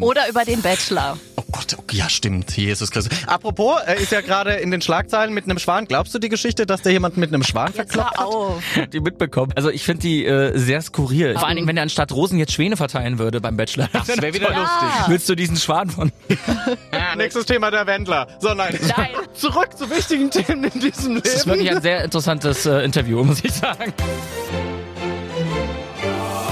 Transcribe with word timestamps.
Oder 0.00 0.28
über 0.28 0.44
den 0.44 0.62
Bachelor. 0.62 1.18
Oh 1.34 1.42
Gott, 1.50 1.76
oh, 1.76 1.82
ja 1.90 2.08
stimmt, 2.08 2.56
Jesus 2.56 2.92
Christus. 2.92 3.18
Apropos, 3.26 3.80
er 3.84 3.96
ist 3.96 4.12
ja 4.12 4.20
gerade 4.20 4.52
in 4.52 4.70
den 4.70 4.80
Schlagzeilen 4.80 5.34
mit 5.34 5.42
einem 5.46 5.58
Schwan. 5.58 5.86
Glaubst 5.86 6.14
du 6.14 6.20
die 6.20 6.28
Geschichte, 6.28 6.66
dass 6.66 6.82
der 6.82 6.92
jemand 6.92 7.16
mit 7.16 7.34
einem 7.34 7.42
Schwan 7.42 7.72
verkloppt 7.72 8.16
hat? 8.16 8.24
Auf. 8.24 8.62
die 8.92 9.00
mitbekommen. 9.00 9.50
Also 9.56 9.70
ich 9.70 9.82
finde 9.82 10.02
die 10.02 10.24
äh, 10.24 10.56
sehr 10.56 10.82
skurril. 10.82 11.34
Vor 11.34 11.48
allen 11.48 11.56
Dingen, 11.56 11.66
wenn 11.66 11.76
er 11.76 11.82
anstatt 11.82 12.12
Rosen 12.12 12.38
jetzt 12.38 12.52
Schwäne 12.52 12.76
verteilen 12.76 13.18
würde 13.18 13.40
beim 13.40 13.56
Bachelor. 13.56 13.88
Das 13.92 14.06
wäre 14.06 14.32
wieder 14.32 14.52
Ja. 14.52 14.58
lustig. 14.60 15.08
Willst 15.08 15.28
du 15.28 15.34
diesen 15.34 15.56
Schwan 15.56 15.90
von? 15.90 16.12
Nächstes 17.16 17.46
Thema 17.46 17.72
der 17.72 17.84
Wendler. 17.88 18.28
So, 18.38 18.54
nein. 18.54 18.78
Nein. 18.96 19.08
Zurück 19.34 19.76
zu 19.76 19.90
wichtigen 19.90 20.30
Themen 20.30 20.62
in 20.62 20.78
diesem 20.78 21.14
Leben. 21.16 21.22
Das 21.24 21.34
ist 21.34 21.46
wirklich 21.48 21.70
ein 21.72 21.82
sehr 21.82 22.04
interessantes 22.04 22.66
äh, 22.66 22.84
Interview, 22.84 23.24
muss 23.24 23.42
ich 23.42 23.52
sagen. 23.52 23.92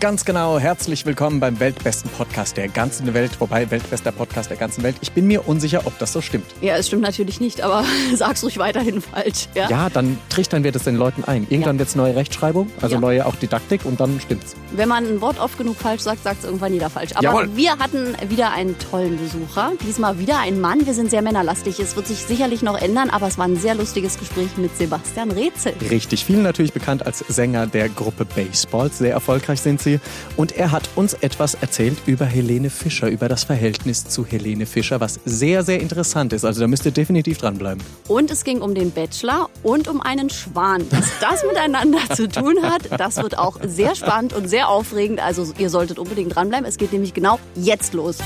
Ganz 0.00 0.24
genau, 0.24 0.58
herzlich 0.58 1.04
willkommen 1.04 1.40
beim 1.40 1.60
weltbesten 1.60 2.10
Podcast 2.12 2.56
der 2.56 2.68
ganzen 2.68 3.12
Welt, 3.12 3.32
wobei 3.38 3.70
weltbester 3.70 4.10
Podcast 4.12 4.48
der 4.48 4.56
ganzen 4.56 4.82
Welt. 4.82 4.96
Ich 5.02 5.12
bin 5.12 5.26
mir 5.26 5.46
unsicher, 5.46 5.82
ob 5.84 5.98
das 5.98 6.14
so 6.14 6.22
stimmt. 6.22 6.46
Ja, 6.62 6.76
es 6.76 6.86
stimmt 6.86 7.02
natürlich 7.02 7.38
nicht, 7.38 7.60
aber 7.60 7.84
sag's 8.14 8.42
ruhig 8.42 8.56
weiterhin 8.56 9.02
falsch. 9.02 9.48
Ja? 9.54 9.68
Ja, 9.68 9.90
dann 9.90 10.16
trichtern 10.30 10.64
wir 10.64 10.72
das 10.72 10.84
den 10.84 10.96
Leuten 10.96 11.24
ein. 11.24 11.46
Irgendwann 11.50 11.78
wird's 11.78 11.96
neue 11.96 12.16
Rechtschreibung, 12.16 12.68
also 12.80 12.94
Ja. 12.94 13.00
neue 13.00 13.26
auch 13.26 13.34
Didaktik 13.36 13.84
und 13.84 14.00
dann 14.00 14.18
stimmt's. 14.20 14.56
Wenn 14.72 14.88
man 14.88 15.04
ein 15.06 15.20
Wort 15.20 15.38
oft 15.38 15.58
genug 15.58 15.76
falsch 15.76 16.00
sagt, 16.00 16.22
sagt 16.22 16.38
es 16.38 16.44
irgendwann 16.46 16.72
jeder 16.72 16.88
falsch. 16.88 17.10
Aber 17.12 17.22
Jawohl. 17.22 17.50
wir 17.54 17.72
hatten 17.72 18.16
wieder 18.30 18.52
einen 18.52 18.78
tollen 18.78 19.18
Besucher. 19.18 19.72
Diesmal 19.86 20.18
wieder 20.18 20.38
ein 20.38 20.62
Mann. 20.62 20.86
Wir 20.86 20.94
sind 20.94 21.10
sehr 21.10 21.20
männerlastig. 21.20 21.78
Es 21.78 21.94
wird 21.94 22.06
sich 22.06 22.20
sicherlich 22.24 22.62
noch 22.62 22.80
ändern, 22.80 23.10
aber 23.10 23.26
es 23.26 23.36
war 23.36 23.44
ein 23.44 23.56
sehr 23.56 23.74
lustiges 23.74 24.18
Gespräch 24.18 24.56
mit 24.56 24.74
Sebastian 24.78 25.30
Rätsel. 25.30 25.74
Richtig, 25.90 26.24
vielen 26.24 26.42
natürlich 26.42 26.72
bekannt 26.72 27.04
als 27.04 27.18
Sänger 27.18 27.66
der 27.66 27.90
Gruppe 27.90 28.24
Baseballs. 28.24 28.96
Sehr 28.96 29.12
erfolgreich 29.12 29.60
sind 29.60 29.82
sie. 29.82 29.89
Und 30.36 30.52
er 30.56 30.70
hat 30.70 30.88
uns 30.94 31.14
etwas 31.14 31.54
erzählt 31.54 31.96
über 32.06 32.26
Helene 32.26 32.70
Fischer, 32.70 33.08
über 33.08 33.28
das 33.28 33.44
Verhältnis 33.44 34.06
zu 34.06 34.24
Helene 34.26 34.66
Fischer, 34.66 35.00
was 35.00 35.18
sehr, 35.24 35.64
sehr 35.64 35.80
interessant 35.80 36.32
ist. 36.32 36.44
Also 36.44 36.60
da 36.60 36.68
müsst 36.68 36.84
ihr 36.84 36.92
definitiv 36.92 37.38
dranbleiben. 37.38 37.82
Und 38.06 38.30
es 38.30 38.44
ging 38.44 38.60
um 38.60 38.74
den 38.74 38.90
Bachelor 38.90 39.48
und 39.62 39.88
um 39.88 40.00
einen 40.00 40.30
Schwan. 40.30 40.84
Was 40.90 41.06
das 41.20 41.42
miteinander 41.44 42.00
zu 42.14 42.28
tun 42.28 42.62
hat, 42.62 43.00
das 43.00 43.16
wird 43.16 43.38
auch 43.38 43.58
sehr 43.66 43.94
spannend 43.94 44.32
und 44.34 44.48
sehr 44.48 44.68
aufregend. 44.68 45.20
Also 45.20 45.52
ihr 45.58 45.70
solltet 45.70 45.98
unbedingt 45.98 46.36
dranbleiben. 46.36 46.66
Es 46.66 46.76
geht 46.76 46.92
nämlich 46.92 47.14
genau 47.14 47.38
jetzt 47.56 47.94
los. 47.94 48.18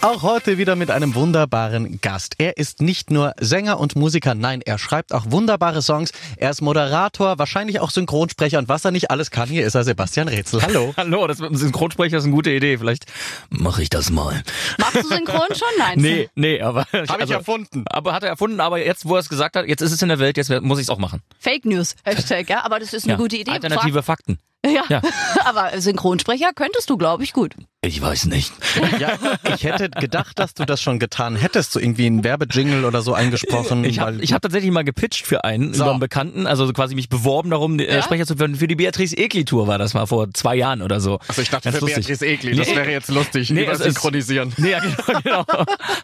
Auch 0.00 0.22
heute 0.22 0.58
wieder 0.58 0.76
mit 0.76 0.92
einem 0.92 1.16
wunderbaren 1.16 2.00
Gast. 2.00 2.36
Er 2.38 2.56
ist 2.56 2.80
nicht 2.80 3.10
nur 3.10 3.34
Sänger 3.40 3.80
und 3.80 3.96
Musiker, 3.96 4.36
nein, 4.36 4.62
er 4.64 4.78
schreibt 4.78 5.12
auch 5.12 5.24
wunderbare 5.28 5.82
Songs. 5.82 6.12
Er 6.36 6.50
ist 6.50 6.60
Moderator, 6.62 7.36
wahrscheinlich 7.40 7.80
auch 7.80 7.90
Synchronsprecher 7.90 8.58
und 8.60 8.68
was 8.68 8.84
er 8.84 8.92
nicht 8.92 9.10
alles 9.10 9.32
kann, 9.32 9.48
hier 9.48 9.66
ist 9.66 9.74
er 9.74 9.82
Sebastian 9.82 10.28
Rätsel. 10.28 10.62
Hallo. 10.62 10.94
Hallo, 10.96 11.26
das 11.26 11.40
mit 11.40 11.50
dem 11.50 11.56
Synchronsprecher 11.56 12.18
ist 12.18 12.24
eine 12.24 12.32
gute 12.32 12.50
Idee. 12.52 12.78
Vielleicht 12.78 13.06
mache 13.50 13.82
ich 13.82 13.90
das 13.90 14.10
mal. 14.10 14.40
Machst 14.78 14.94
du 14.94 15.02
Synchron 15.02 15.48
schon? 15.50 15.68
Nein. 15.78 15.98
Nee, 16.08 16.30
nee, 16.36 16.60
aber... 16.62 16.86
Habe 16.92 17.24
ich 17.24 17.30
erfunden. 17.30 17.84
Aber 17.90 18.12
hat 18.14 18.22
er 18.22 18.28
erfunden, 18.28 18.60
aber 18.60 18.78
jetzt, 18.78 19.04
wo 19.08 19.14
er 19.16 19.20
es 19.20 19.28
gesagt 19.28 19.56
hat, 19.56 19.66
jetzt 19.66 19.80
ist 19.80 19.90
es 19.90 20.00
in 20.00 20.08
der 20.08 20.20
Welt, 20.20 20.36
jetzt 20.36 20.48
muss 20.62 20.78
ich 20.78 20.84
es 20.84 20.90
auch 20.90 20.98
machen. 20.98 21.22
Fake 21.40 21.64
News, 21.64 21.96
Hashtag, 22.04 22.48
ja. 22.48 22.64
Aber 22.64 22.78
das 22.78 22.92
ist 22.94 23.02
eine 23.04 23.14
Ja. 23.14 23.18
gute 23.18 23.36
Idee. 23.36 23.50
Alternative 23.50 24.04
Fakten. 24.04 24.38
Ja. 24.66 24.82
Ja. 24.88 25.02
aber 25.44 25.80
Synchronsprecher 25.80 26.50
könntest 26.52 26.90
du, 26.90 26.96
glaube 26.98 27.22
ich, 27.22 27.32
gut. 27.32 27.54
Ich 27.80 28.02
weiß 28.02 28.24
nicht. 28.26 28.52
Ja, 28.98 29.12
ich 29.54 29.62
hätte 29.62 29.88
gedacht, 29.88 30.36
dass 30.40 30.52
du 30.52 30.64
das 30.64 30.82
schon 30.82 30.98
getan 30.98 31.36
hättest, 31.36 31.70
so 31.70 31.78
irgendwie 31.78 32.06
einen 32.06 32.24
Werbejingle 32.24 32.84
oder 32.84 33.02
so 33.02 33.14
eingesprochen. 33.14 33.84
Ich 33.84 34.00
habe 34.00 34.18
hab 34.20 34.42
tatsächlich 34.42 34.72
mal 34.72 34.82
gepitcht 34.82 35.24
für 35.28 35.44
einen 35.44 35.74
So. 35.74 35.84
über 35.84 35.92
einen 35.92 36.00
Bekannten, 36.00 36.48
also 36.48 36.66
quasi 36.72 36.96
mich 36.96 37.08
beworben 37.08 37.50
darum, 37.50 37.78
äh, 37.78 37.84
Ja? 37.94 38.02
Sprecher 38.02 38.26
zu 38.26 38.36
werden. 38.40 38.56
Für 38.56 38.66
die 38.66 38.74
Beatrice 38.74 39.16
Egli 39.16 39.44
Tour 39.44 39.68
war 39.68 39.78
das 39.78 39.94
mal 39.94 40.06
vor 40.06 40.28
zwei 40.34 40.56
Jahren 40.56 40.82
oder 40.82 41.00
so. 41.00 41.20
also 41.28 41.40
ich 41.40 41.50
dachte 41.50 41.70
für 41.70 41.78
lustig. 41.78 42.04
Beatrice 42.08 42.26
Egli, 42.26 42.56
das 42.56 42.66
Nee. 42.66 42.74
wäre 42.76 42.90
jetzt 42.90 43.10
lustig, 43.10 43.50
Nee, 43.50 43.62
über 43.62 43.72
ist- 43.74 43.84
synchronisieren. 43.84 44.52
Nee, 44.56 44.70
ja, 44.72 44.80
genau, 44.80 45.20
genau. 45.44 45.44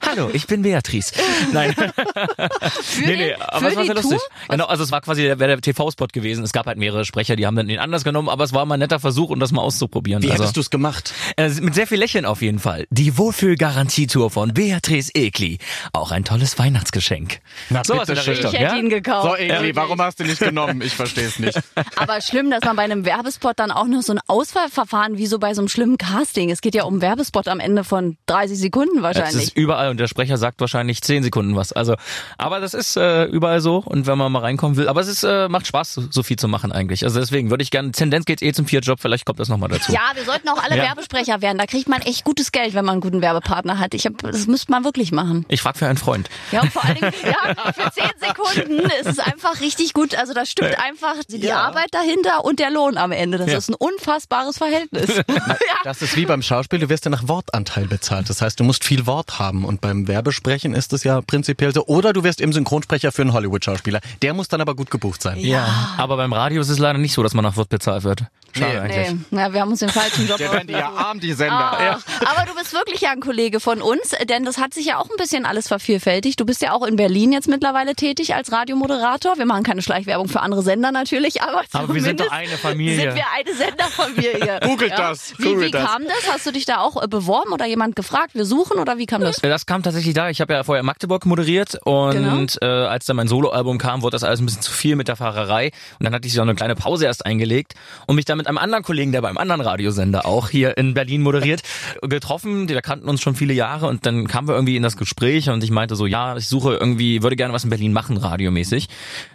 Hallo, 0.09 0.31
ich 0.33 0.47
bin 0.47 0.63
Beatrice. 0.63 1.13
Nein. 1.53 1.75
Für 2.83 3.05
nee, 3.05 3.17
nee, 3.17 3.35
aber 3.35 3.69
es 3.69 3.75
war 3.75 3.83
die 3.83 3.87
sehr 3.89 3.95
lustig. 3.97 4.19
Tour? 4.21 4.29
Genau, 4.49 4.67
also 4.67 4.85
es 4.85 4.93
war 4.93 5.01
quasi 5.01 5.23
der, 5.23 5.35
der 5.35 5.61
TV-Spot 5.61 6.07
gewesen. 6.13 6.45
Es 6.45 6.53
gab 6.53 6.67
halt 6.67 6.79
mehrere 6.79 7.05
Sprecher, 7.05 7.35
die 7.35 7.47
haben 7.49 7.57
dann 7.57 7.67
den 7.67 7.81
anders 7.81 8.05
genommen, 8.05 8.29
aber 8.29 8.45
es 8.45 8.53
war 8.53 8.65
mal 8.65 8.75
ein 8.77 8.79
netter 8.81 9.01
Versuch, 9.01 9.31
um 9.31 9.41
das 9.41 9.51
mal 9.51 9.63
auszuprobieren. 9.63 10.23
Wie 10.23 10.31
also, 10.31 10.45
hättest 10.45 10.57
du 10.57 10.61
es 10.61 10.71
gemacht? 10.71 11.13
äh, 11.37 11.51
mit 11.65 11.75
sehr 11.75 11.87
viel 11.87 11.99
Lächeln 11.99 12.25
auf 12.27 12.43
jeden 12.43 12.59
Fall. 12.59 12.87
Die 12.91 13.17
Wohlfühlgarantietour 13.19 14.31
von 14.31 14.53
Beatrice 14.55 15.11
Egli. 15.15 15.59
Auch 15.93 16.11
ein 16.11 16.25
tolles 16.25 16.59
Weihnachtsgeschenk. 16.59 17.41
Na, 17.71 17.83
Sowas 17.85 18.09
in 18.09 18.15
der. 18.17 18.27
Richtung, 18.27 18.53
Ich 18.53 18.59
hätte 18.59 18.75
ja? 18.75 18.79
ihn 18.79 18.89
gekauft. 18.89 19.29
So, 19.29 19.37
Egli, 19.37 19.75
warum 19.77 20.01
hast 20.01 20.21
du 20.21 20.25
nicht 20.25 20.39
genommen? 20.41 20.81
Ich 20.83 20.95
verstehe 20.95 21.27
es 21.27 21.39
nicht. 21.39 21.59
Aber 21.97 22.21
schlimm, 22.21 22.51
dass 22.51 22.63
man 22.65 22.77
bei 22.77 22.83
einem 22.83 23.05
Werbespot 23.05 23.59
dann 23.59 23.71
auch 23.71 23.87
noch 23.87 24.03
so 24.03 24.13
ein 24.13 24.21
Auswahlverfahren 24.27 25.19
wie 25.19 25.27
so 25.27 25.39
bei 25.39 25.55
so 25.55 25.61
einem 25.63 25.69
schlimmen 25.69 25.99
Casting. 25.99 26.51
Es 26.51 26.61
geht 26.61 26.75
ja 26.75 26.85
um 26.85 26.95
einen 26.95 27.03
Werbespot 27.03 27.49
am 27.49 27.61
Ende 27.61 27.85
von 27.85 28.17
30 28.27 28.59
Sekunden 28.59 29.03
wahrscheinlich. 29.03 29.45
ist 29.45 29.57
überall 29.57 29.91
und 29.91 29.99
der 29.99 30.07
Sprecher 30.09 30.37
sagt 30.37 30.61
wahrscheinlich 30.61 31.03
10 31.03 31.23
Sekunden 31.23 31.57
was. 31.57 31.73
Also, 31.73 31.95
aber 32.39 32.61
das 32.61 32.75
ist 32.75 32.97
äh, 32.97 33.25
überall 33.25 33.61
so 33.61 33.79
und 33.85 34.07
wenn 34.07 34.19
man 34.19 34.31
mal 34.33 34.41
reinkommen 34.41 34.77
will, 34.77 34.89
aber 34.89 35.01
es 35.01 35.09
ist 35.09 35.25
äh, 35.25 35.49
macht 35.49 35.67
Spaß, 35.67 35.95
so, 35.95 36.03
so 36.11 36.23
viel 36.23 36.37
zu 36.39 36.49
machen 36.49 36.73
eigentlich. 36.73 37.05
Also 37.05 37.21
deswegen 37.21 37.51
würde 37.51 37.63
ich 37.63 37.71
gerne, 37.71 37.93
Tendenz 37.93 38.25
geht 38.25 38.43
eh 38.43 38.53
zum 38.53 38.67
Vierjob, 38.67 39.01
vielleicht 39.01 39.25
kommt 39.25 39.41
das 39.41 39.49
nochmal 39.49 39.69
dazu. 39.69 39.93
Ja, 39.93 40.01
wir 40.15 40.25
sollten 40.25 40.49
auch 40.49 40.63
alle 40.63 40.77
Ja. 40.77 40.85
Werbesprecher 40.85 41.41
werden. 41.43 41.54
Da 41.59 41.67
kriegt 41.67 41.89
man 41.89 42.01
echt 42.03 42.25
gutes 42.25 42.53
Geld, 42.53 42.75
wenn 42.75 42.85
man 42.85 42.95
einen 42.95 43.01
guten 43.01 43.21
Werbepartner 43.23 43.79
hat. 43.79 43.95
Ich 43.95 44.07
hab, 44.07 44.19
das 44.19 44.47
müsste 44.47 44.71
man 44.71 44.85
wirklich 44.85 45.13
machen. 45.13 45.45
Ich 45.49 45.61
frage 45.63 45.79
für 45.79 45.87
einen 45.87 45.99
Freund. 45.99 46.29
Ja, 46.53 46.63
und 46.63 46.73
vor 46.73 46.85
allen 46.85 46.95
Dingen, 46.97 47.13
ja, 47.25 47.73
für 47.73 47.91
10 47.91 48.05
Sekunden 48.21 48.81
ist 49.01 49.07
es 49.07 49.19
einfach 49.19 49.61
richtig 49.61 49.93
gut. 49.95 50.15
Also 50.15 50.35
da 50.35 50.45
stimmt 50.47 50.79
einfach 50.79 51.15
die 51.29 51.39
Ja. 51.39 51.61
Arbeit 51.61 51.89
dahinter 51.93 52.45
und 52.45 52.59
der 52.59 52.71
Lohn 52.71 52.97
am 52.99 53.13
Ende. 53.13 53.39
Das 53.39 53.51
Ja. 53.51 53.59
ist 53.59 53.69
ein 53.71 53.75
unfassbares 53.75 54.59
Verhältnis. 54.59 55.17
ja. 55.29 55.57
Das 55.85 56.03
ist 56.03 56.17
wie 56.17 56.27
beim 56.27 56.43
Schauspiel, 56.43 56.79
du 56.79 56.89
wirst 56.89 57.05
ja 57.05 57.11
nach 57.11 57.29
Wortanteil 57.29 57.87
bezahlt. 57.87 58.29
Das 58.31 58.41
heißt, 58.43 58.59
du 58.61 58.65
musst 58.65 58.85
viel 58.85 59.07
Wort 59.07 59.39
haben. 59.39 59.65
Und 59.65 59.81
beim 59.81 60.09
Werbesprechen 60.09 60.75
ist 60.75 60.93
es 60.93 61.05
ja 61.05 61.21
prinzipiell 61.21 61.73
so. 61.75 61.87
Oder 61.87 62.13
du 62.13 62.25
wirst 62.25 62.41
eben 62.41 62.53
Synchronsprecher 62.53 63.13
für 63.13 63.23
einen 63.23 63.33
Hollywood-Schauspieler. 63.33 64.01
Der 64.23 64.35
muss 64.35 64.49
dann 64.49 64.61
aber 64.61 64.75
gut 64.75 64.91
gebucht 64.91 65.23
sein. 65.23 65.39
Ja. 65.39 65.95
Aber 65.99 66.17
beim 66.17 66.33
Radio 66.33 66.61
ist 66.61 66.69
es 66.69 66.79
leider 66.79 66.99
nicht 66.99 67.13
so, 67.15 67.23
dass 67.23 67.35
man 67.35 67.45
nach 67.45 67.57
Wirt 67.57 67.69
bezahlt 67.69 68.05
wird. 68.05 68.25
Schade 68.55 68.73
Nee. 68.73 68.79
eigentlich. 68.79 69.17
Nee, 69.31 69.41
ja, 69.41 69.53
wir 69.53 69.61
haben 69.61 69.71
uns 69.71 69.81
den 69.81 69.89
falschen 69.89 70.27
Job 70.29 70.39
Der 70.45 70.53
werden 70.53 70.67
die 70.67 70.73
ja 70.75 70.91
arm, 70.91 71.21
die 71.21 71.33
Sender. 71.33 71.55
Ah, 71.55 71.99
Aber 72.27 72.47
du 72.47 72.55
bist 72.57 72.73
wirklich 72.73 73.01
ja 73.01 73.11
ein 73.11 73.21
Kollege 73.21 73.61
von 73.61 73.83
uns, 73.83 74.15
denn 74.29 74.45
das 74.45 74.59
hat 74.59 74.75
sich 74.75 74.87
ja 74.87 74.99
auch 74.99 75.09
ein 75.11 75.17
bisschen 75.17 75.47
alles 75.47 75.69
vervielfältigt. 75.69 76.39
Du 76.41 76.45
bist 76.47 76.63
ja 76.63 76.73
auch 76.73 76.85
in 76.87 76.97
Berlin 76.97 77.33
jetzt 77.33 77.49
mittlerweile 77.49 77.95
tätig 77.95 78.35
als 78.35 78.53
Radiomoderator. 78.53 79.37
Wir 79.39 79.47
machen 79.47 79.63
keine 79.63 79.83
Schleichwerbung 79.83 80.29
für 80.29 80.41
andere 80.41 80.63
Sender 80.63 80.93
natürlich, 80.93 81.43
aber, 81.43 81.63
Aber 81.73 81.95
wir 81.95 82.03
sind 82.03 82.21
doch 82.21 82.31
eine 82.31 82.57
Familie. 82.57 82.97
Sind 82.97 83.15
wir 83.17 83.25
eine 83.37 83.55
Senderfamilie. 83.55 84.61
Googelt 84.65 84.93
das, 84.97 85.35
Wie, 85.39 85.45
googelt 85.45 85.67
wie 85.67 85.71
das. 85.71 85.85
kam 85.85 86.05
das? 86.05 86.33
Hast 86.33 86.47
du 86.47 86.53
dich 86.53 86.65
da 86.65 86.79
auch 86.81 87.03
äh, 87.03 87.09
beworben 87.09 87.53
oder 87.53 87.67
jemand 87.67 87.97
gefragt, 87.97 88.35
wir 88.35 88.45
suchen 88.45 88.79
oder 88.79 88.99
wie 88.99 89.07
kam 89.07 89.21
das? 89.23 89.37
Das 89.37 89.67
kam 89.67 89.83
tatsächlich 89.83 90.15
da. 90.15 90.31
Ich 90.31 90.41
habe 90.41 90.53
ja 90.55 90.65
vorher 90.65 90.81
in 90.81 90.87
Magdeburg 90.87 91.27
moderiert 91.27 91.79
und 91.85 92.59
äh, 92.63 92.65
als 92.67 93.07
dann 93.07 93.17
mein 93.17 93.29
Soloalbum 93.29 93.79
kam, 93.79 94.03
wurde 94.03 94.15
das 94.15 94.25
alles 94.25 94.41
ein 94.41 94.47
bisschen 94.47 94.63
zu 94.63 94.73
viel 94.73 94.97
mit 94.97 95.09
der 95.09 95.17
Fahrerei 95.17 95.71
und 95.99 96.05
dann 96.05 96.15
hatte 96.15 96.27
ich 96.27 96.35
so 96.35 96.43
eine 96.43 96.55
kleine 96.55 96.75
Pause 96.77 97.05
erst 97.07 97.27
eingelegt 97.27 97.75
und 98.07 98.17
mich 98.17 98.25
dann 98.25 98.44
mit 98.45 98.49
einem 98.49 98.59
anderen 98.59 98.85
Kollegen, 98.85 99.11
der 99.11 99.23
beim 99.23 99.39
anderen 99.39 99.63
Radiosender 99.63 100.27
auch 100.27 100.51
hier 100.51 100.77
in 100.77 100.93
Berlin 100.93 101.23
moderiert, 101.23 101.63
getroffen. 102.03 102.69
Wir 102.69 102.83
kannten 102.83 103.09
uns 103.09 103.23
schon 103.23 103.35
viele 103.35 103.55
Jahre 103.55 103.87
und 103.87 104.05
dann 104.05 104.29
kamen 104.29 104.49
wir 104.49 104.55
irgendwie 104.55 104.77
in 104.77 104.83
das 104.83 104.99
Gespräch 104.99 105.49
und 105.49 105.65
ich 105.65 105.71
meinte 105.71 105.97
so, 105.97 106.05
ja, 106.05 106.37
ich 106.37 106.47
suche 106.47 106.75
irgendwie, 106.75 107.23
würde 107.23 107.37
gerne 107.37 107.55
was 107.55 107.65
in 107.65 107.71
Berlin 107.71 107.95
machen, 107.95 108.19
radiomäßig. 108.19 108.89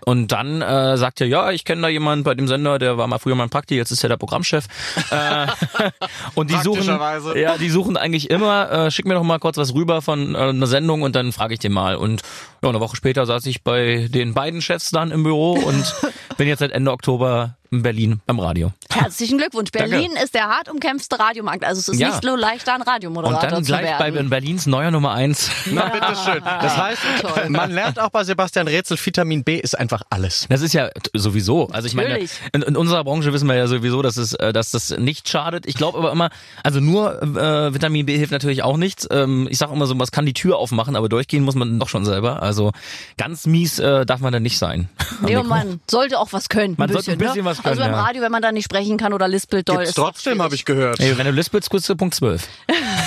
Und 0.06 0.32
dann 0.32 0.62
äh, 0.62 0.96
sagt 0.98 1.22
er, 1.22 1.28
ja, 1.28 1.50
ich 1.50 1.66
kenne 1.66 1.82
da 1.82 1.88
jemanden 1.88 2.24
bei 2.24 2.36
dem 2.36 2.48
Sender, 2.48 2.78
der 2.78 3.00
war 3.00 3.08
mal 3.08 3.18
früher 3.18 3.34
mein 3.34 3.50
Prakti, 3.50 3.76
jetzt 3.76 3.90
ist 3.90 4.04
er 4.04 4.10
der 4.10 4.18
Programmchef. 4.18 4.68
äh, 5.10 5.48
und 6.36 6.52
die 6.52 6.58
suchen, 6.58 7.00
ja, 7.36 7.58
die 7.58 7.70
suchen 7.70 7.98
eigentlich 7.98 8.30
immer, 8.30 8.72
äh, 8.72 8.92
schick 8.92 9.08
mir 9.08 9.16
doch 9.16 9.24
mal 9.24 9.40
kurz 9.40 9.58
was 9.58 9.74
rüber 9.74 10.04
von 10.04 10.36
äh, 10.36 10.38
einer 10.38 10.68
Sendung 10.68 11.02
und 11.02 11.16
dann 11.16 11.32
frage 11.32 11.56
ich 11.56 11.60
den 11.60 11.74
mal. 11.74 11.96
Und 11.96 12.22
ja, 12.62 12.70
eine 12.70 12.80
Woche 12.80 12.96
später 12.96 13.26
saß 13.26 13.46
ich 13.46 13.64
bei 13.64 14.08
den 14.10 14.34
beiden 14.34 14.62
Chefs 14.62 14.92
dann 14.92 15.12
im 15.12 15.24
Büro 15.24 15.54
und 15.54 15.96
bin 16.38 16.48
jetzt 16.48 16.60
seit 16.60 16.72
Ende 16.72 16.92
Oktober 16.92 17.56
in 17.72 17.84
Berlin 17.84 18.20
beim 18.26 18.40
Radio. 18.40 18.72
Herzlichen 18.92 19.38
Glückwunsch. 19.38 19.70
Danke. 19.72 19.92
Berlin 19.92 20.14
ist 20.24 20.34
der 20.34 20.46
hart 20.48 20.70
umkämpfte 20.70 21.20
Radiomarkt. 21.20 21.64
Also 21.64 21.80
es 21.82 21.88
ist 21.88 22.00
Ja. 22.00 22.08
nicht 22.10 22.24
so 22.24 22.36
leicht, 22.36 22.68
da 22.68 22.74
ein 22.74 22.82
Und 22.82 22.88
Radiomoderator 22.88 23.48
dann 23.48 23.64
zu 23.64 23.72
gleich 23.74 23.96
bei 24.00 24.12
werden. 24.12 24.32
Berlins 24.32 24.66
neuer 24.66 24.90
Nummer 24.90 25.12
eins. 25.12 25.52
Na, 25.72 25.90
bitteschön. 25.90 26.44
Das 26.44 26.76
heißt, 26.76 27.02
Toll. 27.22 27.50
man 27.50 27.70
lernt 27.70 28.00
auch 28.00 28.10
bei 28.10 28.24
Sebastian 28.24 28.68
Rätsel, 28.68 28.98
Vitamin 28.98 29.44
B 29.44 29.60
ist 29.60 29.78
einfach 29.78 30.02
alles. 30.10 30.48
Das 30.50 30.62
ist 30.62 30.74
ja 30.74 30.90
sowieso. 31.14 31.68
Also 31.68 31.86
ich 31.88 31.94
meine, 31.94 32.10
Natürlich. 32.10 32.32
in, 32.54 32.64
in 32.64 32.76
unserer 32.76 33.04
Branche 33.04 33.32
wissen 33.34 33.48
wir 33.48 33.54
ja 33.56 33.68
sowieso, 33.68 34.02
dass 34.02 34.18
es, 34.18 34.34
äh, 34.34 34.52
dass 34.52 34.72
das 34.72 34.90
nicht 34.98 35.30
schadet. 35.30 35.68
Ich 35.68 35.76
glaube 35.76 36.00
aber 36.00 36.12
immer, 36.12 36.32
also 36.64 36.80
nur 36.80 37.22
äh, 37.22 37.72
Vitamin 37.72 38.08
B 38.08 38.18
hilft 38.18 38.32
natürlich 38.32 38.64
auch 38.64 38.78
nichts. 38.78 39.08
Ähm, 39.12 39.48
ich 39.52 39.60
sage 39.60 39.74
immer 39.74 39.86
so, 39.86 39.98
was 40.00 40.12
kann 40.12 40.26
die 40.26 40.34
Tür 40.34 40.58
aufmachen, 40.58 40.96
aber 40.96 41.08
durchgehen 41.08 41.44
muss 41.44 41.54
man 41.54 41.78
doch 41.78 41.90
schon 41.90 42.04
selber. 42.04 42.42
Also 42.50 42.72
ganz 43.16 43.46
mies 43.46 43.78
äh, 43.78 44.08
darf 44.08 44.22
man 44.22 44.34
da 44.34 44.40
nicht 44.40 44.58
sein. 44.58 44.90
Nee, 45.22 45.36
und 45.36 45.48
man 45.48 45.82
sollte 45.92 46.18
auch 46.18 46.32
was 46.32 46.48
können. 46.48 46.76
Man 46.78 46.90
ein 46.90 46.94
sollte 46.94 47.12
ein 47.12 47.18
bisschen, 47.18 47.44
bisschen 47.44 47.44
ne? 47.44 47.50
was 47.50 47.58
können, 47.58 47.68
Also 47.72 47.82
beim 47.82 47.92
ja. 47.92 48.02
Radio, 48.04 48.22
wenn 48.22 48.32
man 48.32 48.42
da 48.42 48.54
nicht 48.54 48.64
sprechen 48.64 48.96
kann 48.98 49.12
oder 49.12 49.28
lispelt 49.28 49.68
doll, 49.68 49.76
Gibt's 49.78 49.90
ist 49.90 49.96
trotzdem, 49.96 50.42
habe 50.42 50.56
ich 50.56 50.64
gehört. 50.64 51.02
Ey, 51.02 51.18
wenn 51.18 51.26
du 51.26 51.32
lispelst, 51.34 51.70
kurz 51.70 51.84
zu 51.84 51.96
Punkt 51.98 52.16
12. 52.16 52.48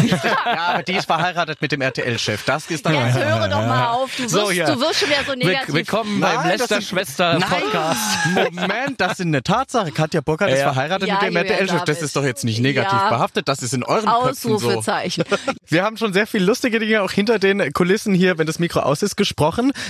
Ja, 0.05 0.19
aber 0.75 0.83
die 0.83 0.93
ist 0.95 1.07
verheiratet 1.07 1.63
mit 1.63 1.73
dem 1.73 1.81
RTL-Chef. 1.81 2.45
Das 2.45 2.67
ist 2.67 2.85
dann 2.85 2.95
Jetzt 2.95 3.15
höre 3.15 3.49
doch 3.49 3.67
mal 3.67 3.87
auf. 3.93 4.11
Du 4.17 4.25
wirst, 4.25 4.31
So, 4.31 4.51
ja. 4.51 4.67
du 4.71 4.81
wirst 4.81 4.97
schon 5.01 5.09
wieder 5.09 5.25
so 5.27 5.33
negativ. 5.35 5.75
Willkommen 5.75 6.19
Nein, 6.21 6.37
beim 6.37 6.49
Lester-Schwester-Podcast. 6.49 8.01
Moment, 8.53 9.01
das 9.01 9.13
ist 9.13 9.21
eine 9.21 9.43
Tatsache. 9.43 9.93
Katja 9.93 10.21
Burkhardt 10.21 10.53
ist 10.53 10.59
Ja. 10.59 10.73
verheiratet 10.73 11.09
Ja, 11.09 11.15
mit 11.15 11.23
dem 11.23 11.37
RTL-Chef. 11.37 11.85
Das 11.85 12.03
ist 12.03 12.17
doch 12.17 12.25
jetzt 12.25 12.45
nicht 12.45 12.61
negativ 12.61 12.93
Ja. 12.99 13.09
behaftet. 13.09 13.49
Das 13.49 13.63
ist 13.63 13.73
in 13.73 13.85
euren 13.85 14.07
Köpfen 14.07 14.59
so. 14.59 14.69
Ausrufezeichen. 14.69 15.25
Wir 15.69 15.85
haben 15.85 15.97
schon 15.97 16.13
sehr 16.13 16.27
viel 16.27 16.43
lustige 16.43 16.79
Dinge 16.79 17.03
auch 17.03 17.11
hinter 17.13 17.39
den 17.39 17.73
Kulissen 17.73 18.13
hier, 18.15 18.39
wenn 18.39 18.47
das 18.47 18.59
Mikro 18.59 18.81
aus 18.81 19.03
ist, 19.03 19.17
gesprochen. 19.17 19.32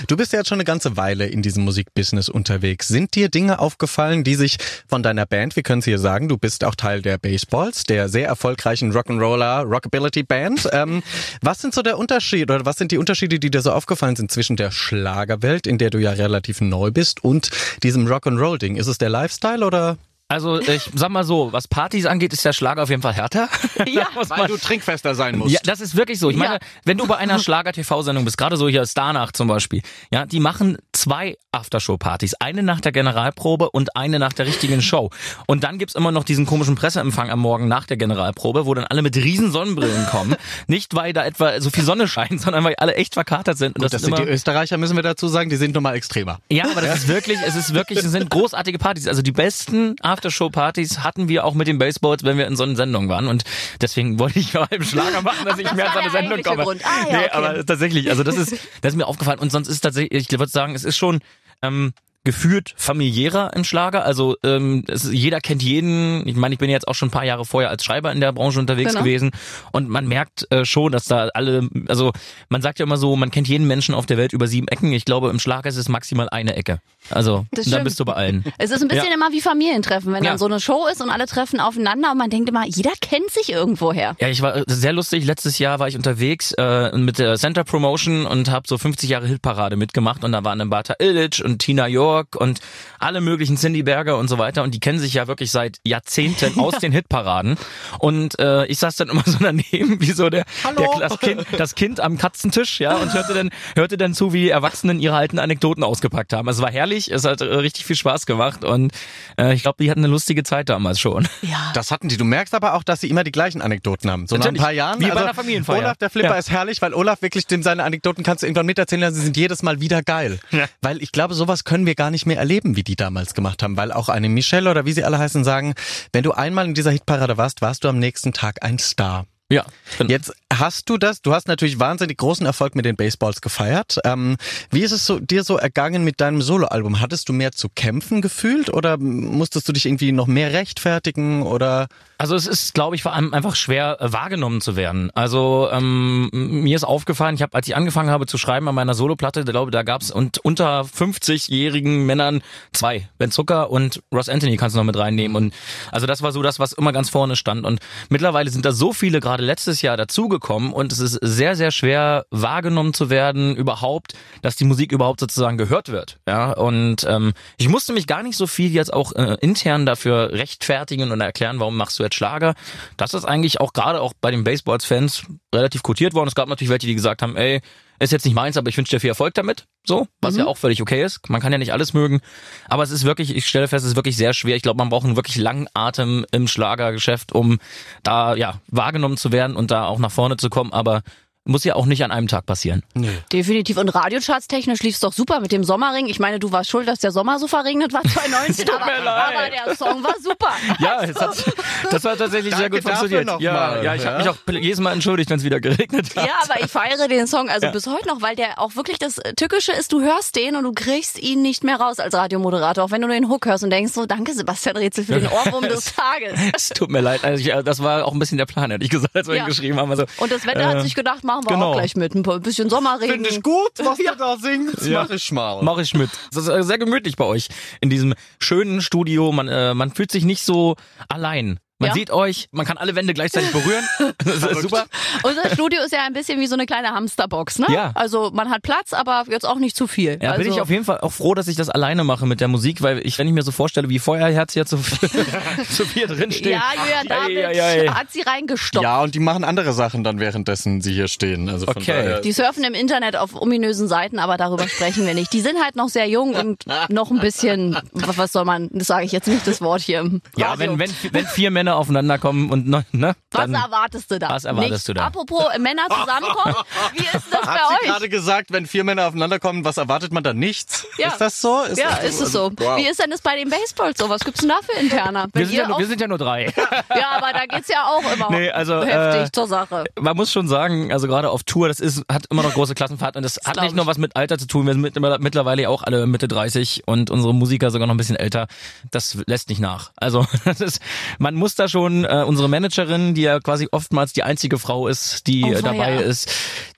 Du 0.07 0.17
bist 0.17 0.33
ja 0.33 0.39
jetzt 0.39 0.49
schon 0.49 0.57
eine 0.57 0.63
ganze 0.63 0.97
Weile 0.97 1.25
in 1.25 1.41
diesem 1.41 1.63
Musikbusiness 1.63 2.29
unterwegs. 2.29 2.87
Sind 2.87 3.15
dir 3.15 3.29
Dinge 3.29 3.59
aufgefallen, 3.59 4.23
die 4.23 4.35
sich 4.35 4.57
von 4.87 5.03
deiner 5.03 5.25
Band, 5.25 5.55
wir 5.55 5.63
können 5.63 5.79
es 5.79 5.85
hier 5.85 5.99
sagen, 5.99 6.27
du 6.27 6.37
bist 6.37 6.63
auch 6.63 6.75
Teil 6.75 7.01
der 7.01 7.17
Baseballs, 7.17 7.83
der 7.83 8.09
sehr 8.09 8.27
erfolgreichen 8.27 8.93
Rock'n'Roller 8.93 9.63
Rockability 9.63 10.23
Band. 10.23 10.69
Ähm, 10.71 11.03
was 11.41 11.61
sind 11.61 11.73
so 11.73 11.81
der 11.81 11.97
Unterschied 11.97 12.49
oder 12.49 12.65
was 12.65 12.77
sind 12.77 12.91
die 12.91 12.97
Unterschiede, 12.97 13.39
die 13.39 13.51
dir 13.51 13.61
so 13.61 13.71
aufgefallen 13.71 14.15
sind 14.15 14.31
zwischen 14.31 14.55
der 14.55 14.71
Schlagerwelt, 14.71 15.67
in 15.67 15.77
der 15.77 15.89
du 15.89 15.99
ja 15.99 16.11
relativ 16.11 16.61
neu 16.61 16.91
bist, 16.91 17.23
und 17.23 17.49
diesem 17.83 18.07
Rock'n'Roll-Ding? 18.07 18.75
Ist 18.75 18.87
es 18.87 18.97
der 18.97 19.09
Lifestyle 19.09 19.65
oder? 19.65 19.97
Also 20.33 20.59
ich 20.59 20.89
sag 20.95 21.09
mal 21.09 21.23
so, 21.23 21.53
was 21.53 21.67
Partys 21.67 22.07
angeht, 22.07 22.33
ist 22.33 22.43
der 22.43 22.53
Schlager 22.53 22.81
auf 22.83 22.89
jeden 22.89 23.01
Fall 23.03 23.13
härter. 23.13 23.47
Ja. 23.87 24.07
Weil 24.29 24.47
du 24.47 24.57
trinkfester 24.57 25.13
sein 25.13 25.37
musst. 25.37 25.51
Ja, 25.53 25.59
das 25.63 25.81
ist 25.81 25.95
wirklich 25.95 26.17
so. 26.17 26.29
Ich 26.29 26.37
Ja. 26.37 26.43
meine, 26.43 26.59
wenn 26.85 26.97
du 26.97 27.05
bei 27.05 27.17
einer 27.17 27.37
Schlager-TV-Sendung 27.39 28.23
bist, 28.25 28.37
gerade 28.37 28.55
so 28.57 28.67
hier 28.69 28.85
Starnacht 28.85 29.35
zum 29.37 29.47
Beispiel, 29.47 29.81
ja, 30.11 30.25
die 30.25 30.39
machen 30.39 30.77
zwei 30.93 31.35
Aftershow-Partys. 31.51 32.35
Eine 32.35 32.63
nach 32.63 32.81
der 32.81 32.91
Generalprobe 32.91 33.69
und 33.71 33.95
eine 33.95 34.19
nach 34.19 34.33
der 34.33 34.45
richtigen 34.47 34.81
Show. 34.81 35.09
Und 35.47 35.63
dann 35.63 35.77
gibt's 35.77 35.95
immer 35.95 36.11
noch 36.11 36.23
diesen 36.23 36.45
komischen 36.45 36.75
Presseempfang 36.75 37.29
am 37.29 37.39
Morgen 37.39 37.67
nach 37.67 37.85
der 37.85 37.97
Generalprobe, 37.97 38.65
wo 38.65 38.73
dann 38.73 38.85
alle 38.85 39.01
mit 39.01 39.15
riesen 39.17 39.51
Sonnenbrillen 39.51 40.05
kommen. 40.07 40.35
Nicht, 40.67 40.95
weil 40.95 41.13
da 41.13 41.25
etwa 41.25 41.59
so 41.61 41.69
viel 41.69 41.83
Sonne 41.83 42.07
scheint, 42.07 42.41
sondern 42.41 42.63
weil 42.63 42.75
alle 42.77 42.95
echt 42.95 43.13
verkatert 43.13 43.57
sind. 43.57 43.75
Und 43.75 43.81
Gut, 43.83 43.93
das 43.93 44.01
ist 44.01 44.05
sind 44.07 44.17
die 44.17 44.23
Österreicher, 44.23 44.77
müssen 44.77 44.95
wir 44.95 45.03
dazu 45.03 45.27
sagen, 45.27 45.49
die 45.49 45.55
sind 45.57 45.75
nochmal 45.75 45.95
extremer. 45.95 46.39
ja, 46.49 46.65
aber 46.71 46.81
das 46.81 46.99
ist 46.99 47.07
wirklich, 47.07 47.37
es 47.45 47.55
ist 47.55 47.73
wirklich, 47.73 47.99
es 47.99 48.11
sind 48.11 48.29
großartige 48.29 48.77
Partys. 48.77 49.07
Also 49.07 49.21
die 49.21 49.31
besten 49.31 49.95
Aftershow-Partys 50.23 50.99
hatten 50.99 51.27
wir 51.27 51.43
auch 51.45 51.53
mit 51.53 51.67
den 51.67 51.77
Baseballs, 51.77 52.23
wenn 52.23 52.37
wir 52.37 52.47
in 52.47 52.55
so 52.55 52.63
einer 52.63 52.75
Sendung 52.75 53.09
waren. 53.09 53.27
Und 53.27 53.43
deswegen 53.81 54.19
wollte 54.19 54.39
ich 54.39 54.53
mal 54.53 54.67
im 54.71 54.83
Schlager 54.83 55.21
machen, 55.21 55.45
dass 55.45 55.57
ich 55.57 55.65
Das 55.65 55.75
mehr 55.75 55.87
in 55.87 55.91
so 55.93 55.99
eine 55.99 56.11
Sendung 56.11 56.41
komme. 56.43 56.63
Grund. 56.63 56.81
Ah, 56.85 57.07
ja, 57.09 57.17
nee, 57.17 57.25
okay. 57.25 57.29
aber 57.31 57.65
tatsächlich, 57.65 58.09
also 58.09 58.23
das 58.23 58.37
ist, 58.37 58.53
das 58.81 58.93
ist 58.93 58.95
mir 58.95 59.07
aufgefallen. 59.07 59.39
Und 59.39 59.51
sonst 59.51 59.67
ist 59.67 59.81
tatsächlich, 59.81 60.31
ich 60.31 60.39
würde 60.39 60.51
sagen, 60.51 60.75
es 60.75 60.83
ist 60.83 60.97
schon, 60.97 61.19
ähm, 61.61 61.93
geführt 62.25 62.73
familiärer 62.77 63.51
im 63.55 63.63
Schlager. 63.63 64.05
Also 64.05 64.37
ähm, 64.43 64.83
es, 64.87 65.09
jeder 65.11 65.41
kennt 65.41 65.61
jeden. 65.61 66.27
Ich 66.27 66.35
meine, 66.35 66.53
ich 66.53 66.59
bin 66.59 66.69
jetzt 66.69 66.87
auch 66.87 66.95
schon 66.95 67.09
ein 67.09 67.11
paar 67.11 67.25
Jahre 67.25 67.43
vorher 67.45 67.69
als 67.69 67.83
Schreiber 67.83 68.11
in 68.11 68.21
der 68.21 68.31
Branche 68.31 68.59
unterwegs 68.59 68.91
Genau. 68.91 69.03
gewesen 69.03 69.31
und 69.71 69.89
man 69.89 70.07
merkt 70.07 70.49
äh, 70.51 70.65
schon, 70.65 70.91
dass 70.91 71.05
da 71.05 71.27
alle, 71.33 71.67
also 71.87 72.11
man 72.49 72.61
sagt 72.61 72.79
ja 72.79 72.85
immer 72.85 72.97
so, 72.97 73.15
man 73.15 73.31
kennt 73.31 73.47
jeden 73.47 73.67
Menschen 73.67 73.93
auf 73.95 74.05
der 74.05 74.17
Welt 74.17 74.33
über 74.33 74.47
sieben 74.47 74.67
Ecken. 74.67 74.91
Ich 74.93 75.05
glaube, 75.05 75.29
im 75.29 75.39
Schlager 75.39 75.67
ist 75.69 75.77
es 75.77 75.89
maximal 75.89 76.29
eine 76.29 76.55
Ecke. 76.55 76.79
Also 77.09 77.45
dann 77.51 77.63
stimmt. 77.65 77.83
bist 77.83 77.99
du 77.99 78.05
bei 78.05 78.13
allen. 78.13 78.45
Es 78.57 78.71
ist 78.71 78.81
ein 78.81 78.87
bisschen 78.87 79.07
Ja. 79.09 79.13
immer 79.13 79.31
wie 79.31 79.41
Familientreffen, 79.41 80.13
wenn 80.13 80.23
Ja. 80.23 80.31
dann 80.31 80.37
so 80.37 80.45
eine 80.45 80.59
Show 80.59 80.87
ist 80.91 81.01
und 81.01 81.09
alle 81.09 81.25
treffen 81.25 81.59
aufeinander 81.59 82.11
und 82.11 82.17
man 82.17 82.29
denkt 82.29 82.47
immer, 82.49 82.65
jeder 82.65 82.91
kennt 83.01 83.29
sich 83.31 83.51
irgendwoher. 83.51 84.15
Ja, 84.21 84.29
ich 84.29 84.41
war 84.41 84.55
äh, 84.55 84.63
sehr 84.67 84.93
lustig. 84.93 85.25
Letztes 85.25 85.59
Jahr 85.59 85.79
war 85.79 85.87
ich 85.87 85.95
unterwegs 85.97 86.53
äh, 86.53 86.95
mit 86.97 87.19
der 87.19 87.35
Center 87.37 87.63
Promotion 87.63 88.25
und 88.25 88.49
habe 88.49 88.67
so 88.67 88.77
50 88.77 89.09
Jahre 89.09 89.27
Hitparade 89.27 89.75
mitgemacht 89.75 90.23
und 90.23 90.31
da 90.31 90.43
waren 90.45 90.59
dann 90.59 90.69
Bata 90.69 90.95
Illich 90.99 91.43
und 91.43 91.59
Tina 91.59 91.87
York 92.13 92.35
und 92.35 92.59
alle 92.99 93.21
möglichen 93.21 93.57
Cindy 93.57 93.83
Berger 93.83 94.17
und 94.17 94.27
so 94.27 94.37
weiter 94.37 94.63
und 94.63 94.73
die 94.73 94.79
kennen 94.79 94.99
sich 94.99 95.13
ja 95.13 95.27
wirklich 95.27 95.51
seit 95.51 95.79
Jahrzehnten 95.85 96.59
aus 96.59 96.77
den 96.79 96.91
Hitparaden 96.91 97.57
und 97.99 98.39
äh, 98.39 98.65
ich 98.67 98.79
saß 98.79 98.95
dann 98.95 99.09
immer 99.09 99.23
so 99.25 99.37
daneben 99.39 99.99
wie 100.01 100.11
so 100.11 100.29
der, 100.29 100.45
der 100.77 100.89
das, 100.99 101.19
kind, 101.19 101.45
das 101.57 101.75
Kind 101.75 101.99
am 101.99 102.17
Katzentisch, 102.17 102.79
ja 102.79 102.95
und 102.95 103.13
hörte 103.13 103.33
dann 103.33 103.49
hörte 103.75 103.97
dann 103.97 104.13
zu, 104.13 104.33
wie 104.33 104.41
die 104.43 104.49
Erwachsenen 104.49 104.99
ihre 104.99 105.15
alten 105.15 105.39
Anekdoten 105.39 105.83
ausgepackt 105.83 106.33
haben. 106.33 106.47
Es 106.47 106.61
war 106.61 106.71
herrlich, 106.71 107.11
es 107.11 107.23
hat 107.25 107.41
äh, 107.41 107.45
richtig 107.45 107.85
viel 107.85 107.95
Spaß 107.95 108.25
gemacht 108.25 108.63
und 108.63 108.91
äh, 109.39 109.53
ich 109.53 109.63
glaube, 109.63 109.77
die 109.81 109.89
hatten 109.89 110.01
eine 110.01 110.09
lustige 110.09 110.43
Zeit 110.43 110.69
damals 110.69 110.99
schon. 110.99 111.27
Ja. 111.41 111.71
Das 111.73 111.91
hatten 111.91 112.09
die. 112.09 112.17
Du 112.17 112.25
merkst 112.25 112.53
aber 112.53 112.73
auch, 112.73 112.83
dass 112.83 113.01
sie 113.01 113.09
immer 113.09 113.23
die 113.23 113.31
gleichen 113.31 113.61
Anekdoten 113.61 114.09
haben. 114.09 114.27
So 114.27 114.37
nach 114.37 114.45
ein 114.45 114.55
paar 114.55 114.71
Jahren. 114.71 114.99
Wie 114.99 115.07
bei 115.07 115.15
einer 115.15 115.33
Familienfeier. 115.33 115.79
Olaf, 115.79 115.97
der 115.97 116.09
Flipper, 116.09 116.29
Ja. 116.29 116.35
ist 116.35 116.51
herrlich, 116.51 116.81
weil 116.81 116.93
Olaf 116.93 117.21
wirklich 117.21 117.47
dem 117.47 117.63
seine 117.63 117.83
Anekdoten 117.83 118.23
kannst 118.23 118.43
du 118.43 118.47
irgendwann 118.47 118.65
miterzählen, 118.65 119.13
sie 119.13 119.21
sind 119.21 119.37
jedes 119.37 119.63
Mal 119.63 119.79
wieder 119.79 120.03
geil. 120.03 120.39
Ja. 120.51 120.65
Weil 120.81 121.01
ich 121.01 121.11
glaube, 121.11 121.33
sowas 121.33 121.63
können 121.63 121.85
wir 121.85 121.95
gar 121.95 122.02
nicht 122.11 122.25
mehr 122.25 122.37
erleben, 122.37 122.75
wie 122.75 122.83
die 122.83 122.95
damals 122.95 123.33
gemacht 123.33 123.63
haben. 123.63 123.77
Weil 123.77 123.91
auch 123.91 124.09
eine 124.09 124.29
Michelle 124.29 124.69
oder 124.69 124.85
wie 124.85 124.93
sie 124.93 125.03
alle 125.03 125.19
heißen 125.19 125.43
sagen, 125.43 125.73
wenn 126.11 126.23
du 126.23 126.31
einmal 126.31 126.65
in 126.65 126.73
dieser 126.73 126.91
Hitparade 126.91 127.37
warst, 127.37 127.61
warst 127.61 127.83
du 127.83 127.89
am 127.89 127.99
nächsten 127.99 128.33
Tag 128.33 128.63
ein 128.63 128.79
Star. 128.79 129.25
Ja. 129.49 129.65
Jetzt 130.07 130.33
hast 130.59 130.89
du 130.89 130.97
das, 130.97 131.21
du 131.21 131.33
hast 131.33 131.47
natürlich 131.47 131.79
wahnsinnig 131.79 132.17
großen 132.17 132.45
Erfolg 132.45 132.75
mit 132.75 132.85
den 132.85 132.95
Baseballs 132.95 133.41
gefeiert. 133.41 133.97
Ähm, 134.05 134.37
wie 134.71 134.81
ist 134.81 134.91
es 134.91 135.05
so, 135.05 135.19
dir 135.19 135.43
so 135.43 135.57
ergangen 135.57 136.03
mit 136.03 136.21
deinem 136.21 136.41
Soloalbum? 136.41 136.99
Hattest 136.99 137.29
du 137.29 137.33
mehr 137.33 137.51
zu 137.51 137.69
kämpfen 137.69 138.21
gefühlt 138.21 138.71
oder 138.71 138.97
musstest 138.97 139.67
du 139.67 139.73
dich 139.73 139.85
irgendwie 139.85 140.11
noch 140.11 140.27
mehr 140.27 140.53
rechtfertigen 140.53 141.43
oder? 141.43 141.87
Also 142.17 142.35
es 142.35 142.47
ist, 142.47 142.73
glaube 142.73 142.95
ich, 142.95 143.03
vor 143.03 143.13
allem 143.13 143.33
einfach 143.33 143.55
schwer 143.55 143.97
äh, 143.99 144.13
wahrgenommen 144.13 144.61
zu 144.61 144.75
werden. 144.75 145.11
Also 145.13 145.69
ähm, 145.71 146.29
mir 146.31 146.75
ist 146.75 146.83
aufgefallen, 146.83 147.35
ich 147.35 147.41
habe, 147.41 147.55
als 147.55 147.67
ich 147.67 147.75
angefangen 147.75 148.09
habe 148.09 148.25
zu 148.25 148.37
schreiben 148.37 148.67
an 148.67 148.75
meiner 148.75 148.93
Soloplatte, 148.93 149.43
glaube 149.43 149.71
da 149.71 149.83
gab's 149.83 150.11
und 150.11 150.37
unter 150.37 150.81
50-jährigen 150.81 152.05
Männern 152.05 152.41
zwei, 152.71 153.09
Ben 153.17 153.31
Zucker 153.31 153.69
und 153.71 154.01
Ross 154.13 154.29
Anthony 154.29 154.57
kannst 154.57 154.75
du 154.75 154.79
noch 154.79 154.85
mit 154.85 154.97
reinnehmen. 154.97 155.35
Und 155.35 155.53
also 155.91 156.07
das 156.07 156.21
war 156.21 156.31
so 156.31 156.41
das, 156.41 156.59
was 156.59 156.73
immer 156.73 156.91
ganz 156.91 157.09
vorne 157.09 157.35
stand. 157.35 157.65
Und 157.65 157.79
mittlerweile 158.09 158.49
sind 158.49 158.65
da 158.65 158.71
so 158.71 158.93
viele 158.93 159.19
gerade 159.19 159.43
letztes 159.43 159.81
Jahr 159.81 159.97
dazugekommen 159.97 160.42
und 160.49 160.91
es 160.91 160.99
ist 160.99 161.19
sehr, 161.21 161.55
sehr 161.55 161.71
schwer 161.71 162.25
wahrgenommen 162.29 162.93
zu 162.93 163.09
werden 163.09 163.55
überhaupt, 163.55 164.13
dass 164.41 164.55
die 164.55 164.65
Musik 164.65 164.91
überhaupt 164.91 165.19
sozusagen 165.19 165.57
gehört 165.57 165.89
wird. 165.89 166.19
Ja 166.27 166.51
und 166.51 167.05
ähm, 167.07 167.33
ich 167.57 167.69
musste 167.69 167.93
mich 167.93 168.07
gar 168.07 168.23
nicht 168.23 168.37
so 168.37 168.47
viel 168.47 168.71
jetzt 168.71 168.93
auch 168.93 169.13
äh, 169.13 169.37
intern 169.41 169.85
dafür 169.85 170.31
rechtfertigen 170.31 171.11
und 171.11 171.21
erklären, 171.21 171.59
warum 171.59 171.77
machst 171.77 171.99
du 171.99 172.03
jetzt 172.03 172.15
Schlager. 172.15 172.53
Das 172.97 173.13
ist 173.13 173.25
eigentlich 173.25 173.59
auch 173.61 173.73
gerade 173.73 174.01
auch 174.01 174.13
bei 174.19 174.31
den 174.31 174.43
Baseballs-Fans 174.43 175.23
relativ 175.53 175.83
quotiert 175.83 176.13
worden. 176.13 176.27
Es 176.27 176.35
gab 176.35 176.47
natürlich 176.47 176.69
welche, 176.71 176.87
die 176.87 176.95
gesagt 176.95 177.21
haben, 177.21 177.35
ey, 177.35 177.61
ist 177.99 178.11
jetzt 178.11 178.25
nicht 178.25 178.35
meins, 178.35 178.57
aber 178.57 178.69
ich 178.69 178.77
wünsche 178.77 178.91
dir 178.91 178.99
viel 178.99 179.09
Erfolg 179.09 179.33
damit. 179.33 179.65
So, 179.85 180.07
was 180.21 180.37
ja 180.37 180.45
auch 180.45 180.55
völlig 180.57 180.81
okay 180.81 181.03
ist. 181.03 181.29
Man 181.29 181.41
kann 181.41 181.51
ja 181.51 181.57
nicht 181.57 181.73
alles 181.73 181.93
mögen. 181.93 182.21
Aber 182.69 182.83
es 182.83 182.91
ist 182.91 183.03
wirklich, 183.03 183.35
ich 183.35 183.45
stelle 183.45 183.67
fest, 183.67 183.83
es 183.83 183.91
ist 183.91 183.95
wirklich 183.97 184.15
sehr 184.15 184.33
schwer. 184.33 184.55
Ich 184.55 184.61
glaube, 184.61 184.77
man 184.77 184.87
braucht 184.87 185.05
einen 185.05 185.17
wirklich 185.17 185.35
langen 185.35 185.67
Atem 185.73 186.25
im 186.31 186.47
Schlagergeschäft, 186.47 187.33
um 187.33 187.59
da 188.01 188.33
ja 188.35 188.61
wahrgenommen 188.67 189.17
zu 189.17 189.33
werden 189.33 189.57
und 189.57 189.71
da 189.71 189.85
auch 189.85 189.99
nach 189.99 190.11
vorne 190.11 190.37
zu 190.37 190.49
kommen. 190.49 190.71
Aber 190.71 191.01
muss 191.45 191.63
ja 191.65 191.75
auch 191.75 191.85
nicht 191.85 192.03
an 192.03 192.11
einem 192.11 192.27
Tag 192.27 192.45
passieren. 192.45 192.83
Definitiv. 193.31 193.77
Und 193.77 193.89
Radiocharts 193.89 194.47
technisch 194.47 194.81
lief's 194.81 194.99
doch 195.01 195.11
super 195.13 195.39
mit 195.41 195.51
dem 195.51 195.63
Sommerring. 195.63 196.07
Ich 196.07 196.19
meine, 196.19 196.39
du 196.39 196.51
warst 196.51 196.69
schuld, 196.69 196.87
dass 196.87 196.99
der 196.99 197.11
Sommer 197.11 197.39
so 197.39 197.47
verregnet 197.47 197.91
war 197.93 198.01
2019, 198.03 198.65
Tut 198.65 198.75
aber, 198.75 198.85
mir 198.85 199.03
leid. 199.03 199.35
aber 199.35 199.49
der 199.49 199.75
Song 199.75 200.03
war 200.03 200.15
super. 200.23 200.51
Ja, 200.79 201.01
es 201.03 201.19
hat, 201.19 201.53
das 201.91 202.03
hat 202.05 202.17
tatsächlich 202.17 202.53
sehr 202.55 202.69
Danke 202.69 202.77
gut 202.81 202.89
dafür 202.91 203.09
funktioniert. 203.09 203.41
Ja, 203.41 203.53
mal, 203.53 203.83
ja, 203.83 203.95
ich 203.95 204.03
ja. 204.03 204.11
habe 204.11 204.17
mich 204.23 204.29
auch 204.29 204.37
jedes 204.63 204.79
Mal 204.79 204.93
entschuldigt, 204.93 205.29
wenn 205.29 205.37
es 205.39 205.43
wieder 205.43 205.59
geregnet 205.59 206.15
hat. 206.15 206.25
Ja, 206.25 206.33
aber 206.49 206.63
ich 206.63 206.71
feiere 206.71 207.07
den 207.07 207.27
Song 207.27 207.49
also 207.49 207.71
bis 207.71 207.87
heute 207.87 208.07
noch, 208.07 208.21
weil 208.21 208.35
der 208.35 208.59
auch 208.59 208.75
wirklich 208.75 208.97
das 208.99 209.19
Tückische 209.35 209.71
ist, 209.73 209.91
du 209.91 210.01
hörst 210.01 210.35
den 210.35 210.55
und 210.55 210.63
du 210.63 210.71
kriegst 210.71 211.19
ihn 211.19 211.41
nicht 211.41 211.63
mehr 211.63 211.75
raus 211.77 211.99
als 211.99 212.13
Radiomoderator, 212.13 212.85
auch 212.85 212.91
wenn 212.91 213.01
du 213.01 213.07
den 213.09 213.27
Hook 213.29 213.45
hörst 213.47 213.63
und 213.63 213.69
denkst 213.69 213.93
so, 213.93 214.05
danke 214.05 214.33
Sebastian 214.33 214.77
Rätsel 214.77 215.03
für 215.03 215.19
den 215.19 215.27
Ohrwurm 215.27 215.63
des 215.63 215.85
Tages. 215.95 216.39
Es 216.55 216.69
tut 216.69 216.89
mir 216.89 217.01
leid. 217.01 217.23
Also 217.23 217.41
ich, 217.41 217.51
äh, 217.53 217.63
das 217.63 217.81
war 217.83 218.05
auch 218.05 218.13
ein 218.13 218.19
bisschen 218.19 218.37
der 218.37 218.45
Plan, 218.45 218.71
hätte 218.71 218.83
ich 218.85 218.89
gesagt, 218.91 219.15
als 219.15 219.27
wir 219.27 219.35
Ja. 219.35 219.43
ihn 219.43 219.47
geschrieben 219.47 219.77
haben. 219.77 219.89
Also, 219.91 220.05
Und 220.17 220.31
das 220.31 220.45
Wetter 220.45 220.65
hat 220.67 220.77
äh, 220.77 220.81
sich 220.81 220.95
gedacht, 220.95 221.23
machen 221.35 221.45
wir 221.45 221.53
genau. 221.53 221.71
auch 221.71 221.73
gleich 221.73 221.95
mit. 221.95 222.15
Ein 222.15 222.23
paar- 222.23 222.39
bisschen 222.39 222.69
Sommerregen. 222.69 223.15
Finde 223.15 223.29
ich 223.29 223.41
gut, 223.41 223.71
was 223.77 223.97
du 223.97 224.15
da 224.17 224.37
singst. 224.37 224.85
Ja. 224.85 225.03
Mach 225.03 225.09
ich 225.09 225.31
mal. 225.31 225.61
Mach 225.63 225.77
ich 225.79 225.93
mit. 225.93 226.09
Das 226.31 226.43
ist 226.43 226.49
äh, 226.49 226.63
sehr 226.63 226.77
gemütlich 226.77 227.15
bei 227.15 227.25
euch 227.25 227.49
in 227.81 227.89
diesem 227.89 228.13
schönen 228.39 228.81
Studio. 228.81 229.31
Man, 229.31 229.47
äh, 229.47 229.73
man 229.73 229.91
fühlt 229.91 230.11
sich 230.11 230.25
nicht 230.25 230.43
so 230.43 230.75
allein. 231.09 231.59
Man 231.79 231.87
Ja. 231.89 231.93
sieht 231.95 232.11
euch, 232.11 232.47
man 232.51 232.65
kann 232.65 232.77
alle 232.77 232.95
Wände 232.95 233.13
gleichzeitig 233.13 233.51
berühren. 233.51 233.83
Das 234.23 234.35
ist 234.51 234.61
super. 234.61 234.85
Unser 235.23 235.49
Studio 235.53 235.81
ist 235.83 235.91
ja 235.91 236.05
ein 236.05 236.13
bisschen 236.13 236.39
wie 236.39 236.47
so 236.47 236.53
eine 236.55 236.65
kleine 236.65 236.89
Hamsterbox, 236.89 237.59
ne? 237.59 237.67
Ja. 237.69 237.91
Also 237.95 238.31
man 238.33 238.49
hat 238.49 238.61
Platz, 238.61 238.93
aber 238.93 239.25
jetzt 239.29 239.45
auch 239.45 239.57
nicht 239.57 239.75
zu 239.75 239.87
viel. 239.87 240.17
Ja, 240.21 240.31
also, 240.31 240.43
bin 240.43 240.51
ich 240.53 240.61
auf 240.61 240.69
jeden 240.69 240.85
Fall 240.85 241.01
auch 241.01 241.11
froh, 241.11 241.33
dass 241.33 241.47
ich 241.47 241.55
das 241.55 241.69
alleine 241.69 242.03
mache 242.03 242.25
mit 242.25 242.39
der 242.41 242.47
Musik, 242.47 242.81
weil 242.81 243.05
ich, 243.05 243.17
wenn 243.19 243.27
ich 243.27 243.33
mir 243.33 243.41
so 243.41 243.51
vorstelle, 243.51 243.89
wie 243.89 243.99
Feuerherz 243.99 244.53
hier 244.53 244.65
zu, 244.65 244.77
zu 245.69 245.85
viel 245.85 246.07
drinsteht. 246.07 246.53
Ja, 246.53 246.61
Julia 246.77 247.03
David 247.07 247.37
Ei, 247.45 247.61
ei, 247.61 247.81
ei. 247.83 247.87
hat 247.89 248.11
sie 248.11 248.21
reingestoppt. 248.21 248.83
Ja, 248.83 249.01
und 249.01 249.15
die 249.15 249.19
machen 249.19 249.43
andere 249.43 249.73
Sachen 249.73 250.03
dann 250.03 250.19
währenddessen 250.19 250.81
sie 250.81 250.93
hier 250.93 251.07
stehen. 251.07 251.49
Also 251.49 251.65
von 251.65 251.77
Okay. 251.77 251.91
daher. 251.91 252.21
Die 252.21 252.31
surfen 252.31 252.63
im 252.63 252.73
Internet 252.73 253.15
auf 253.15 253.39
ominösen 253.39 253.87
Seiten, 253.87 254.19
aber 254.19 254.37
darüber 254.37 254.67
sprechen 254.67 255.05
wir 255.05 255.13
nicht. 255.13 255.33
Die 255.33 255.41
sind 255.41 255.57
halt 255.61 255.75
noch 255.75 255.89
sehr 255.89 256.07
jung 256.07 256.33
und 256.35 256.63
noch 256.89 257.11
ein 257.11 257.19
bisschen, 257.19 257.77
was 257.91 258.31
soll 258.31 258.45
man, 258.45 258.69
das 258.71 258.87
sage 258.87 259.05
ich 259.05 259.11
jetzt 259.11 259.27
nicht 259.27 259.45
das 259.47 259.61
Wort 259.61 259.81
hier 259.81 259.99
im 259.99 260.21
Ja, 260.37 260.51
Radio. 260.51 260.71
wenn, 260.77 260.79
wenn, 260.79 260.91
wenn 261.11 261.25
vier 261.25 261.51
Männer 261.51 261.72
Männer 261.73 261.77
aufeinander 261.79 262.17
kommen 262.17 262.49
und 262.51 262.67
ne, 262.67 262.85
Was 263.31 263.41
dann 263.41 263.53
erwartest 263.53 264.11
du 264.11 264.19
da? 264.19 264.29
Was 264.29 264.45
erwartest 264.45 264.71
Nichts. 264.71 264.85
du 264.85 264.93
da? 264.93 265.05
Apropos 265.07 265.43
äh, 265.53 265.59
Männer 265.59 265.83
zusammenkommen, 265.89 266.55
wie 266.93 267.03
ist 267.03 267.25
das 267.31 267.41
Hat 267.41 267.45
bei 267.45 267.57
sie 267.69 267.73
euch? 267.85 267.89
gerade 267.91 268.09
gesagt, 268.09 268.51
wenn 268.51 268.65
vier 268.65 268.83
Männer 268.83 269.07
aufeinander 269.07 269.39
kommen, 269.39 269.65
was 269.65 269.77
erwartet 269.77 270.13
man 270.13 270.23
dann? 270.23 270.37
Nichts? 270.37 270.85
Ja. 270.97 271.07
Ist 271.09 271.19
das 271.21 271.41
so? 271.41 271.63
Ja, 271.75 271.95
das 271.95 272.03
ist 272.05 272.21
es 272.21 272.31
so. 272.31 272.51
Wow. 272.57 272.77
Wie 272.77 272.87
ist 272.87 272.99
denn 273.01 273.09
das 273.11 273.21
bei 273.21 273.35
den 273.35 273.49
Baseballs 273.49 273.97
so? 273.97 274.09
Was 274.09 274.21
gibt's 274.23 274.41
denn 274.41 274.49
da 274.49 274.59
für 274.63 274.79
interner? 274.79 275.27
Wir 275.33 275.45
sind, 275.45 275.55
ja, 275.55 275.67
nur- 275.67 275.79
wir 275.79 275.87
sind 275.87 275.99
ja 276.01 276.07
nur 276.07 276.17
drei. 276.17 276.45
ja, 276.95 277.09
aber 277.11 277.33
da 277.33 277.45
geht's 277.47 277.67
ja 277.69 277.85
auch 277.85 278.03
immer 278.13 278.29
Nee, 278.29 278.49
also, 278.51 278.83
heftig 278.83 279.27
äh, 279.27 279.31
zur 279.31 279.47
Sache. 279.47 279.83
man 279.99 280.15
muss 280.15 280.31
schon 280.31 280.47
sagen, 280.47 280.91
also 280.91 281.07
gerade 281.07 281.29
auf 281.29 281.43
Tour, 281.43 281.67
das 281.67 281.79
ist, 281.79 282.03
hat 282.11 282.25
immer 282.29 282.43
noch 282.43 282.53
große 282.53 282.75
Klassenfahrt 282.75 283.15
und 283.15 283.23
das, 283.23 283.37
hat 283.43 283.53
glaub 283.53 283.65
nicht 283.65 283.75
nur 283.75 283.85
was 283.87 283.97
mit 283.97 284.15
Alter 284.15 284.37
zu 284.37 284.47
tun. 284.47 284.65
Wir 284.65 284.73
sind 284.73 284.81
mit, 284.81 284.99
mittlerweile 285.21 285.69
auch 285.69 285.83
alle 285.83 286.05
Mitte 286.07 286.27
30 286.27 286.83
und 286.85 287.09
unsere 287.09 287.33
Musiker 287.33 287.71
sogar 287.71 287.87
noch 287.87 287.93
ein 287.93 287.97
bisschen 287.97 288.15
älter. 288.15 288.47
Das 288.91 289.17
lässt 289.27 289.49
nicht 289.49 289.59
nach. 289.59 289.91
Also 289.95 290.25
das 290.45 290.61
ist, 290.61 290.81
man 291.19 291.35
muss 291.35 291.52
da 291.59 291.67
schon, 291.67 292.05
äh, 292.05 292.23
unsere 292.27 292.47
Managerin, 292.49 293.13
die 293.13 293.21
ja 293.23 293.39
quasi 293.39 293.67
oftmals 293.71 294.13
die 294.13 294.23
einzige 294.23 294.57
Frau 294.59 294.87
ist, 294.87 295.27
die 295.27 295.43
Oh, 295.43 295.51
äh, 295.53 295.61
dabei 295.61 295.77
weia. 295.97 296.01
ist, 296.01 296.29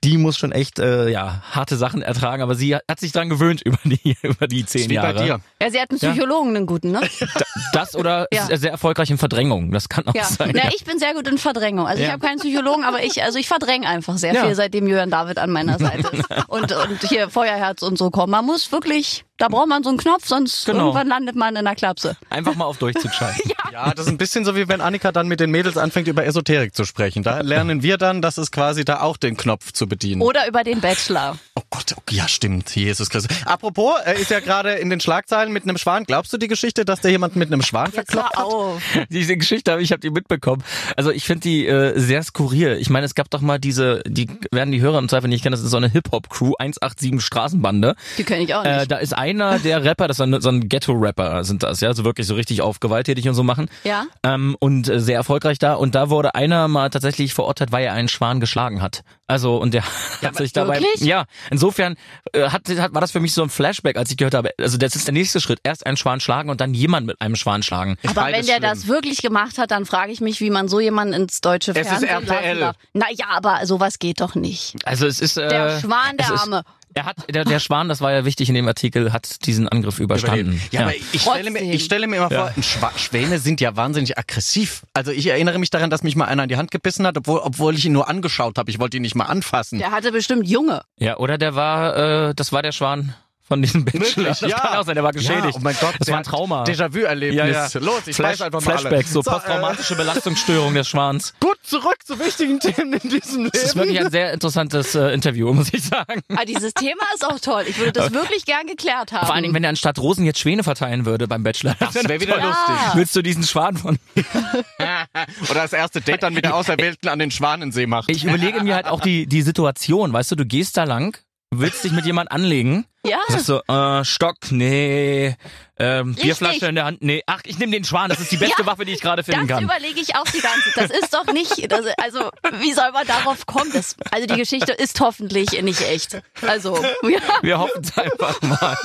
die 0.04 0.18
muss 0.18 0.36
schon 0.36 0.52
echt 0.52 0.78
äh, 0.78 1.08
ja 1.08 1.42
harte 1.50 1.76
Sachen 1.76 2.02
ertragen. 2.02 2.42
Aber 2.42 2.54
sie 2.54 2.74
hat, 2.76 3.00
sich 3.00 3.12
dran 3.12 3.28
gewöhnt 3.28 3.62
über 3.62 3.78
die 3.84 4.16
über 4.22 4.46
die 4.46 4.64
zehn 4.66 4.90
Jahre. 4.90 5.14
bei 5.14 5.24
dir. 5.24 5.40
Ja, 5.62 5.70
sie 5.70 5.80
hat 5.80 5.90
einen 5.90 5.98
Psychologen, 5.98 6.56
einen 6.56 6.66
guten, 6.66 6.92
ne? 6.92 7.00
Das 7.72 7.94
oder 7.96 8.26
Ja. 8.32 8.46
sehr 8.56 8.70
erfolgreich 8.70 9.10
in 9.10 9.18
Verdrängung. 9.18 9.70
Das 9.72 9.88
kann 9.88 10.06
auch 10.06 10.14
Ja. 10.14 10.24
sein. 10.24 10.52
Na, 10.54 10.68
ich 10.74 10.84
bin 10.84 10.98
sehr 10.98 11.14
gut 11.14 11.26
in 11.28 11.38
Verdrängung. 11.38 11.86
Also 11.86 12.00
ich 12.02 12.06
Ja. 12.06 12.12
habe 12.14 12.26
keinen 12.26 12.38
Psychologen, 12.38 12.84
aber 12.84 13.02
ich, 13.04 13.22
also 13.22 13.38
ich 13.38 13.48
verdränge 13.48 13.86
einfach 13.88 14.16
sehr 14.18 14.34
Ja. 14.34 14.44
viel, 14.44 14.54
seitdem 14.54 14.86
Jürgen 14.86 15.10
David 15.10 15.38
an 15.38 15.50
meiner 15.50 15.78
Seite 15.78 16.08
ist. 16.16 16.24
Und, 16.48 16.72
und 16.72 17.02
hier 17.08 17.28
Feuerherz 17.30 17.82
und 17.82 17.98
so 17.98 18.10
kommen. 18.10 18.30
Man 18.30 18.44
muss 18.44 18.70
wirklich, 18.72 19.24
da 19.38 19.48
braucht 19.48 19.68
man 19.68 19.82
so 19.82 19.88
einen 19.90 19.98
Knopf, 19.98 20.26
sonst 20.26 20.64
Genau. 20.66 20.78
irgendwann 20.86 21.08
landet 21.08 21.36
man 21.36 21.56
in 21.56 21.64
der 21.64 21.74
Klapse. 21.74 22.16
Einfach 22.30 22.54
mal 22.54 22.64
auf 22.66 22.78
Durchzug 22.78 23.12
schalten. 23.12 23.40
Ja, 23.48 23.65
das 23.94 24.06
ist 24.06 24.08
ein 24.08 24.18
bisschen 24.18 24.44
so, 24.44 24.56
wie 24.56 24.68
wenn 24.68 24.80
Annika 24.80 25.12
dann 25.12 25.28
mit 25.28 25.40
den 25.40 25.50
Mädels 25.50 25.76
anfängt, 25.76 26.08
über 26.08 26.24
Esoterik 26.24 26.74
zu 26.74 26.84
sprechen. 26.84 27.22
Da 27.22 27.40
lernen 27.40 27.82
wir 27.82 27.98
dann, 27.98 28.22
dass 28.22 28.38
es 28.38 28.50
quasi 28.50 28.84
da 28.84 29.00
auch 29.00 29.16
den 29.16 29.36
Knopf 29.36 29.72
zu 29.72 29.86
bedienen. 29.86 30.22
Oder 30.22 30.48
über 30.48 30.64
den 30.64 30.80
Bachelor. 30.80 31.38
Oh 31.54 31.62
Gott, 31.70 31.94
oh, 31.96 32.02
ja 32.10 32.28
stimmt, 32.28 32.74
Jesus 32.74 33.10
Christus. 33.10 33.36
Apropos, 33.44 33.94
er 34.04 34.14
ist 34.14 34.30
ja 34.30 34.40
gerade 34.40 34.72
in 34.72 34.90
den 34.90 35.00
Schlagzeilen 35.00 35.52
mit 35.52 35.64
einem 35.64 35.78
Schwan. 35.78 36.04
Glaubst 36.04 36.32
du 36.32 36.38
die 36.38 36.48
Geschichte, 36.48 36.84
dass 36.84 37.00
der 37.00 37.10
jemand 37.10 37.36
mit 37.36 37.52
einem 37.52 37.62
Schwan 37.62 37.86
Jetzt 37.86 38.12
verkloppt 38.12 38.36
hat? 38.36 38.44
auf. 38.44 38.82
Diese 39.10 39.36
Geschichte 39.36 39.72
habe 39.72 39.82
ich 39.82 39.92
habe 39.92 40.00
die 40.00 40.10
mitbekommen. 40.10 40.62
Also 40.96 41.10
ich 41.10 41.24
finde 41.24 41.42
die 41.42 41.66
äh, 41.66 41.98
sehr 41.98 42.22
skurril. 42.22 42.78
Ich 42.80 42.90
meine, 42.90 43.06
es 43.06 43.14
gab 43.14 43.30
doch 43.30 43.40
mal 43.40 43.58
diese, 43.58 44.02
die 44.06 44.28
werden 44.50 44.72
die 44.72 44.80
Hörer 44.80 44.98
im 44.98 45.08
Zweifel 45.08 45.28
nicht 45.28 45.42
kennen, 45.42 45.52
das 45.52 45.62
ist 45.62 45.70
so 45.70 45.76
eine 45.76 45.88
Hip-Hop-Crew, 45.88 46.54
187 46.58 47.20
Straßenbande. 47.20 47.94
Die 48.18 48.24
kenne 48.24 48.44
ich 48.44 48.54
auch 48.54 48.62
nicht. 48.62 48.72
Äh, 48.72 48.86
da 48.86 48.96
ist 48.96 49.16
einer 49.16 49.58
der 49.58 49.84
Rapper, 49.84 50.08
das 50.08 50.18
ist 50.18 50.22
ein, 50.22 50.40
so 50.40 50.48
ein 50.48 50.68
Ghetto-Rapper 50.68 51.44
sind 51.44 51.62
das, 51.62 51.80
ja, 51.80 51.92
so 51.94 52.04
wirklich 52.04 52.26
so 52.26 52.34
richtig 52.34 52.62
auf 52.62 52.80
gewalttätig 52.80 53.28
und 53.28 53.34
so 53.34 53.42
machen. 53.42 53.65
Ja? 53.84 54.06
Ähm, 54.22 54.56
und 54.60 54.88
äh, 54.88 55.00
sehr 55.00 55.16
erfolgreich 55.16 55.58
da. 55.58 55.74
Und 55.74 55.94
da 55.94 56.10
wurde 56.10 56.34
einer 56.34 56.68
mal 56.68 56.90
tatsächlich 56.90 57.34
verurteilt, 57.34 57.72
weil 57.72 57.84
er 57.84 57.92
einen 57.92 58.08
Schwan 58.08 58.40
geschlagen 58.40 58.82
hat. 58.82 59.02
Also 59.28 59.56
und 59.56 59.74
der 59.74 59.82
hat 60.22 60.36
sich 60.36 60.52
dabei. 60.52 60.80
wirklich? 60.80 61.00
Ja, 61.00 61.24
insofern 61.50 61.96
äh, 62.32 62.48
hat, 62.50 62.68
hat, 62.68 62.94
war 62.94 63.00
das 63.00 63.10
für 63.10 63.20
mich 63.20 63.32
so 63.34 63.42
ein 63.42 63.48
Flashback, 63.50 63.96
als 63.96 64.10
ich 64.10 64.16
gehört 64.16 64.34
habe. 64.34 64.50
Also 64.58 64.78
das 64.78 64.94
ist 64.96 65.06
der 65.08 65.14
nächste 65.14 65.40
Schritt. 65.40 65.58
Erst 65.64 65.84
einen 65.86 65.96
Schwan 65.96 66.20
schlagen 66.20 66.48
und 66.50 66.60
dann 66.60 66.74
jemand 66.74 67.06
mit 67.06 67.20
einem 67.20 67.36
Schwan 67.36 67.62
schlagen. 67.62 67.96
Aber 68.04 68.14
beides 68.14 68.40
wenn 68.40 68.46
der 68.46 68.54
schlimm. 68.68 68.70
das 68.80 68.86
wirklich 68.88 69.22
gemacht 69.22 69.58
hat, 69.58 69.70
dann 69.70 69.84
frage 69.86 70.12
ich 70.12 70.20
mich, 70.20 70.40
wie 70.40 70.50
man 70.50 70.68
so 70.68 70.78
jemanden 70.80 71.14
ins 71.14 71.40
deutsche 71.40 71.72
Es 71.72 71.78
ist 71.78 71.88
Fernsehen 71.88 72.08
RTL. 72.08 72.58
lassen 72.58 72.60
darf. 72.60 72.76
Naja, 72.92 73.26
aber 73.30 73.66
sowas 73.66 73.98
geht 73.98 74.20
doch 74.20 74.34
nicht. 74.34 74.76
Also 74.84 75.06
es 75.06 75.20
ist 75.20 75.36
äh, 75.38 75.48
Der 75.48 75.80
Schwan, 75.80 76.16
der 76.16 76.26
es 76.26 76.32
ist- 76.32 76.40
Arme. 76.42 76.62
Er 76.96 77.04
hat 77.04 77.16
der, 77.28 77.44
der 77.44 77.60
Schwan, 77.60 77.90
das 77.90 78.00
war 78.00 78.10
ja 78.10 78.24
wichtig 78.24 78.48
in 78.48 78.54
dem 78.54 78.66
Artikel, 78.66 79.12
hat 79.12 79.44
diesen 79.44 79.68
Angriff 79.68 80.00
überstanden. 80.00 80.58
Ja, 80.70 80.80
aber 80.80 80.94
ich 80.94 81.20
stelle, 81.20 81.50
mir, 81.50 81.60
ich 81.60 81.84
stelle 81.84 82.06
mir 82.06 82.16
immer 82.16 82.30
vor, 82.30 82.50
ein 82.56 82.62
Schwa 82.62 82.90
Schwäne 82.96 83.38
sind 83.38 83.60
ja 83.60 83.76
wahnsinnig 83.76 84.16
aggressiv. 84.16 84.82
Also 84.94 85.10
ich 85.10 85.26
erinnere 85.26 85.58
mich 85.58 85.68
daran, 85.68 85.90
dass 85.90 86.02
mich 86.02 86.16
mal 86.16 86.24
einer 86.24 86.44
in 86.44 86.48
die 86.48 86.56
Hand 86.56 86.70
gebissen 86.70 87.06
hat, 87.06 87.18
obwohl, 87.18 87.40
obwohl 87.40 87.74
ich 87.74 87.84
ihn 87.84 87.92
nur 87.92 88.08
angeschaut 88.08 88.56
habe. 88.56 88.70
Ich 88.70 88.78
wollte 88.78 88.96
ihn 88.96 89.02
nicht 89.02 89.14
mal 89.14 89.26
anfassen. 89.26 89.78
Der 89.78 89.90
hatte 89.90 90.10
bestimmt 90.10 90.48
Junge. 90.48 90.84
ja, 90.96 91.18
oder 91.18 91.36
der 91.36 91.54
war, 91.54 92.28
äh, 92.30 92.34
das 92.34 92.52
war 92.52 92.62
der 92.62 92.72
Schwan 92.72 93.14
von 93.48 93.62
diesem 93.62 93.84
Bachelor. 93.84 94.02
Wirklich? 94.06 94.26
Das 94.26 94.40
Ja. 94.50 94.58
kann 94.58 94.78
auch 94.78 94.84
sein, 94.86 94.94
der 94.96 95.04
war 95.04 95.12
geschädigt. 95.12 95.44
Ja, 95.44 95.50
oh 95.54 95.60
mein 95.62 95.76
Gott, 95.80 95.94
das 95.98 96.08
war 96.08 96.18
ein 96.18 96.24
Trauma. 96.24 96.64
Déjà-vu-Erlebnis. 96.64 97.74
Los, 97.74 98.06
ich 98.06 98.16
Flash, 98.16 98.32
weiß 98.34 98.42
einfach 98.42 98.60
mal 98.60 98.72
Flashback, 98.78 98.92
alle. 98.92 99.04
so, 99.06 99.20
äh, 99.20 99.22
posttraumatische 99.24 99.94
Belastungsstörung 99.96 100.74
des 100.74 100.88
Schwans. 100.88 101.34
gut, 101.40 101.56
zurück 101.62 101.96
zu 102.04 102.18
wichtigen 102.18 102.58
Themen 102.60 102.94
in 102.94 103.08
diesem 103.08 103.44
Leben. 103.44 103.50
Das 103.52 103.62
ist 103.62 103.76
wirklich 103.76 104.00
ein 104.00 104.10
sehr 104.10 104.32
interessantes 104.32 104.94
äh, 104.94 105.08
Interview, 105.14 105.52
muss 105.52 105.72
ich 105.72 105.84
sagen. 105.84 106.22
Aber 106.32 106.44
dieses 106.44 106.74
Thema 106.74 107.02
ist 107.14 107.24
auch 107.26 107.38
toll. 107.40 107.64
Ich 107.68 107.78
würde 107.78 107.92
das 107.92 108.12
wirklich 108.12 108.44
gern 108.44 108.66
geklärt 108.66 109.12
haben. 109.12 109.26
Vor 109.26 109.34
allen 109.34 109.42
Dingen, 109.44 109.54
wenn 109.54 109.64
er 109.64 109.70
anstatt 109.70 109.98
Rosen 109.98 110.24
jetzt 110.24 110.40
Schwäne 110.40 110.64
verteilen 110.64 111.06
würde 111.06 111.28
beim 111.28 111.42
Bachelor. 111.42 111.76
das 111.78 111.94
wäre 111.94 112.20
wieder 112.20 112.38
Ja. 112.38 112.46
lustig. 112.46 112.76
Willst 112.94 113.14
du 113.16 113.22
diesen 113.22 113.42
Schwan 113.44 113.76
von 113.76 113.98
Oder 115.50 115.62
das 115.62 115.72
erste 115.72 116.00
Date 116.00 116.22
dann 116.22 116.34
mit 116.34 116.44
der 116.44 116.54
Auserwählten 116.54 117.08
an 117.08 117.18
den 117.18 117.30
Schwanensee 117.30 117.86
macht. 117.86 118.10
Ich 118.10 118.24
überlege 118.24 118.62
mir 118.62 118.74
halt 118.74 118.86
auch 118.86 119.00
die, 119.00 119.26
die 119.26 119.42
Situation, 119.42 120.12
weißt 120.12 120.32
du, 120.32 120.36
du 120.36 120.44
gehst 120.46 120.76
da 120.76 120.84
lang, 120.84 121.16
willst 121.50 121.84
dich 121.84 121.92
mit 121.92 122.04
jemand 122.06 122.30
anlegen, 122.32 122.84
Ja. 123.04 123.18
sagst 123.28 123.46
so, 123.46 123.62
äh, 123.68 124.04
Stock, 124.04 124.36
nee, 124.50 125.34
ähm, 125.78 126.08
Richtig. 126.08 126.24
Bierflasche 126.24 126.66
in 126.66 126.74
der 126.74 126.84
Hand, 126.86 127.02
nee, 127.02 127.22
ach, 127.26 127.40
ich 127.44 127.58
nehme 127.58 127.72
den 127.72 127.84
Schwan, 127.84 128.08
das 128.10 128.20
ist 128.20 128.32
die 128.32 128.36
beste 128.36 128.62
Ja, 128.62 128.66
Waffe, 128.66 128.84
die 128.84 128.92
ich 128.92 129.00
gerade 129.00 129.22
Das 129.22 129.26
finden 129.32 129.46
kann. 129.46 129.62
überlege 129.62 130.00
ich 130.00 130.14
auch 130.16 130.24
die 130.24 130.40
ganze 130.40 130.72
Zeit. 130.72 130.90
Das 130.90 130.98
ist 130.98 131.14
doch 131.14 131.26
nicht, 131.32 131.70
das, 131.70 131.86
also 132.02 132.30
wie 132.60 132.72
soll 132.72 132.90
man 132.92 133.06
darauf 133.06 133.46
kommen? 133.46 133.70
Das, 133.72 133.96
also 134.10 134.26
die 134.26 134.36
Geschichte 134.36 134.72
ist 134.72 135.00
hoffentlich 135.00 135.50
nicht 135.62 135.82
echt. 135.82 136.20
Also, 136.46 136.76
ja, 137.02 137.20
Wir 137.42 137.58
hoffen 137.58 137.82
es 137.82 137.96
einfach 137.96 138.40
mal. 138.42 138.76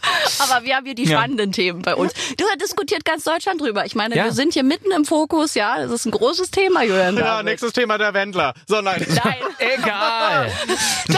aber 0.38 0.64
wir 0.64 0.76
haben 0.76 0.86
hier 0.86 0.94
die 0.94 1.04
Ja. 1.04 1.18
spannenden 1.18 1.52
Themen 1.52 1.82
bei 1.82 1.94
uns. 1.94 2.12
Du 2.36 2.44
da 2.50 2.56
diskutiert 2.56 3.04
ganz 3.04 3.24
Deutschland 3.24 3.60
drüber. 3.60 3.84
Ich 3.86 3.94
meine, 3.94 4.16
Ja. 4.16 4.24
wir 4.24 4.32
sind 4.32 4.52
hier 4.54 4.62
mitten 4.64 4.90
im 4.92 5.04
Fokus, 5.04 5.54
ja. 5.54 5.78
Das 5.80 5.90
ist 5.90 6.06
ein 6.06 6.10
großes 6.12 6.50
Thema, 6.50 6.82
Julian. 6.82 7.16
Ja, 7.16 7.22
David. 7.36 7.44
nächstes 7.46 7.72
Thema 7.72 7.98
der 7.98 8.14
Wendler. 8.14 8.54
So, 8.66 8.80
nein. 8.80 9.04
Nein, 9.24 9.36
Egal. 9.58 10.50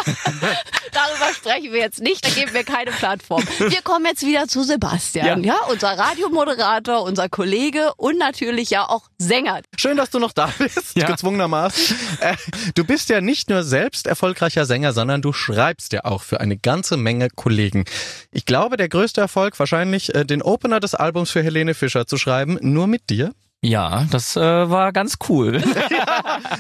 darüber 0.93 1.33
sprechen 1.35 1.73
wir 1.73 1.81
jetzt 1.81 2.01
nicht. 2.01 2.25
Da 2.25 2.31
geben 2.31 2.53
wir 2.55 2.65
keine 2.65 2.91
Plattform. 2.93 3.43
Wir 3.59 3.83
kommen 3.83 4.07
jetzt 4.07 4.25
wieder 4.25 4.47
zu 4.49 4.63
Sebastian, 4.63 5.45
ja, 5.45 5.55
Ja. 5.55 5.67
unser 5.71 5.99
Radiomoderator, 5.99 7.03
unser 7.03 7.29
Kollege 7.29 7.93
und 7.97 8.19
natürlich 8.19 8.71
ja 8.71 8.89
auch 8.89 9.09
Sänger. 9.19 9.61
Schön, 9.77 9.97
dass 9.97 10.11
du 10.11 10.19
noch 10.19 10.33
da 10.33 10.53
bist, 10.59 10.97
Ja. 10.97 11.07
gezwungenermaßen. 11.07 11.97
Äh, 12.21 12.37
du 12.75 12.85
bist 12.85 13.09
ja 13.09 13.21
nicht 13.21 13.49
nur 13.51 13.63
selbst 13.63 14.07
erfolgreicher 14.07 14.65
Sänger, 14.67 14.93
sondern 14.93 15.23
du 15.23 15.33
schreibst 15.33 15.93
ja 15.93 16.05
auch 16.05 16.23
für 16.23 16.41
eine 16.41 16.57
ganze 16.57 16.97
Menge 16.97 17.29
Kollegen. 17.31 17.85
Ich 18.33 18.45
glaube, 18.47 18.68
der 18.77 18.89
größte 18.89 19.21
Erfolg 19.21 19.59
wahrscheinlich, 19.59 20.15
äh, 20.15 20.25
den 20.25 20.43
Opener 20.43 20.81
des 20.81 20.95
Albums 20.95 21.31
für 21.31 21.43
Helene 21.43 21.75
Fischer 21.75 22.07
zu 22.07 22.17
schreiben, 22.17 22.59
nur 22.61 22.87
mit 22.87 23.11
dir. 23.11 23.33
Ja, 23.61 24.07
das 24.13 24.37
äh, 24.37 24.41
war 24.41 24.93
ganz 24.93 25.17
cool. 25.29 25.63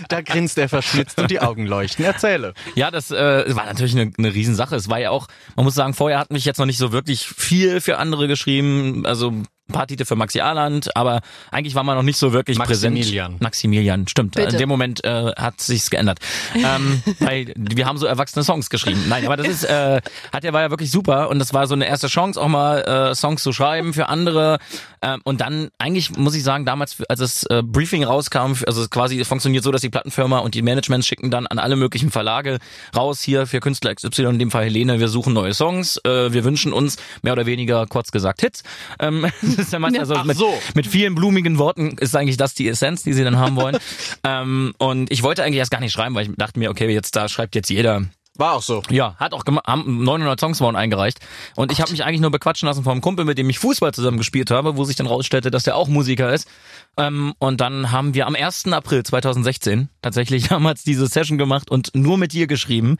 Da 0.08 0.22
grinst 0.22 0.58
er 0.58 0.68
verschmitzt 0.68 1.18
und 1.20 1.30
die 1.30 1.40
Augen 1.40 1.66
leuchten. 1.66 2.04
Erzähle. 2.04 2.54
Ja, 2.74 2.90
das 2.90 3.10
äh, 3.10 3.54
war 3.54 3.66
natürlich 3.66 3.94
eine, 3.94 4.10
eine 4.18 4.34
Riesensache. 4.34 4.74
Es 4.74 4.88
war 4.88 4.98
ja 4.98 5.10
auch, 5.10 5.28
man 5.54 5.64
muss 5.64 5.74
sagen, 5.74 5.94
vorher 5.94 6.18
hat 6.18 6.32
mich 6.32 6.44
jetzt 6.44 6.58
noch 6.58 6.66
nicht 6.66 6.78
so 6.78 6.92
wirklich 6.92 7.26
viel 7.28 7.80
für 7.80 7.98
andere 7.98 8.26
geschrieben. 8.26 9.06
Also 9.06 9.32
ein 9.68 9.72
paar 9.72 9.86
Titel 9.86 10.04
für 10.04 10.16
Maxi 10.16 10.40
Arland, 10.40 10.96
aber 10.96 11.20
eigentlich 11.50 11.74
war 11.74 11.84
man 11.84 11.96
noch 11.96 12.02
nicht 12.02 12.16
so 12.16 12.32
wirklich 12.32 12.58
Maximilian. 12.58 13.32
präsent. 13.32 13.40
Maximilian, 13.40 14.08
stimmt. 14.08 14.34
Bitte. 14.34 14.50
In 14.50 14.58
dem 14.58 14.68
Moment 14.68 15.04
äh, 15.04 15.32
hat 15.36 15.60
sich's 15.60 15.90
geändert. 15.90 16.18
ähm, 16.54 17.02
weil 17.20 17.52
wir 17.56 17.86
haben 17.86 17.98
so 17.98 18.06
erwachsene 18.06 18.44
Songs 18.44 18.70
geschrieben. 18.70 19.04
Nein, 19.08 19.26
aber 19.26 19.36
das 19.36 19.48
ist, 19.48 19.64
äh, 19.64 20.00
hat 20.32 20.44
ja 20.44 20.52
war 20.52 20.62
ja 20.62 20.70
wirklich 20.70 20.90
super 20.90 21.28
und 21.28 21.38
das 21.38 21.52
war 21.52 21.66
so 21.66 21.74
eine 21.74 21.86
erste 21.86 22.08
Chance, 22.08 22.40
auch 22.40 22.48
mal 22.48 22.80
äh, 22.82 23.14
Songs 23.14 23.42
zu 23.42 23.52
schreiben 23.52 23.92
für 23.92 24.08
andere. 24.08 24.58
Ähm, 25.02 25.20
und 25.24 25.40
dann 25.40 25.68
eigentlich 25.78 26.16
muss 26.16 26.34
ich 26.34 26.42
sagen, 26.42 26.64
damals, 26.64 26.96
als 27.08 27.20
das 27.20 27.44
äh, 27.44 27.62
Briefing 27.62 28.04
rauskam, 28.04 28.54
also 28.66 28.82
es 28.82 28.90
quasi 28.90 29.18
es 29.20 29.28
funktioniert 29.28 29.64
so, 29.64 29.70
dass 29.70 29.82
die 29.82 29.90
Plattenfirma 29.90 30.38
und 30.38 30.54
die 30.54 30.62
Managements 30.62 31.06
schicken 31.06 31.30
dann 31.30 31.46
an 31.46 31.58
alle 31.58 31.76
möglichen 31.76 32.10
Verlage 32.10 32.58
raus 32.96 33.22
hier 33.22 33.46
für 33.46 33.60
Künstler 33.60 33.94
XY, 33.94 34.22
in 34.24 34.38
dem 34.38 34.50
Fall 34.50 34.64
Helene, 34.64 34.98
wir 34.98 35.08
suchen 35.08 35.32
neue 35.32 35.54
Songs, 35.54 35.98
äh, 36.04 36.32
wir 36.32 36.44
wünschen 36.44 36.72
uns 36.72 36.96
mehr 37.22 37.32
oder 37.32 37.46
weniger 37.46 37.86
kurz 37.86 38.10
gesagt 38.10 38.40
Hits. 38.40 38.62
Ähm, 38.98 39.26
ist 39.58 39.72
ja 39.72 39.78
meist, 39.78 39.98
also 39.98 40.14
Ach 40.14 40.24
mit, 40.24 40.36
so. 40.36 40.52
mit 40.74 40.86
vielen 40.86 41.14
blumigen 41.14 41.58
Worten 41.58 41.96
ist 41.98 42.14
eigentlich 42.16 42.36
das 42.36 42.54
die 42.54 42.68
Essenz, 42.68 43.02
die 43.02 43.12
sie 43.12 43.24
dann 43.24 43.38
haben 43.38 43.56
wollen. 43.56 43.76
ähm, 44.24 44.74
und 44.78 45.10
ich 45.10 45.22
wollte 45.22 45.42
eigentlich 45.42 45.58
erst 45.58 45.70
gar 45.70 45.80
nicht 45.80 45.92
schreiben, 45.92 46.14
weil 46.14 46.28
ich 46.28 46.36
dachte 46.36 46.58
mir, 46.58 46.70
okay, 46.70 46.88
jetzt 46.88 47.14
da 47.16 47.28
schreibt 47.28 47.54
jetzt 47.54 47.70
jeder 47.70 48.04
War 48.38 48.52
auch 48.52 48.62
so. 48.62 48.82
ja, 48.88 49.16
hat 49.16 49.34
auch 49.34 49.44
gemacht, 49.44 49.66
haben 49.66 50.04
900 50.04 50.38
Songs 50.38 50.60
wurden 50.60 50.76
eingereicht. 50.76 51.18
Und 51.56 51.72
ich 51.72 51.80
habe 51.80 51.90
mich 51.90 52.04
eigentlich 52.04 52.20
nur 52.20 52.30
bequatschen 52.30 52.68
lassen 52.68 52.84
vom 52.84 53.00
Kumpel, 53.00 53.24
mit 53.24 53.36
dem 53.36 53.50
ich 53.50 53.58
Fußball 53.58 53.92
zusammen 53.92 54.16
gespielt 54.16 54.52
habe, 54.52 54.76
wo 54.76 54.84
sich 54.84 54.94
dann 54.94 55.08
rausstellte, 55.08 55.50
dass 55.50 55.64
der 55.64 55.74
auch 55.74 55.88
Musiker 55.88 56.32
ist. 56.32 56.48
Ähm, 56.96 57.34
und 57.40 57.60
dann 57.60 57.90
haben 57.90 58.14
wir 58.14 58.28
am 58.28 58.36
1. 58.36 58.72
April 58.72 59.02
2016 59.02 59.88
tatsächlich 60.02 60.46
damals 60.48 60.84
diese 60.84 61.08
Session 61.08 61.36
gemacht 61.36 61.68
und 61.68 61.90
nur 61.94 62.16
mit 62.16 62.32
dir 62.32 62.46
geschrieben. 62.46 62.98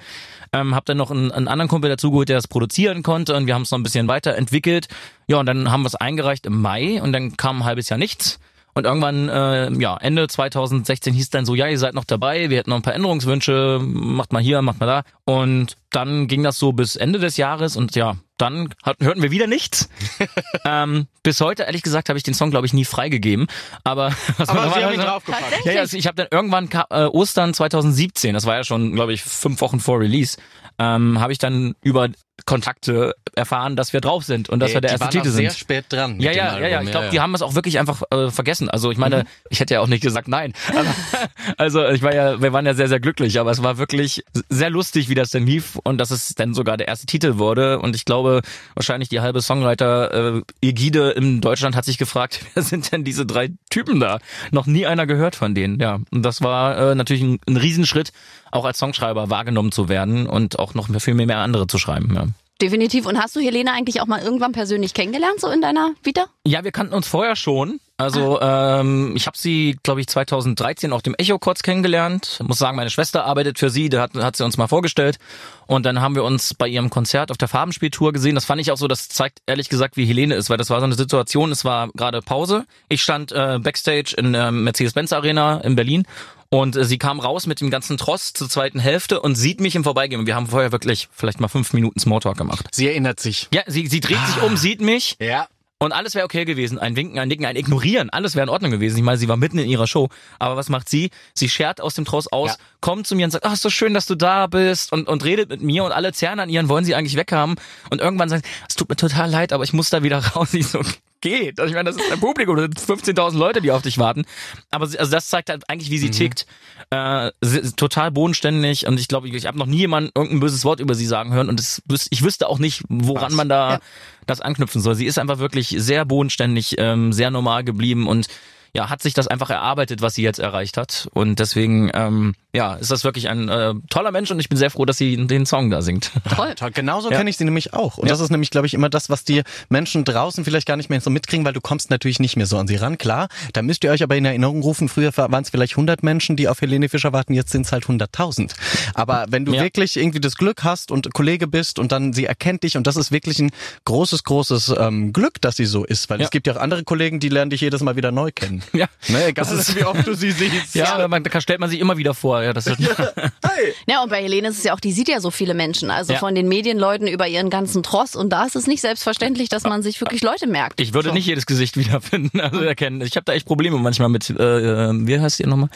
Ähm, 0.53 0.75
hab 0.75 0.87
dann 0.87 0.97
noch 0.97 1.13
einen, 1.13 1.31
einen 1.31 1.47
anderen 1.47 1.69
Kumpel 1.69 1.89
dazugeholt, 1.89 2.29
der 2.29 2.37
das 2.37 2.49
produzieren 2.49 3.05
konnte 3.05 3.37
und 3.37 3.47
wir 3.47 3.55
haben 3.55 3.63
es 3.63 3.71
noch 3.71 3.79
ein 3.79 3.85
bisschen 3.85 4.09
weiterentwickelt. 4.09 4.89
Ja, 5.29 5.39
und 5.39 5.47
dann 5.47 5.71
haben 5.71 5.83
wir 5.83 5.89
es 5.89 5.95
eingereicht 5.95 6.47
im 6.47 6.61
Mai 6.61 7.01
und 7.01 7.13
dann 7.13 7.37
kam 7.37 7.59
ein 7.59 7.65
halbes 7.65 7.89
Jahr 7.91 7.99
nichts. 7.99 8.41
Und 8.79 8.85
irgendwann, 8.85 9.29
äh, 9.29 9.73
ja, 9.73 9.97
Ende 9.97 10.29
2016 10.29 11.13
hieß 11.13 11.31
dann 11.31 11.45
so, 11.45 11.57
ja, 11.57 11.67
ihr 11.67 11.81
seid 11.81 11.95
noch 11.95 12.05
dabei, 12.05 12.49
wir 12.49 12.59
hätten 12.59 12.71
noch 12.71 12.77
ein 12.77 12.83
paar 12.83 12.95
Änderungswünsche, 12.95 13.81
macht 13.83 14.33
mal 14.33 14.41
hier, 14.41 14.63
macht 14.63 14.79
mal 14.79 14.87
da. 14.87 15.03
Und 15.25 15.77
dann 15.91 16.29
ging 16.29 16.43
das 16.43 16.59
so 16.59 16.73
bis 16.73 16.97
Ende 16.97 17.19
des 17.19 17.37
Jahres 17.37 17.77
und 17.77 17.95
ja, 17.97 18.17
dann 18.37 18.73
hörten 19.01 19.23
wir 19.23 19.31
wieder 19.31 19.47
nichts. 19.47 19.89
ähm, 20.65 21.07
bis 21.23 21.41
heute, 21.41 21.65
ehrlich 21.65 21.83
gesagt, 21.83 22.09
habe 22.09 22.19
ich 22.19 22.23
den 22.23 22.35
Song, 22.35 22.51
glaube 22.51 22.67
ich, 22.67 22.73
nie 22.73 22.85
freigegeben. 22.85 23.47
Aber, 23.85 24.13
was 24.37 24.49
Aber 24.49 24.73
Sie 24.73 24.85
haben 24.85 24.95
ihn 24.95 25.01
draufgepackt. 25.01 25.65
ja, 25.65 25.73
ja, 25.73 25.81
also 25.81 25.97
ich 25.97 26.07
habe 26.07 26.17
dann 26.17 26.29
irgendwann 26.31 26.69
äh, 26.91 27.05
Ostern 27.07 27.55
2017, 27.55 28.35
das 28.35 28.47
war 28.47 28.57
ja 28.57 28.65
schon, 28.65 28.95
glaube 28.95 29.13
ich, 29.13 29.23
fünf 29.23 29.61
Wochen 29.61 29.81
vor 29.81 29.99
Release, 30.01 30.39
ähm, 30.79 31.21
habe 31.21 31.33
ich 31.33 31.39
dann 31.39 31.75
über 31.83 32.09
Kontakte 32.47 33.15
erfahren, 33.35 33.75
dass 33.75 33.93
wir 33.93 34.01
drauf 34.01 34.25
sind 34.25 34.49
und 34.49 34.61
dass 34.61 34.73
wir 34.73 34.81
der 34.81 34.93
erste 34.93 35.09
Titel 35.09 35.29
auch 35.29 35.33
sehr 35.33 35.51
sind. 35.51 35.59
spät 35.59 35.87
dran. 35.89 36.21
Ja, 36.21 36.31
ja, 36.31 36.59
ja, 36.59 36.69
ja. 36.69 36.83
Ich 36.83 36.91
glaube, 36.91 37.09
die 37.11 37.21
haben 37.21 37.35
es 37.35 37.43
auch 37.43 37.55
wirklich 37.55 37.79
einfach 37.81 38.03
äh, 38.11 38.31
vergessen. 38.31 38.71
Also 38.71 38.91
ich 38.93 38.99
meine, 38.99 39.25
ich 39.51 39.59
hätte 39.59 39.75
ja 39.75 39.81
auch 39.81 39.89
nicht 39.89 40.03
gesagt 40.03 40.29
nein. 40.29 40.53
Also 41.57 41.87
ich 41.89 42.03
war 42.03 42.15
ja, 42.15 42.41
wir 42.41 42.53
waren 42.53 42.67
ja 42.67 42.75
sehr, 42.75 42.89
sehr 42.89 43.01
glücklich, 43.01 43.41
aber 43.41 43.51
es 43.51 43.63
war 43.63 43.79
wirklich 43.79 44.23
sehr 44.49 44.71
lustig, 44.71 45.09
wie 45.09 45.15
das 45.15 45.31
denn 45.31 45.47
lief 45.47 45.78
und 45.83 45.99
dass 45.99 46.11
es 46.11 46.35
dann 46.35 46.55
sogar 46.55 46.77
der 46.77 46.89
erste 46.89 47.07
Titel 47.07 47.39
wurde. 47.39 47.79
Und 47.79 47.97
ich 47.97 48.05
glaube, 48.05 48.43
wahrscheinlich 48.75 49.09
die 49.09 49.21
halbe 49.21 49.43
Songwriter 49.43 50.43
äh, 50.61 51.13
in 51.17 51.41
Deutschland 51.41 51.77
hat 51.77 51.85
sich 51.85 51.99
gefragt, 51.99 52.41
wer 52.55 52.63
sind 52.63 52.93
denn 52.93 53.05
diese 53.05 53.27
drei 53.27 53.51
Typen 53.71 54.01
da? 54.01 54.19
Noch 54.51 54.67
nie 54.67 54.87
einer 54.87 55.07
gehört 55.07 55.37
von 55.37 55.55
denen. 55.55 55.81
Ja, 55.81 56.01
und 56.11 56.23
das 56.23 56.43
war 56.43 56.93
äh, 56.93 56.95
natürlich 56.95 57.23
ein, 57.23 57.39
ein 57.47 57.57
Riesenschritt, 57.57 58.13
auch 58.51 58.65
als 58.65 58.79
Songschreiber 58.79 59.31
wahrgenommen 59.31 59.73
zu 59.73 59.89
werden 59.89 60.27
und 60.27 60.59
auch 60.59 60.75
noch 60.75 60.89
viel 61.01 61.15
mehr, 61.15 61.27
mehr 61.27 61.39
andere 61.39 61.67
zu 61.67 61.79
schreiben. 61.79 62.15
Ja. 62.15 62.27
Definitiv. 62.61 63.07
Und 63.07 63.19
hast 63.19 63.37
du 63.37 63.41
Helene 63.41 63.73
eigentlich 63.73 64.01
auch 64.01 64.07
mal 64.07 64.21
irgendwann 64.21 64.53
persönlich 64.53 64.93
kennengelernt, 64.93 65.41
so 65.41 65.49
in 65.49 65.61
deiner 65.61 65.93
Vita? 66.03 66.27
Ja, 66.45 66.65
wir 66.65 66.73
kannten 66.73 66.95
uns 66.95 67.07
vorher 67.07 67.37
schon. 67.37 67.79
Also 67.99 68.41
ähm, 68.41 69.13
ich 69.17 69.27
habe 69.27 69.37
sie, 69.37 69.77
glaube 69.83 70.01
ich, 70.01 70.07
2013 70.07 70.93
auf 70.93 71.03
dem 71.03 71.17
Echo 71.17 71.39
kurz 71.41 71.63
kennengelernt. 71.63 72.39
Muss 72.47 72.59
sagen, 72.59 72.77
meine 72.77 72.91
Schwester 72.91 73.25
arbeitet 73.25 73.59
für 73.59 73.71
sie, 73.71 73.89
da 73.89 74.03
hat, 74.03 74.15
hat 74.15 74.37
sie 74.37 74.45
uns 74.45 74.57
mal 74.57 74.69
vorgestellt. 74.69 75.19
Und 75.67 75.85
dann 75.85 76.01
haben 76.01 76.15
wir 76.15 76.23
uns 76.23 76.55
bei 76.55 76.69
ihrem 76.69 76.91
Konzert 76.91 77.33
auf 77.33 77.39
der 77.39 77.49
Farbenspieltour 77.49 78.13
gesehen. 78.13 78.37
Das 78.37 78.45
fand 78.45 78.61
ich 78.61 78.71
auch 78.71 78.77
so, 78.77 78.87
das 78.87 79.09
zeigt 79.09 79.41
ehrlich 79.47 79.69
gesagt, 79.69 79.97
wie 79.97 80.07
Helene 80.07 80.37
ist, 80.37 80.49
weil 80.49 80.57
das 80.57 80.71
war 80.71 80.79
so 80.79 80.87
eine 80.87 80.95
Situation, 80.95 81.51
es 81.51 81.65
war 81.65 81.89
gerade 81.89 82.23
Pause. 82.23 82.67
Ich 82.89 83.03
stand 83.03 83.33
äh, 83.33 83.59
Backstage 83.59 84.15
in 84.17 84.33
der 84.33 84.53
Mercedes-Benz 84.53 85.13
Arena 85.13 85.59
in 85.59 85.75
Berlin 85.75 86.05
und 86.51 86.77
äh, 86.77 86.85
sie 86.85 86.99
kam 86.99 87.21
raus 87.21 87.47
mit 87.47 87.61
dem 87.61 87.71
ganzen 87.71 87.99
Tross 87.99 88.33
zur 88.33 88.49
zweiten 88.49 88.79
Hälfte 88.79 89.21
und 89.21 89.35
sieht 89.35 89.61
mich 89.61 89.75
im 89.75 89.85
Vorbeigehen. 89.85 90.27
Wir 90.27 90.37
haben 90.37 90.47
vorher 90.47 90.73
wirklich 90.73 91.09
vielleicht 91.13 91.41
mal 91.41 91.49
fünf 91.49 91.73
Minuten 91.73 91.99
Smalltalk 91.99 92.39
gemacht. 92.39 92.69
Sie 92.73 92.87
erinnert 92.87 93.21
sich. 93.21 93.49
Ja, 93.53 93.63
sie, 93.67 93.87
sie 93.89 94.01
dreht 94.01 94.25
sich 94.27 94.43
um, 94.43 94.57
sieht 94.57 94.81
mich 94.81 95.17
Ja. 95.21 95.49
Und 95.81 95.93
alles 95.93 96.15
wäre 96.15 96.25
okay 96.25 96.45
gewesen. 96.45 96.79
Ein 96.79 96.97
Winken, 96.97 97.19
ein 97.19 97.29
Nicken, 97.29 97.47
ein 97.47 97.55
Ignorieren, 97.57 98.11
alles 98.11 98.35
wäre 98.35 98.43
in 98.45 98.49
Ordnung 98.49 98.73
gewesen. 98.73 98.97
Ich 98.97 99.03
meine, 99.05 99.17
sie 99.19 99.29
war 99.29 99.37
mitten 99.37 99.59
in 99.59 99.69
ihrer 99.69 99.87
Show. 99.87 100.09
Aber 100.41 100.57
was 100.57 100.69
macht 100.69 100.89
sie? 100.89 101.11
Sie 101.35 101.49
schert 101.49 101.81
aus 101.81 101.95
dem 101.95 102.05
Tross 102.05 102.27
aus, 102.33 102.51
Ja. 102.51 102.57
kommt 102.81 103.07
zu 103.07 103.15
mir 103.15 103.25
und 103.27 103.31
sagt, 103.31 103.45
ach, 103.45 103.53
ist 103.53 103.63
so 103.63 103.71
schön, 103.71 103.95
dass 103.95 104.07
du 104.07 104.17
da 104.17 104.49
bist 104.49 104.93
und, 104.93 105.07
und 105.07 105.25
redet 105.25 105.49
mit 105.51 105.63
mir 105.63 105.85
und 105.85 105.93
alle 105.93 106.13
zerren 106.13 106.41
an 106.41 106.49
ihren, 106.49 106.69
wollen 106.69 106.85
sie 106.85 106.95
eigentlich 106.97 107.17
weghaben. 107.17 107.55
Und 107.91 108.01
irgendwann 108.01 108.29
sagt, 108.29 108.45
es 108.69 108.75
tut 108.75 108.89
mir 108.89 108.97
total 108.97 109.31
leid, 109.31 109.53
aber 109.53 109.63
ich 109.63 109.73
muss 109.73 109.89
da 109.91 110.03
wieder 110.03 110.19
raus. 110.35 110.53
Ich 110.55 110.67
so, 110.67 110.81
geht. 111.21 111.59
Also 111.61 111.69
ich 111.71 111.75
meine, 111.75 111.91
das 111.91 111.97
ist 112.01 112.11
ein 112.13 112.21
Publikum, 112.21 112.57
das 112.57 112.65
sind 112.87 113.01
15.000 113.01 113.37
Leute, 113.37 113.61
die 113.61 113.71
auf 113.71 113.83
dich 113.83 113.99
warten. 113.99 114.25
Aber 114.71 114.87
sie, 114.87 114.99
also 114.99 115.11
das 115.11 115.29
zeigt 115.29 115.51
halt 115.51 115.69
eigentlich, 115.69 115.91
wie 115.91 115.99
sie 115.99 116.11
tickt. 116.11 116.47
Äh, 116.91 117.31
sie, 117.41 117.73
total 117.73 118.11
bodenständig 118.11 118.87
und 118.87 118.99
ich 118.99 119.09
glaube, 119.09 119.29
ich, 119.29 119.35
ich 119.35 119.47
habe 119.47 119.59
noch 119.59 119.67
nie 119.67 119.79
jemanden 119.79 120.11
irgendein 120.15 120.41
böses 120.41 120.65
Wort 120.65 120.81
über 120.81 120.95
sie 120.95 121.07
sagen 121.07 121.33
hören 121.33 121.49
und 121.49 121.59
das, 121.59 121.83
ich 122.11 122.23
wüsste 122.23 122.49
auch 122.49 122.59
nicht, 122.59 122.83
woran 122.89 123.27
Was? 123.31 123.35
man 123.35 123.49
da 123.49 123.73
Ja. 123.75 123.81
das 124.27 124.41
anknüpfen 124.41 124.81
soll. 124.81 124.95
Sie 124.95 125.07
ist 125.07 125.19
einfach 125.19 125.39
wirklich 125.39 125.75
sehr 125.77 126.05
bodenständig, 126.05 126.77
ähm, 126.79 127.13
sehr 127.13 127.31
normal 127.31 127.65
geblieben 127.65 128.07
und 128.07 128.29
ja, 128.75 128.91
hat 128.91 129.03
sich 129.03 129.15
das 129.15 129.27
einfach 129.29 129.49
erarbeitet, 129.51 130.03
was 130.03 130.15
sie 130.15 130.23
jetzt 130.23 130.39
erreicht 130.39 130.77
hat. 130.77 131.09
Und 131.15 131.39
deswegen, 131.41 131.91
ähm, 131.95 132.35
ja, 132.55 132.75
ist 132.77 132.91
das 132.91 133.05
wirklich 133.05 133.29
ein 133.29 133.49
äh, 133.49 133.75
toller 133.91 134.11
Mensch 134.11 134.31
und 134.31 134.41
ich 134.41 134.49
bin 134.49 134.57
sehr 134.57 134.71
froh, 134.71 134.85
dass 134.87 134.97
sie 134.97 135.17
den 135.27 135.45
Song 135.47 135.69
da 135.71 135.83
singt. 135.83 136.11
Toll. 136.35 136.55
Toll, 136.55 136.71
genauso 136.71 137.11
Ja. 137.11 137.19
kenne 137.19 137.29
ich 137.31 137.37
sie 137.37 137.45
nämlich 137.45 137.75
auch. 137.75 137.99
Und 137.99 138.07
Ja. 138.09 138.15
das 138.15 138.21
ist 138.21 138.31
nämlich, 138.31 138.51
glaube 138.51 138.67
ich, 138.67 138.75
immer 138.75 138.89
das, 138.89 139.11
was 139.11 139.25
die 139.25 139.43
Menschen 139.69 140.05
draußen 140.05 140.45
vielleicht 140.45 140.67
gar 140.67 140.77
nicht 140.77 140.89
mehr 140.89 141.01
so 141.01 141.11
mitkriegen, 141.11 141.45
weil 141.45 141.53
du 141.53 141.61
kommst 141.61 141.91
natürlich 141.91 142.21
nicht 142.21 142.37
mehr 142.37 142.47
so 142.47 142.57
an 142.57 142.67
sie 142.67 142.77
ran. 142.77 142.97
Klar, 142.97 143.29
da 143.53 143.61
müsst 143.63 143.85
ihr 143.85 143.91
euch 143.91 144.03
aber 144.03 144.17
in 144.17 144.25
Erinnerung 144.25 144.63
rufen, 144.63 144.89
früher 144.89 145.15
waren 145.17 145.43
es 145.43 145.51
vielleicht 145.51 145.75
100 145.77 146.03
Menschen, 146.03 146.37
die 146.37 146.49
auf 146.49 146.61
Helene 146.63 146.89
Fischer 146.89 147.13
warten, 147.13 147.35
jetzt 147.35 147.51
sind 147.51 147.67
es 147.67 147.73
halt 147.73 147.85
100.000. 147.87 148.55
Aber 148.95 149.27
wenn 149.29 149.45
du 149.45 149.53
Ja. 149.55 149.63
wirklich 149.63 149.97
irgendwie 149.99 150.21
das 150.21 150.37
Glück 150.37 150.65
hast 150.65 150.91
und 150.91 151.13
Kollege 151.13 151.47
bist 151.49 151.79
und 151.79 151.93
dann 151.93 152.13
sie 152.15 152.25
erkennt 152.25 152.63
dich 152.63 152.77
und 152.79 152.87
das 152.87 152.97
ist 152.97 153.13
wirklich 153.13 153.39
ein 153.41 153.51
großes, 153.85 154.25
großes 154.25 154.75
ähm, 154.79 155.13
Glück, 155.13 155.41
dass 155.43 155.57
sie 155.57 155.67
so 155.67 155.85
ist, 155.85 156.09
weil 156.09 156.19
Ja. 156.21 156.25
es 156.25 156.31
gibt 156.31 156.47
ja 156.47 156.55
auch 156.55 156.61
andere 156.61 156.83
Kollegen, 156.85 157.21
die 157.21 157.29
lernen 157.29 157.51
dich 157.51 157.61
jedes 157.61 157.83
Mal 157.83 157.97
wieder 157.97 158.11
neu 158.11 158.31
kennen. 158.35 158.63
ja. 158.73 158.87
Ne, 159.09 159.27
egal, 159.27 159.47
wie 159.75 159.85
oft 159.85 160.07
du 160.07 160.15
sie 160.15 160.31
siehst. 160.33 160.75
Ja, 160.75 161.07
man, 161.09 161.23
da 161.23 161.41
stellt 161.41 161.61
man 161.61 161.69
sich 161.69 161.79
immer 161.81 161.97
wieder 161.99 162.15
vor. 162.15 162.39
Ja, 162.49 162.53
das 162.55 162.67
ist, 162.67 162.79
Ja, 163.87 164.03
und 164.03 164.11
bei 164.11 164.23
Helene 164.23 164.49
ist 164.49 164.59
es 164.59 164.65
ja 164.65 164.73
auch, 164.75 164.81
die 164.81 164.93
sieht 164.93 165.09
ja 165.09 165.21
so 165.21 165.31
viele 165.31 165.53
Menschen, 165.55 165.91
also 165.91 166.13
Ja. 166.15 166.19
von 166.19 166.35
den 166.35 166.49
Medienleuten 166.49 167.07
über 167.09 167.27
ihren 167.29 167.51
ganzen 167.51 167.83
Tross. 167.83 168.17
Und 168.17 168.31
da 168.31 168.45
ist 168.45 168.57
es 168.57 168.67
nicht 168.67 168.81
selbstverständlich, 168.81 169.49
dass 169.49 169.65
man 169.65 169.83
sich 169.83 170.01
wirklich 170.01 170.23
Leute 170.23 170.47
merkt. 170.47 170.81
ich 170.81 170.95
würde 170.95 171.09
so. 171.09 171.15
nicht 171.15 171.27
jedes 171.27 171.45
Gesicht 171.47 171.77
wiederfinden, 171.77 172.41
also 172.41 172.61
erkennen. 172.63 173.01
Ich 173.03 173.17
habe 173.17 173.25
da 173.25 173.33
echt 173.33 173.47
Probleme 173.47 173.77
manchmal 173.79 174.09
mit, 174.09 174.31
äh, 174.31 174.33
äh, 174.33 174.91
wie 175.07 175.21
heißt 175.21 175.41
ihr 175.41 175.47
nochmal? 175.47 175.69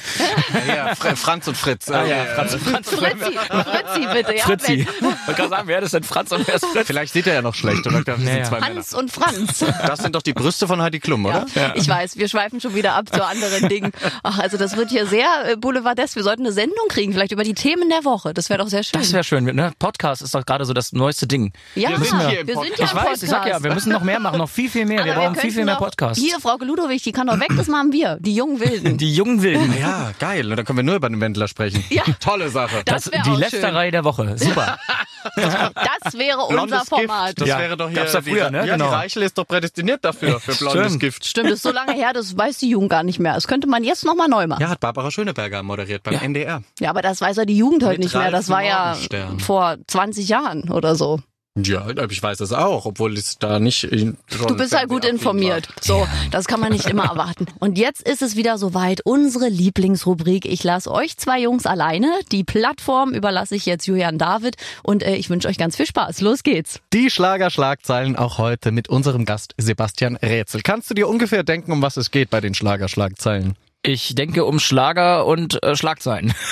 Ja, 0.67 0.93
Fr- 0.93 1.17
Franz 1.17 1.49
und 1.49 1.57
Fritz. 1.57 1.91
Ah, 1.91 2.05
ja, 2.05 2.25
Franz, 2.35 2.55
Franz, 2.55 2.89
Fritzi, 2.89 3.33
Fritzi 3.33 4.07
bitte. 4.13 4.37
Ja, 4.37 4.45
Fritzi. 4.45 4.87
wollte 5.01 5.35
gerade 5.35 5.49
sagen, 5.51 5.69
wer 5.69 5.83
ist 5.83 5.95
denn 5.95 6.03
Franz 6.05 6.33
und 6.33 6.47
wer 6.47 6.55
ist 6.55 6.65
Fritz? 6.65 6.87
Vielleicht 6.87 7.13
sieht 7.13 7.27
er 7.27 7.35
ja 7.35 7.43
noch 7.43 7.55
schlecht, 7.55 7.87
oder? 7.87 8.03
Das 8.05 8.17
sind 8.17 8.25
Naja. 8.27 8.45
zwei 8.45 8.61
Männer. 8.61 8.77
Hans 8.77 8.95
und 8.95 9.11
Franz. 9.11 9.65
Das 9.87 10.01
sind 10.01 10.15
doch 10.15 10.23
die 10.23 10.33
Brüste 10.33 10.67
von 10.67 10.81
Heidi 10.81 11.01
Klum, 11.01 11.27
oder? 11.27 11.47
Ja, 11.55 11.73
Ich 11.75 11.89
weiß, 11.89 12.17
wir 12.17 12.29
schweifen 12.29 12.61
schon 12.61 12.75
wieder 12.75 12.95
ab 12.95 13.07
zu 13.13 13.25
anderen 13.25 13.69
Dingen. 13.69 13.93
Ach, 14.23 14.39
also 14.39 14.57
das 14.57 14.77
wird 14.77 14.91
hier 14.91 15.07
sehr 15.07 15.27
äh, 15.53 15.57
boulevardesk. 15.57 16.17
Wir 16.17 16.23
sollten 16.23 16.43
eine 16.43 16.52
Sendung 16.53 16.87
kriegen, 16.88 17.12
vielleicht 17.12 17.33
über 17.33 17.45
die 17.45 17.55
Themen 17.55 17.88
der 17.91 18.05
Woche. 18.05 18.33
Das 18.35 18.49
wäre 18.51 18.59
doch 18.61 18.69
sehr 18.69 18.83
schön. 18.83 19.01
Das 19.01 19.12
wäre 19.12 19.25
schön. 19.25 19.45
Ne? 19.45 19.73
Podcast 19.79 20.23
ist 20.23 20.35
doch 20.35 20.45
gerade 20.47 20.65
so 20.65 20.73
das 20.73 20.93
neueste 20.93 21.27
Ding. 21.27 21.53
ja, 21.75 21.91
Wir 21.91 21.99
sind 21.99 22.29
hier 22.29 22.41
im 22.41 22.47
wir 22.47 22.55
sind 22.57 22.79
ja 22.79 22.85
Ich 22.85 22.91
im 22.91 22.97
weiß, 22.97 23.03
Podcast. 23.03 23.23
ich 23.23 23.29
sag 23.31 23.47
ja, 23.47 23.62
wir 23.62 23.75
müssen 23.75 23.93
noch 23.93 24.03
mehr 24.03 24.21
machen, 24.21 24.38
noch 24.38 24.49
viel, 24.49 24.69
viel 24.71 24.85
mehr. 24.87 25.05
Wir 25.05 25.12
Aber 25.12 25.23
brauchen 25.23 25.35
viel, 25.35 25.41
könnten 25.43 25.57
viel 25.57 25.65
mehr 25.65 25.77
Podcasts. 25.77 26.23
Hier, 26.23 26.38
Frau 26.41 26.57
Ludowig, 26.61 27.03
die 27.03 27.12
kann 27.12 27.27
doch 27.27 27.38
weg, 27.41 27.51
das 27.57 27.67
machen 27.69 27.93
wir. 27.93 28.19
Die 28.21 28.35
jungen 28.35 28.61
Wilden. 28.61 28.97
Die 29.03 29.15
jungen 29.15 29.43
Wilden. 29.43 29.75
Ja, 29.79 30.12
geil. 30.19 30.51
Und 30.51 30.57
dann 30.57 30.65
können 30.67 30.79
wir 30.79 30.85
nur 30.85 30.97
über 30.97 31.09
den 31.09 31.21
Wendler 31.21 31.49
sprechen. 31.49 31.85
Ja. 31.91 32.05
Tolle 32.21 32.49
Sache. 32.49 32.83
Das 32.87 33.11
wäre 33.12 33.23
die 33.23 33.31
auch 33.31 33.38
Lästerei 33.38 33.91
der 33.91 34.05
Woche. 34.05 34.37
Super. 34.38 34.79
Das 35.37 36.15
wäre 36.19 36.38
unser 36.41 36.53
Blondes 36.67 36.88
Format. 36.88 37.27
Gift, 37.29 37.41
das 37.43 37.49
Ja, 37.49 37.59
wäre 37.61 37.77
doch 37.77 37.88
hier. 37.88 38.01
gab's 38.01 38.12
ja 38.12 38.23
früher, 38.23 38.47
die, 38.47 38.53
ne? 38.57 38.67
Ja, 38.67 38.75
Genau. 38.75 38.88
die 38.88 38.95
Reichel 38.95 39.23
ist 39.23 39.38
doch 39.38 39.47
prädestiniert 39.47 40.05
dafür, 40.05 40.41
für 40.41 40.53
blondes 40.55 40.83
Stimmt. 40.87 41.01
Gift. 41.01 41.25
Stimmt, 41.25 41.47
das 41.47 41.55
ist 41.55 41.62
so 41.62 41.71
lange 41.71 41.93
her, 41.93 42.12
das 42.12 42.37
weiß 42.37 42.59
die 42.59 42.71
Jugend 42.71 42.91
gar 42.91 43.05
nicht 43.05 43.21
mehr. 43.21 43.35
Das 43.35 43.47
könnte 43.47 43.69
man 43.69 43.85
jetzt 43.85 44.05
nochmal 44.05 44.27
neu 44.29 44.49
machen. 44.49 44.61
Ja, 44.61 44.71
hat 44.71 44.81
Barbara 44.81 45.11
Schöneberger 45.12 45.62
moderiert 45.62 46.03
beim 46.03 46.15
NDR. 46.15 46.42
Ja, 46.81 46.91
aber 46.91 47.03
das 47.03 47.21
weiß 47.21 47.37
ja 47.37 47.45
die 47.45 47.57
Jugend 47.57 47.83
heute 47.83 47.99
Mit 47.99 48.05
nicht 48.05 48.15
mehr. 48.15 48.31
Das 48.31 48.49
war 48.49 48.63
ja 48.63 48.97
vor 49.39 49.77
20 49.87 50.29
Jahren 50.29 50.71
oder 50.71 50.95
so. 50.95 51.21
Ja, 51.55 51.87
ich 52.09 52.23
weiß 52.23 52.39
das 52.39 52.55
auch, 52.55 52.87
obwohl 52.87 53.15
es 53.15 53.39
da 53.39 53.61
nicht. 53.61 53.83
Du 53.83 54.57
bist 54.57 54.75
halt 54.75 54.89
gut 54.89 55.05
informiert. 55.05 55.69
So, 55.83 56.09
das 56.31 56.47
kann 56.47 56.61
man 56.61 56.73
nicht 56.73 56.87
immer 56.87 57.05
erwarten. 57.11 57.45
Und 57.59 57.77
jetzt 57.77 58.01
ist 58.09 58.23
es 58.23 58.37
wieder 58.37 58.57
soweit. 58.57 59.03
Unsere 59.05 59.49
Lieblingsrubrik. 59.51 60.47
Ich 60.47 60.65
lasse 60.65 60.91
euch 60.91 61.19
zwei 61.19 61.41
Jungs 61.41 61.67
alleine. 61.67 62.11
Die 62.33 62.43
Plattform 62.43 63.13
überlasse 63.13 63.55
ich 63.55 63.67
jetzt 63.67 63.87
Julian 63.87 64.17
David. 64.17 64.57
Und 64.83 65.03
äh, 65.03 65.17
ich 65.17 65.29
wünsche 65.29 65.47
euch 65.47 65.59
ganz 65.59 65.77
viel 65.77 65.85
Spaß. 65.85 66.23
Los 66.23 66.43
geht's. 66.43 66.81
Die 66.95 67.11
Schlagerschlagzeilen 67.11 68.17
auch 68.17 68.39
heute 68.39 68.73
mit 68.73 68.89
unserem 68.89 69.27
Gast 69.27 69.55
Sebastian 69.59 70.17
Rätsel. 70.17 70.63
Kannst 70.63 70.89
du 70.89 70.95
dir 70.95 71.07
ungefähr 71.07 71.43
denken, 71.43 71.71
um 71.73 71.83
was 71.83 71.99
es 71.99 72.11
geht 72.11 72.31
bei 72.31 72.41
den 72.41 72.55
Schlagerschlagzeilen? 72.55 73.57
Ich 73.85 74.14
denke 74.14 74.45
um 74.45 74.61
Schlager 74.61 75.27
und 75.27 75.61
äh, 75.62 75.75
Schlagzeilen. 75.77 76.33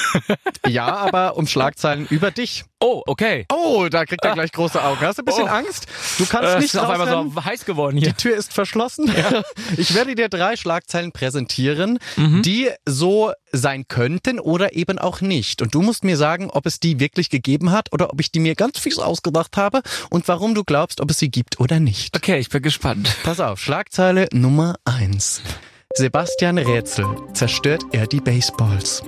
Ja, 0.69 0.95
aber 0.97 1.37
um 1.37 1.47
Schlagzeilen 1.47 2.07
über 2.11 2.31
dich. 2.31 2.65
Oh, 2.81 3.03
okay. 3.07 3.47
Oh, 3.51 3.89
da 3.91 4.05
kriegt 4.05 4.25
er 4.25 4.35
gleich 4.35 4.53
große 4.53 4.83
Augen. 4.83 5.01
Hast 5.01 5.19
du 5.19 5.23
ein 5.23 5.25
bisschen 5.25 5.45
Oh. 5.45 5.47
Angst? 5.47 5.87
Du 6.19 6.27
kannst 6.27 6.51
Äh, 6.55 6.59
nicht 6.59 6.75
ist 6.75 6.79
auf 6.79 6.89
einmal 6.91 7.09
so 7.09 7.45
heiß 7.45 7.65
geworden 7.65 7.97
hier. 7.97 8.09
Die 8.11 8.15
Tür 8.15 8.37
ist 8.37 8.53
verschlossen. 8.53 9.11
Ich 9.77 9.95
werde 9.95 10.15
dir 10.15 10.29
drei 10.29 10.57
Schlagzeilen 10.57 11.13
präsentieren, 11.13 11.99
Mhm. 12.17 12.43
die 12.43 12.71
so 12.85 13.33
sein 13.53 13.87
könnten 13.89 14.39
oder 14.39 14.75
eben 14.77 14.99
auch 14.99 15.21
nicht. 15.21 15.63
Und 15.63 15.75
du 15.75 15.83
musst 15.83 16.05
mir 16.05 16.17
sagen, 16.17 16.51
ob 16.51 16.67
es 16.67 16.79
die 16.79 17.01
wirklich 17.01 17.31
gegeben 17.31 17.71
hat 17.73 17.93
oder 17.93 18.13
ob 18.13 18.21
ich 18.21 18.31
die 18.31 18.41
mir 18.41 18.55
ganz 18.55 18.79
fies 18.79 18.99
ausgedacht 18.99 19.57
habe 19.57 19.83
und 20.11 20.29
warum 20.29 20.55
du 20.55 20.63
glaubst, 20.65 21.01
ob 21.01 21.11
es 21.11 21.19
sie 21.19 21.31
gibt 21.31 21.59
oder 21.61 21.81
nicht. 21.81 22.15
Okay, 22.17 22.39
ich 22.39 22.49
bin 22.51 22.63
gespannt. 22.63 23.15
Pass 23.23 23.41
auf, 23.41 23.61
Schlagzeile 23.61 24.29
Nummer 24.33 24.75
eins. 24.85 25.41
Sebastian 25.97 26.57
Rätsel 26.57 27.05
zerstört 27.33 27.83
er 27.91 28.07
die 28.07 28.21
Baseballs. 28.21 29.03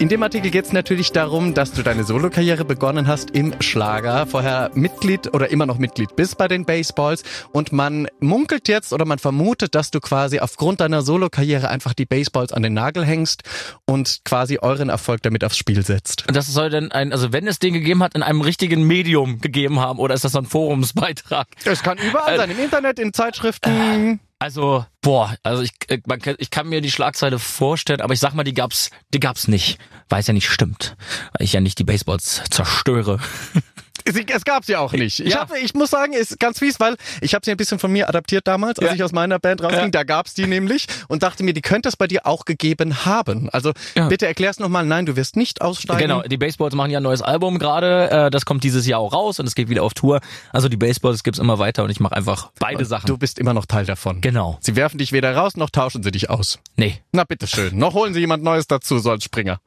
In 0.00 0.08
dem 0.08 0.20
Artikel 0.24 0.50
geht 0.50 0.64
es 0.64 0.72
natürlich 0.72 1.12
darum, 1.12 1.54
dass 1.54 1.70
du 1.70 1.84
deine 1.84 2.02
Solokarriere 2.02 2.64
begonnen 2.64 3.06
hast 3.06 3.30
im 3.30 3.54
Schlager, 3.60 4.26
vorher 4.26 4.72
Mitglied 4.74 5.32
oder 5.32 5.50
immer 5.50 5.64
noch 5.64 5.78
Mitglied 5.78 6.16
bist 6.16 6.36
bei 6.36 6.48
den 6.48 6.64
Baseballs 6.64 7.22
und 7.52 7.70
man 7.70 8.08
munkelt 8.18 8.66
jetzt 8.66 8.92
oder 8.92 9.04
man 9.04 9.20
vermutet, 9.20 9.76
dass 9.76 9.92
du 9.92 10.00
quasi 10.00 10.40
aufgrund 10.40 10.80
deiner 10.80 11.02
Solokarriere 11.02 11.68
einfach 11.68 11.94
die 11.94 12.04
Baseballs 12.04 12.52
an 12.52 12.64
den 12.64 12.74
Nagel 12.74 13.04
hängst 13.04 13.44
und 13.86 14.22
quasi 14.24 14.58
euren 14.60 14.88
Erfolg 14.88 15.22
damit 15.22 15.44
aufs 15.44 15.56
Spiel 15.56 15.84
setzt. 15.86 16.26
Und 16.26 16.34
das 16.36 16.48
soll 16.48 16.68
denn 16.68 16.90
ein, 16.90 17.12
also 17.12 17.32
wenn 17.32 17.46
es 17.46 17.60
den 17.60 17.74
gegeben 17.74 18.02
hat, 18.02 18.16
in 18.16 18.24
einem 18.24 18.40
richtigen 18.40 18.82
Medium 18.82 19.40
gegeben 19.40 19.78
haben 19.78 20.00
oder 20.00 20.14
ist 20.14 20.24
das 20.24 20.32
so 20.32 20.38
ein 20.38 20.46
Forumsbeitrag? 20.46 21.46
Es 21.64 21.84
kann 21.84 21.98
überall 21.98 22.36
sein, 22.36 22.50
im 22.50 22.58
Internet, 22.58 22.98
in 22.98 23.12
Zeitschriften. 23.12 24.18
Also, 24.38 24.84
boah, 25.00 25.34
also 25.42 25.62
ich, 25.62 25.72
äh, 25.88 26.00
man, 26.06 26.20
ich 26.38 26.50
kann 26.50 26.68
mir 26.68 26.80
die 26.80 26.90
Schlagzeile 26.90 27.38
vorstellen, 27.38 28.00
aber 28.00 28.14
ich 28.14 28.20
sag 28.20 28.34
mal, 28.34 28.44
die 28.44 28.54
gab's, 28.54 28.90
die 29.12 29.20
gab's 29.20 29.48
nicht. 29.48 29.78
Weil 30.08 30.20
es 30.20 30.26
ja 30.26 30.34
nicht 30.34 30.48
stimmt. 30.48 30.96
Weil 31.32 31.44
ich 31.44 31.52
ja 31.54 31.60
nicht 31.60 31.78
die 31.78 31.84
Baseballs 31.84 32.42
zerstöre. 32.50 33.20
es 34.04 34.44
gab 34.44 34.64
sie 34.64 34.76
auch 34.76 34.92
nicht. 34.92 35.20
Ich, 35.20 35.36
hab, 35.36 35.54
ich 35.56 35.74
muss 35.74 35.90
sagen, 35.90 36.12
ist 36.12 36.38
ganz 36.38 36.58
fies, 36.58 36.78
weil 36.80 36.96
ich 37.20 37.34
habe 37.34 37.44
sie 37.44 37.50
ein 37.50 37.56
bisschen 37.56 37.78
von 37.78 37.90
mir 37.92 38.08
adaptiert 38.08 38.46
damals, 38.46 38.78
als 38.78 38.88
Ja. 38.88 38.94
ich 38.94 39.02
aus 39.02 39.12
meiner 39.12 39.38
Band 39.38 39.62
rausging. 39.62 39.80
Ja. 39.84 39.88
Da 39.88 40.02
gab's 40.04 40.34
die 40.34 40.46
nämlich 40.46 40.86
und 41.08 41.22
dachte 41.22 41.42
mir, 41.42 41.54
die 41.54 41.62
könnte 41.62 41.88
es 41.88 41.96
bei 41.96 42.06
dir 42.06 42.26
auch 42.26 42.44
gegeben 42.44 43.04
haben. 43.06 43.48
Also 43.50 43.72
Ja. 43.94 44.08
bitte 44.08 44.26
erklär's 44.26 44.58
nochmal. 44.58 44.84
Nein, 44.84 45.06
du 45.06 45.16
wirst 45.16 45.36
nicht 45.36 45.62
aussteigen. 45.62 46.00
Genau, 46.00 46.22
die 46.22 46.36
Baseballs 46.36 46.74
machen 46.74 46.90
ja 46.90 46.98
ein 47.00 47.02
neues 47.02 47.22
Album 47.22 47.58
gerade. 47.58 48.10
Äh, 48.10 48.30
das 48.30 48.44
kommt 48.44 48.64
dieses 48.64 48.86
Jahr 48.86 49.00
auch 49.00 49.12
raus 49.12 49.40
und 49.40 49.46
es 49.46 49.54
geht 49.54 49.68
wieder 49.68 49.82
auf 49.82 49.94
Tour. 49.94 50.20
Also 50.52 50.68
die 50.68 50.76
Baseballs 50.76 51.22
gibt's 51.22 51.38
immer 51.38 51.58
weiter 51.58 51.84
und 51.84 51.90
ich 51.90 52.00
mache 52.00 52.14
einfach 52.14 52.50
beide 52.58 52.84
Sachen. 52.84 53.06
Du 53.06 53.16
bist 53.18 53.38
immer 53.38 53.54
noch 53.54 53.66
Teil 53.66 53.86
davon. 53.86 54.20
Genau. 54.20 54.58
Sie 54.60 54.76
werfen 54.76 54.98
dich 54.98 55.12
weder 55.12 55.34
raus, 55.34 55.56
noch 55.56 55.70
tauschen 55.70 56.02
sie 56.02 56.10
dich 56.10 56.30
aus. 56.30 56.58
Nee. 56.76 57.00
Na 57.12 57.24
bitteschön. 57.24 57.76
Noch 57.78 57.94
holen 57.94 58.12
sie 58.14 58.20
jemand 58.20 58.42
Neues 58.42 58.66
dazu, 58.66 58.98
so 58.98 59.10
als 59.10 59.24
Springer. 59.24 59.58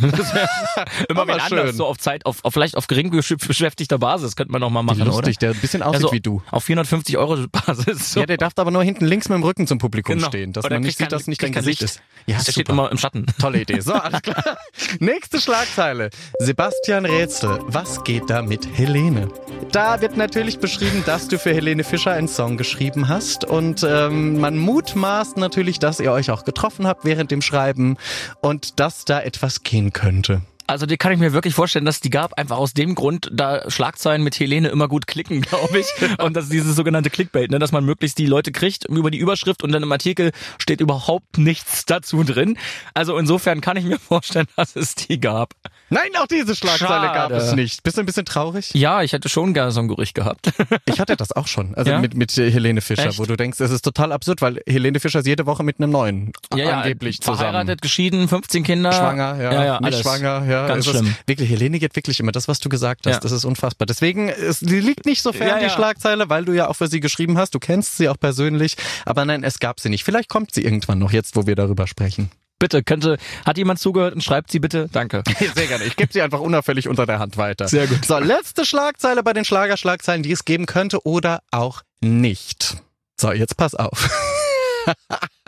Immer 1.08 1.26
wen 1.26 1.40
anders, 1.40 1.76
so 1.76 1.86
auf 1.86 1.98
Zeit, 1.98 2.26
auf, 2.26 2.44
auf 2.44 2.52
vielleicht 2.52 2.76
auf 2.76 2.86
gering 2.86 3.12
besch- 3.12 3.46
beschäftigter 3.46 3.98
Basis 3.98 4.36
könnte 4.36 4.52
man 4.52 4.60
noch 4.60 4.70
mal 4.70 4.82
machen, 4.82 5.04
Lustig, 5.04 5.36
oder? 5.38 5.46
der 5.48 5.50
ein 5.50 5.60
bisschen 5.60 5.82
aussieht 5.82 6.02
Also 6.04 6.12
wie 6.12 6.20
du. 6.20 6.42
Auf 6.50 6.64
450 6.64 7.16
Euro 7.18 7.46
Basis. 7.48 8.12
So. 8.12 8.20
Ja, 8.20 8.26
der 8.26 8.36
darf 8.36 8.52
aber 8.56 8.70
nur 8.70 8.82
hinten 8.82 9.06
links 9.06 9.28
mit 9.28 9.36
dem 9.36 9.42
Rücken 9.44 9.66
zum 9.66 9.78
Publikum 9.78 10.16
Genau. 10.16 10.28
stehen, 10.28 10.52
dass 10.52 10.64
Oder 10.64 10.76
man 10.76 10.82
nicht 10.82 10.98
sieht, 10.98 11.12
dass 11.12 11.26
nicht 11.26 11.42
dein 11.42 11.52
Gesicht 11.52 11.82
ist. 11.82 12.00
Ja, 12.26 12.36
der 12.36 12.42
steht 12.52 12.54
super. 12.66 12.72
immer 12.72 12.90
im 12.90 12.98
Schatten. 12.98 13.26
Tolle 13.40 13.60
Idee. 13.62 13.80
So, 13.80 13.92
alles 13.94 14.22
klar. 14.22 14.58
Nächste 15.00 15.40
Schlagzeile. 15.40 16.10
Sebastian 16.38 17.06
Rätsel. 17.06 17.58
Was 17.66 18.02
geht 18.04 18.28
da 18.28 18.42
mit 18.42 18.66
Helene? 18.76 19.28
Da 19.72 20.00
wird 20.00 20.16
natürlich 20.16 20.58
beschrieben, 20.58 21.02
dass 21.06 21.28
du 21.28 21.38
für 21.38 21.54
Helene 21.54 21.84
Fischer 21.84 22.12
einen 22.12 22.28
Song 22.28 22.56
geschrieben 22.56 23.08
hast. 23.08 23.44
Und 23.44 23.86
ähm, 23.88 24.38
man 24.40 24.56
mutmaßt 24.58 25.36
natürlich, 25.36 25.78
dass 25.78 26.00
ihr 26.00 26.12
euch 26.12 26.30
auch 26.30 26.44
getroffen 26.44 26.86
habt 26.86 27.04
während 27.04 27.30
dem 27.30 27.40
Schreiben 27.42 27.96
und 28.40 28.80
dass 28.80 29.04
da 29.04 29.20
etwas 29.20 29.59
gehen 29.64 29.92
könnte. 29.92 30.42
Also 30.70 30.86
die 30.86 30.96
kann 30.96 31.10
ich 31.10 31.18
mir 31.18 31.32
wirklich 31.32 31.52
vorstellen, 31.52 31.84
dass 31.84 31.98
die 31.98 32.10
gab 32.10 32.34
einfach 32.34 32.56
aus 32.56 32.74
dem 32.74 32.94
Grund, 32.94 33.28
da 33.32 33.68
Schlagzeilen 33.68 34.22
mit 34.22 34.38
Helene 34.38 34.68
immer 34.68 34.86
gut 34.86 35.08
klicken, 35.08 35.40
glaube 35.42 35.80
ich. 35.80 35.86
Und 36.22 36.36
das 36.36 36.44
ist 36.44 36.52
dieses 36.52 36.76
sogenannte 36.76 37.10
Clickbait, 37.10 37.50
ne, 37.50 37.58
dass 37.58 37.72
man 37.72 37.84
möglichst 37.84 38.18
die 38.18 38.26
Leute 38.26 38.52
kriegt 38.52 38.84
über 38.84 39.10
die 39.10 39.18
Überschrift 39.18 39.64
und 39.64 39.72
dann 39.72 39.82
im 39.82 39.90
Artikel 39.90 40.30
steht 40.58 40.80
überhaupt 40.80 41.38
nichts 41.38 41.86
dazu 41.86 42.22
drin. 42.22 42.56
Also 42.94 43.18
insofern 43.18 43.60
kann 43.60 43.76
ich 43.78 43.84
mir 43.84 43.98
vorstellen, 43.98 44.46
dass 44.54 44.76
es 44.76 44.94
die 44.94 45.18
gab. 45.18 45.54
Nein, 45.88 46.10
auch 46.20 46.28
diese 46.28 46.54
Schlagzeile 46.54 47.06
gab 47.08 47.30
Schade. 47.30 47.34
es 47.34 47.52
nicht. 47.56 47.82
Bist 47.82 47.96
du 47.96 48.02
ein 48.02 48.06
bisschen 48.06 48.24
traurig? 48.24 48.72
Ja, 48.72 49.02
ich 49.02 49.12
hätte 49.12 49.28
schon 49.28 49.54
gerne 49.54 49.72
so 49.72 49.80
ein 49.80 49.88
Gerücht 49.88 50.14
gehabt. 50.14 50.52
Ich 50.86 50.98
hatte 51.00 51.16
das 51.16 51.32
auch 51.32 51.46
schon. 51.46 51.74
Also 51.74 51.90
Ja? 51.90 51.98
mit, 52.00 52.14
mit 52.14 52.32
Helene 52.36 52.80
Fischer, 52.80 53.06
Echt? 53.06 53.18
wo 53.18 53.24
du 53.24 53.36
denkst, 53.36 53.60
es 53.60 53.70
ist 53.70 53.82
total 53.82 54.12
absurd, 54.12 54.40
weil 54.42 54.60
Helene 54.66 54.98
Fischer 55.00 55.20
ist 55.20 55.26
jede 55.26 55.46
Woche 55.46 55.62
mit 55.62 55.78
einem 55.80 55.90
neuen 55.90 56.32
angeblich 56.50 57.20
zusammen. 57.20 57.38
Verheiratet, 57.38 57.82
geschieden, 57.82 58.28
15 58.28 58.62
Kinder. 58.64 58.92
Schwanger, 58.92 59.36
ja, 59.36 59.52
ja, 59.52 59.64
ja 59.64 59.80
nicht 59.80 59.84
alles. 59.86 60.00
schwanger, 60.00 60.44
ja. 60.46 60.59
Ganz 60.66 60.86
es 60.86 60.94
ist 60.94 61.00
schlimm. 61.00 61.14
Wirklich, 61.26 61.50
Helene 61.50 61.78
geht 61.78 61.96
wirklich 61.96 62.20
immer 62.20 62.32
das, 62.32 62.48
was 62.48 62.58
du 62.60 62.68
gesagt 62.68 63.06
hast. 63.06 63.14
Ja. 63.14 63.20
Das 63.20 63.32
ist 63.32 63.44
unfassbar. 63.44 63.86
Deswegen, 63.86 64.28
es 64.28 64.60
liegt 64.60 65.06
nicht 65.06 65.22
so 65.22 65.32
fern, 65.32 65.48
Ja, 65.48 65.58
die 65.58 65.64
ja. 65.64 65.70
Schlagzeile, 65.70 66.28
weil 66.28 66.44
du 66.44 66.52
ja 66.52 66.68
auch 66.68 66.74
für 66.74 66.88
sie 66.88 67.00
geschrieben 67.00 67.38
hast. 67.38 67.54
Du 67.54 67.58
kennst 67.58 67.96
sie 67.96 68.08
auch 68.08 68.18
persönlich. 68.18 68.76
Aber 69.04 69.24
nein, 69.24 69.44
es 69.44 69.58
gab 69.58 69.80
sie 69.80 69.88
nicht. 69.88 70.04
Vielleicht 70.04 70.28
kommt 70.28 70.54
sie 70.54 70.62
irgendwann 70.64 70.98
noch, 70.98 71.12
jetzt, 71.12 71.36
wo 71.36 71.46
wir 71.46 71.56
darüber 71.56 71.86
sprechen. 71.86 72.30
Bitte, 72.58 72.82
könnte, 72.82 73.16
hat 73.46 73.56
jemand 73.56 73.80
zugehört 73.80 74.14
und 74.14 74.22
schreibt 74.22 74.50
sie 74.50 74.58
bitte? 74.60 74.88
Danke. 74.92 75.22
Sehr 75.54 75.66
gerne. 75.66 75.84
Ich 75.84 75.96
gebe 75.96 76.12
sie 76.12 76.20
einfach 76.20 76.40
unauffällig 76.40 76.88
unter 76.88 77.06
der 77.06 77.18
Hand 77.18 77.38
weiter. 77.38 77.66
Sehr 77.68 77.86
gut. 77.86 78.04
So, 78.04 78.18
letzte 78.18 78.66
Schlagzeile 78.66 79.22
bei 79.22 79.32
den 79.32 79.46
Schlagerschlagzeilen, 79.46 80.22
die 80.22 80.32
es 80.32 80.44
geben 80.44 80.66
könnte 80.66 81.06
oder 81.06 81.42
auch 81.50 81.82
nicht. 82.02 82.76
So, 83.18 83.32
jetzt 83.32 83.56
pass 83.56 83.74
auf. 83.74 84.10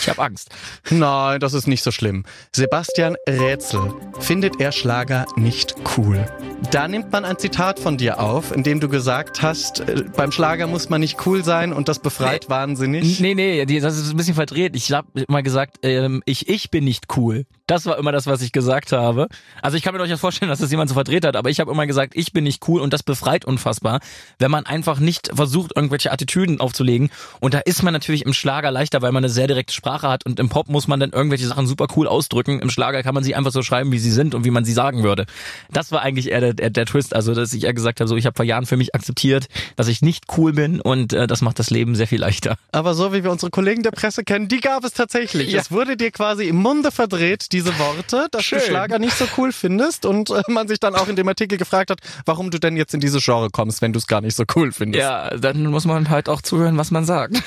Ich 0.00 0.08
habe 0.08 0.22
Angst. 0.22 0.50
Nein, 0.90 1.40
das 1.40 1.52
ist 1.52 1.66
nicht 1.66 1.82
so 1.82 1.90
schlimm. 1.90 2.24
Sebastian 2.54 3.16
Rätsel 3.28 3.92
findet 4.18 4.60
er 4.60 4.72
Schlager 4.72 5.26
nicht 5.36 5.74
cool. 5.96 6.26
Da 6.70 6.88
nimmt 6.88 7.10
man 7.10 7.24
ein 7.24 7.38
Zitat 7.38 7.80
von 7.80 7.96
dir 7.96 8.20
auf, 8.20 8.54
in 8.54 8.62
dem 8.62 8.80
du 8.80 8.88
gesagt 8.88 9.42
hast, 9.42 9.80
äh, 9.80 10.04
beim 10.16 10.30
Schlager 10.30 10.66
muss 10.66 10.88
man 10.88 11.00
nicht 11.00 11.26
cool 11.26 11.42
sein 11.42 11.72
und 11.72 11.88
das 11.88 11.98
befreit 11.98 12.48
wahnsinnig. 12.48 13.18
Nee, 13.20 13.34
nee, 13.34 13.64
das 13.80 13.96
ist 13.96 14.10
ein 14.10 14.16
bisschen 14.16 14.34
verdreht. 14.34 14.76
Ich 14.76 14.92
habe 14.92 15.08
immer 15.26 15.42
gesagt, 15.42 15.78
ähm, 15.82 16.22
ich, 16.26 16.48
ich 16.48 16.70
bin 16.70 16.84
nicht 16.84 17.16
cool. 17.16 17.46
Das 17.66 17.86
war 17.86 17.98
immer 17.98 18.12
das, 18.12 18.26
was 18.26 18.42
ich 18.42 18.52
gesagt 18.52 18.92
habe. 18.92 19.28
Also 19.62 19.76
ich 19.76 19.82
kann 19.82 19.94
mir 19.94 19.98
durchaus 19.98 20.20
vorstellen, 20.20 20.48
dass 20.50 20.58
das 20.58 20.70
jemand 20.70 20.88
so 20.88 20.94
verdreht 20.94 21.24
hat, 21.24 21.36
aber 21.36 21.50
ich 21.50 21.60
habe 21.60 21.70
immer 21.70 21.86
gesagt, 21.86 22.14
ich 22.16 22.32
bin 22.32 22.44
nicht 22.44 22.66
cool 22.68 22.80
und 22.80 22.92
das 22.92 23.02
befreit 23.02 23.44
unfassbar, 23.44 24.00
wenn 24.38 24.50
man 24.50 24.66
einfach 24.66 24.98
nicht 24.98 25.30
versucht, 25.32 25.72
irgendwelche 25.76 26.12
Attitüden 26.12 26.60
aufzulegen. 26.60 27.10
Und 27.40 27.54
da 27.54 27.60
ist 27.60 27.82
man 27.82 27.92
natürlich 27.92 28.26
im 28.26 28.32
Schlager 28.32 28.70
leichter, 28.70 29.02
weil 29.02 29.12
man 29.12 29.24
eine 29.24 29.32
sehr 29.32 29.46
direkte 29.50 29.74
Sprache 29.74 30.08
hat 30.08 30.24
und 30.24 30.40
im 30.40 30.48
Pop 30.48 30.68
muss 30.68 30.88
man 30.88 31.00
dann 31.00 31.10
irgendwelche 31.10 31.46
Sachen 31.46 31.66
super 31.66 31.88
cool 31.96 32.06
ausdrücken. 32.06 32.60
Im 32.60 32.70
Schlager 32.70 33.02
kann 33.02 33.14
man 33.14 33.24
sie 33.24 33.34
einfach 33.34 33.52
so 33.52 33.62
schreiben, 33.62 33.92
wie 33.92 33.98
sie 33.98 34.10
sind 34.10 34.34
und 34.34 34.44
wie 34.44 34.50
man 34.50 34.64
sie 34.64 34.72
sagen 34.72 35.02
würde. 35.02 35.26
Das 35.70 35.92
war 35.92 36.02
eigentlich 36.02 36.30
eher 36.30 36.40
der, 36.40 36.54
der, 36.54 36.70
der 36.70 36.86
Twist, 36.86 37.14
also 37.14 37.34
dass 37.34 37.52
ich 37.52 37.64
eher 37.64 37.74
gesagt 37.74 38.00
habe, 38.00 38.08
so 38.08 38.16
ich 38.16 38.26
habe 38.26 38.36
vor 38.36 38.44
Jahren 38.44 38.66
für 38.66 38.76
mich 38.76 38.94
akzeptiert, 38.94 39.48
dass 39.76 39.88
ich 39.88 40.02
nicht 40.02 40.24
cool 40.36 40.52
bin 40.52 40.80
und 40.80 41.12
äh, 41.12 41.26
das 41.26 41.42
macht 41.42 41.58
das 41.58 41.70
Leben 41.70 41.94
sehr 41.94 42.06
viel 42.06 42.20
leichter. 42.20 42.56
Aber 42.72 42.94
so 42.94 43.12
wie 43.12 43.24
wir 43.24 43.30
unsere 43.30 43.50
Kollegen 43.50 43.82
der 43.82 43.90
Presse 43.90 44.24
kennen, 44.24 44.48
die 44.48 44.60
gab 44.60 44.84
es 44.84 44.92
tatsächlich. 44.92 45.50
Ja. 45.50 45.60
Es 45.60 45.70
wurde 45.70 45.96
dir 45.96 46.10
quasi 46.10 46.44
im 46.44 46.56
Munde 46.56 46.90
verdreht, 46.90 47.52
diese 47.52 47.78
Worte, 47.78 48.28
dass 48.30 48.44
Schön. 48.44 48.60
du 48.60 48.64
Schlager 48.64 48.98
nicht 48.98 49.16
so 49.16 49.26
cool 49.36 49.52
findest 49.52 50.06
und 50.06 50.30
äh, 50.30 50.42
man 50.48 50.68
sich 50.68 50.80
dann 50.80 50.94
auch 50.94 51.08
in 51.08 51.16
dem 51.16 51.28
Artikel 51.28 51.58
gefragt 51.58 51.90
hat, 51.90 51.98
warum 52.24 52.50
du 52.50 52.58
denn 52.58 52.76
jetzt 52.76 52.94
in 52.94 53.00
diese 53.00 53.18
Genre 53.18 53.50
kommst, 53.50 53.82
wenn 53.82 53.92
du 53.92 53.98
es 53.98 54.06
gar 54.06 54.20
nicht 54.20 54.36
so 54.36 54.44
cool 54.54 54.72
findest. 54.72 55.02
Ja, 55.02 55.30
dann 55.36 55.66
muss 55.66 55.84
man 55.84 56.08
halt 56.08 56.28
auch 56.28 56.42
zuhören, 56.42 56.76
was 56.76 56.90
man 56.90 57.04
sagt. 57.04 57.42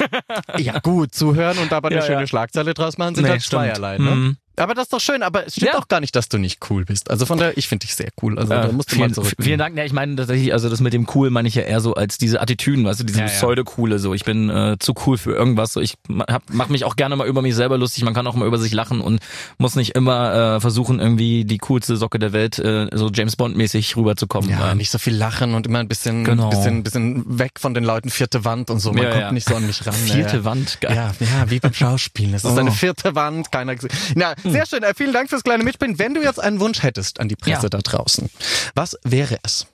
Ja, 0.58 0.80
gut, 0.80 1.14
zuhören 1.14 1.58
und 1.58 1.72
dabei 1.72 1.90
eine 1.94 2.02
Ja, 2.02 2.08
schöne 2.08 2.22
ja. 2.22 2.28
Schlagzeile 2.28 2.74
draus 2.74 2.98
machen, 2.98 3.16
sind 3.16 3.24
Nee, 3.26 3.30
halt 3.32 3.42
zweierlei. 3.42 3.98
Ne? 3.98 4.12
Mhm. 4.12 4.38
Aber 4.56 4.76
das 4.76 4.84
ist 4.84 4.94
doch 4.94 5.00
schön, 5.00 5.24
aber 5.24 5.48
es 5.48 5.54
stimmt 5.56 5.72
Ja. 5.74 5.80
auch 5.80 5.88
gar 5.88 6.00
nicht, 6.00 6.16
dass 6.16 6.30
du 6.30 6.38
nicht 6.38 6.60
cool 6.70 6.86
bist. 6.86 7.10
Also 7.10 7.26
von 7.26 7.40
daher, 7.40 7.58
ich 7.58 7.68
finde 7.68 7.86
dich 7.88 7.96
sehr 7.96 8.10
cool. 8.22 8.38
Also 8.38 8.50
da 8.54 8.72
musst 8.72 8.92
du 8.92 8.96
vielen, 8.96 9.10
mal 9.10 9.14
zurück. 9.16 9.34
vielen 9.40 9.58
Dank. 9.58 9.76
Ja, 9.78 9.84
ich 9.84 9.94
meine 9.94 10.16
tatsächlich, 10.16 10.54
also 10.54 10.70
das 10.70 10.80
mit 10.80 10.94
dem 10.94 11.08
cool 11.16 11.30
meine 11.32 11.48
ich 11.48 11.56
ja 11.56 11.64
eher 11.64 11.82
so 11.82 11.96
als 11.96 12.18
diese 12.20 12.40
Attitüden, 12.42 12.86
weißt 12.86 13.00
du, 13.00 13.04
diese 13.04 13.20
Ja, 13.20 13.26
ja. 13.26 13.32
Pseudo-Coole, 13.32 13.98
so 14.00 14.14
ich 14.14 14.26
bin 14.26 14.50
äh, 14.50 14.78
zu 14.80 14.94
cool 15.06 15.18
für 15.18 15.34
irgendwas, 15.34 15.74
so 15.74 15.82
ich 15.82 15.96
hab, 16.30 16.44
mach 16.52 16.70
mich 16.70 16.86
auch 16.86 16.96
gerne 16.96 17.16
mal 17.16 17.28
über 17.28 17.42
mich 17.42 17.56
selber 17.56 17.78
lustig, 17.78 18.04
man 18.04 18.14
kann 18.14 18.28
auch 18.28 18.36
mal 18.36 18.48
über 18.48 18.60
sich 18.60 18.74
lachen 18.74 19.02
und 19.02 19.20
muss 19.58 19.76
nicht 19.76 19.96
immer 19.96 20.56
äh, 20.58 20.60
versuchen, 20.62 21.00
irgendwie 21.00 21.46
die 21.46 21.58
coolste 21.58 21.98
Socke 21.98 22.20
der 22.20 22.32
Welt 22.34 22.60
äh, 22.60 22.88
so 22.94 23.10
James 23.12 23.36
Bond-mäßig 23.36 23.96
rüberzukommen. 23.98 24.50
Ja, 24.50 24.72
Ähm, 24.72 24.78
nicht 24.78 24.92
so 24.92 24.98
viel 25.00 25.16
lachen 25.16 25.56
und 25.56 25.66
immer 25.66 25.80
ein 25.80 25.88
bisschen, 25.88 26.24
Genau. 26.26 26.50
bisschen, 26.50 26.84
bisschen 26.84 27.40
weg 27.40 27.54
von 27.60 27.74
den 27.74 27.84
Leuten, 27.84 28.10
vierte 28.10 28.46
Wand 28.46 28.70
und 28.70 28.80
so. 28.80 28.92
Man 28.94 29.04
Ja, 29.04 29.10
kommt 29.10 29.22
ja. 29.22 29.32
nicht 29.32 29.48
so 29.48 29.56
an 29.56 29.66
mich 29.66 29.86
ran. 29.86 29.94
Vierte 30.06 30.38
ja. 30.38 30.46
Wand, 30.46 30.80
geil. 30.82 30.96
Ja, 30.96 31.12
ja, 31.20 31.50
wie 31.50 31.60
beim 31.60 31.74
Schauspielen. 31.74 32.34
Es 32.36 32.44
ist 32.44 32.52
Oh. 32.52 32.58
eine 32.60 32.72
vierte 32.72 33.16
Wand, 33.16 33.52
keiner 33.52 33.76
gesehen. 33.76 33.92
Na, 34.16 34.34
sehr 34.44 34.66
schön. 34.66 34.84
Äh, 34.84 34.94
vielen 34.96 35.14
Dank 35.14 35.30
fürs 35.30 35.44
kleine 35.44 35.64
Mitspielen. 35.64 36.00
Wenn 36.00 36.14
du 36.14 36.22
jetzt 36.22 36.40
einen 36.40 36.60
Wunsch 36.60 36.84
hättest 36.84 37.20
an 37.20 37.28
die 37.30 37.36
Presse 37.36 37.64
Ja. 37.64 37.70
da 37.70 37.80
draußen, 37.80 38.30
was 38.76 38.98
wäre 39.04 39.38
es? 39.44 39.68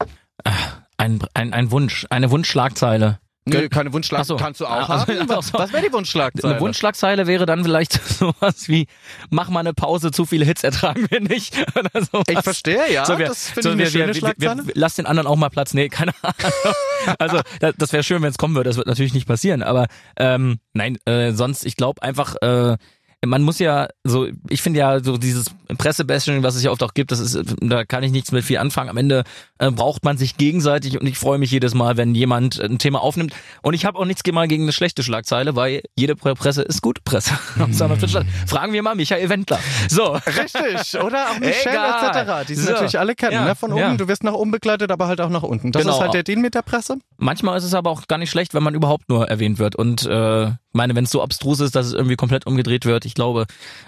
Ein, 0.98 1.20
ein, 1.34 1.54
ein 1.54 1.72
Wunsch, 1.72 2.06
eine 2.10 2.32
Wunschschlagzeile. 2.32 3.20
Nö, 3.46 3.68
keine 3.68 3.92
Wunschschlagzeile. 3.94 4.38
So. 4.38 4.44
Kannst 4.44 4.62
du 4.62 4.68
auch 4.68 4.90
also- 4.90 5.08
haben. 5.08 5.28
Was, 5.30 5.54
was 5.54 5.74
wäre 5.74 5.84
die 5.88 5.92
Wunschschlagzeile? 5.94 6.54
Eine 6.54 6.62
Wunschschlagzeile 6.62 7.26
wäre 7.26 7.46
dann 7.46 7.64
vielleicht 7.64 7.94
sowas 8.20 8.68
wie, 8.68 8.86
mach 9.32 9.50
mal 9.50 9.62
eine 9.62 9.74
Pause, 9.74 10.12
zu 10.12 10.26
viele 10.26 10.46
Hits 10.46 10.64
ertragen 10.64 11.08
wir 11.10 11.20
nicht. 11.20 11.56
Oder 11.76 11.90
sowas. 12.06 12.26
Ich 12.30 12.40
verstehe, 12.42 12.92
ja. 12.94 13.06
So, 13.06 13.18
wir, 13.18 13.28
das 13.28 13.50
finde 13.50 13.62
so, 13.64 13.70
ich 13.70 13.74
eine 13.74 13.84
wir, 13.84 13.90
schöne 13.92 14.06
wir, 14.08 14.14
wir, 14.14 14.20
Schlagzeile. 14.20 14.68
wir, 14.68 14.74
lass 14.76 14.96
den 14.96 15.06
anderen 15.08 15.28
auch 15.28 15.36
mal 15.36 15.50
Platz. 15.50 15.74
Nee, 15.74 15.90
keine 15.90 16.12
Ahnung. 16.22 17.16
Also 17.18 17.40
das, 17.60 17.74
das 17.78 17.92
wäre 17.94 18.04
schön, 18.04 18.22
wenn 18.22 18.30
es 18.30 18.38
kommen 18.38 18.56
würde. 18.56 18.70
Das 18.70 18.78
wird 18.78 18.88
natürlich 18.88 19.14
nicht 19.14 19.28
passieren. 19.28 19.64
Aber 19.64 19.88
ähm, 20.18 20.60
nein, 20.74 20.98
äh, 21.06 21.32
sonst, 21.32 21.66
ich 21.66 21.76
glaube 21.76 22.04
einfach, 22.04 22.36
äh, 22.42 22.78
man 23.26 23.42
muss 23.44 23.60
ja 23.60 23.88
so, 24.06 24.28
ich 24.50 24.62
finde 24.62 24.80
ja 24.80 25.04
so 25.04 25.18
dieses 25.18 25.48
Pressebashing, 25.78 26.42
was 26.42 26.56
es 26.56 26.64
ja 26.64 26.72
oft 26.72 26.82
auch 26.84 26.94
gibt, 26.94 27.12
das 27.12 27.20
ist, 27.20 27.38
da 27.62 27.84
kann 27.84 28.04
ich 28.04 28.12
nichts 28.12 28.32
mit 28.32 28.44
viel 28.46 28.58
anfangen. 28.58 28.90
Am 28.90 28.98
Ende 28.98 29.24
äh, 29.58 29.70
braucht 29.72 30.06
man 30.06 30.18
sich 30.18 30.38
gegenseitig 30.38 31.00
und 31.00 31.06
ich 31.06 31.18
freue 31.18 31.38
mich 31.38 31.52
jedes 31.52 31.74
Mal, 31.74 31.98
wenn 31.98 32.16
jemand 32.16 32.60
ein 32.60 32.78
Thema 32.80 33.02
aufnimmt. 33.02 33.34
Und 33.62 33.74
ich 33.74 33.86
habe 33.86 33.98
auch 34.00 34.06
nichts 34.06 34.22
mal 34.32 34.48
gegen 34.48 34.64
eine 34.64 34.72
schlechte 34.74 35.04
Schlagzeile, 35.04 35.56
weil 35.56 35.82
jede 35.98 36.16
Presse 36.16 36.62
ist 36.62 36.82
gute 36.82 37.02
Presse. 37.04 37.34
Fragen 38.48 38.74
wir 38.74 38.84
mal 38.84 38.96
Michael 38.96 39.28
Wendler. 39.30 39.60
So. 39.90 40.14
Richtig, 40.26 41.02
oder 41.02 41.30
auch 41.32 41.40
Michelle 41.40 41.72
Egal. 41.78 42.16
etc. 42.42 42.48
Die 42.48 42.56
sie 42.56 42.64
So. 42.64 42.72
natürlich 42.72 43.00
alle 43.00 43.16
kennen, 43.16 43.34
Ja, 43.34 43.46
ne? 43.46 43.56
Von 43.56 43.72
oben, 43.72 43.80
ja. 43.82 43.96
du 43.96 44.08
wirst 44.08 44.24
nach 44.24 44.34
oben 44.34 44.52
begleitet, 44.52 44.92
aber 44.92 45.08
halt 45.08 45.20
auch 45.22 45.30
nach 45.30 45.44
unten. 45.44 45.72
Das 45.72 45.82
Genau. 45.82 45.96
ist 45.96 46.02
halt 46.02 46.14
der 46.14 46.24
Deal 46.24 46.38
mit 46.40 46.56
der 46.56 46.62
Presse. 46.62 46.98
Manchmal 47.18 47.58
ist 47.58 47.64
es 47.64 47.74
aber 47.74 47.90
auch 47.90 48.08
gar 48.08 48.18
nicht 48.18 48.30
schlecht, 48.30 48.54
wenn 48.54 48.64
man 48.64 48.74
überhaupt 48.76 49.10
nur 49.10 49.28
erwähnt 49.28 49.60
wird. 49.60 49.76
Und 49.76 50.06
äh, 50.06 50.52
meine, 50.74 50.96
wenn 50.96 51.04
es 51.04 51.12
so 51.12 51.22
abstrus 51.22 51.60
ist, 51.60 51.76
dass 51.76 51.88
es 51.88 51.94
irgendwie 51.94 52.16
komplett 52.16 52.46
umgedreht 52.46 52.86
wird, 52.86 53.06
ich 53.06 53.14
glaube, 53.14 53.46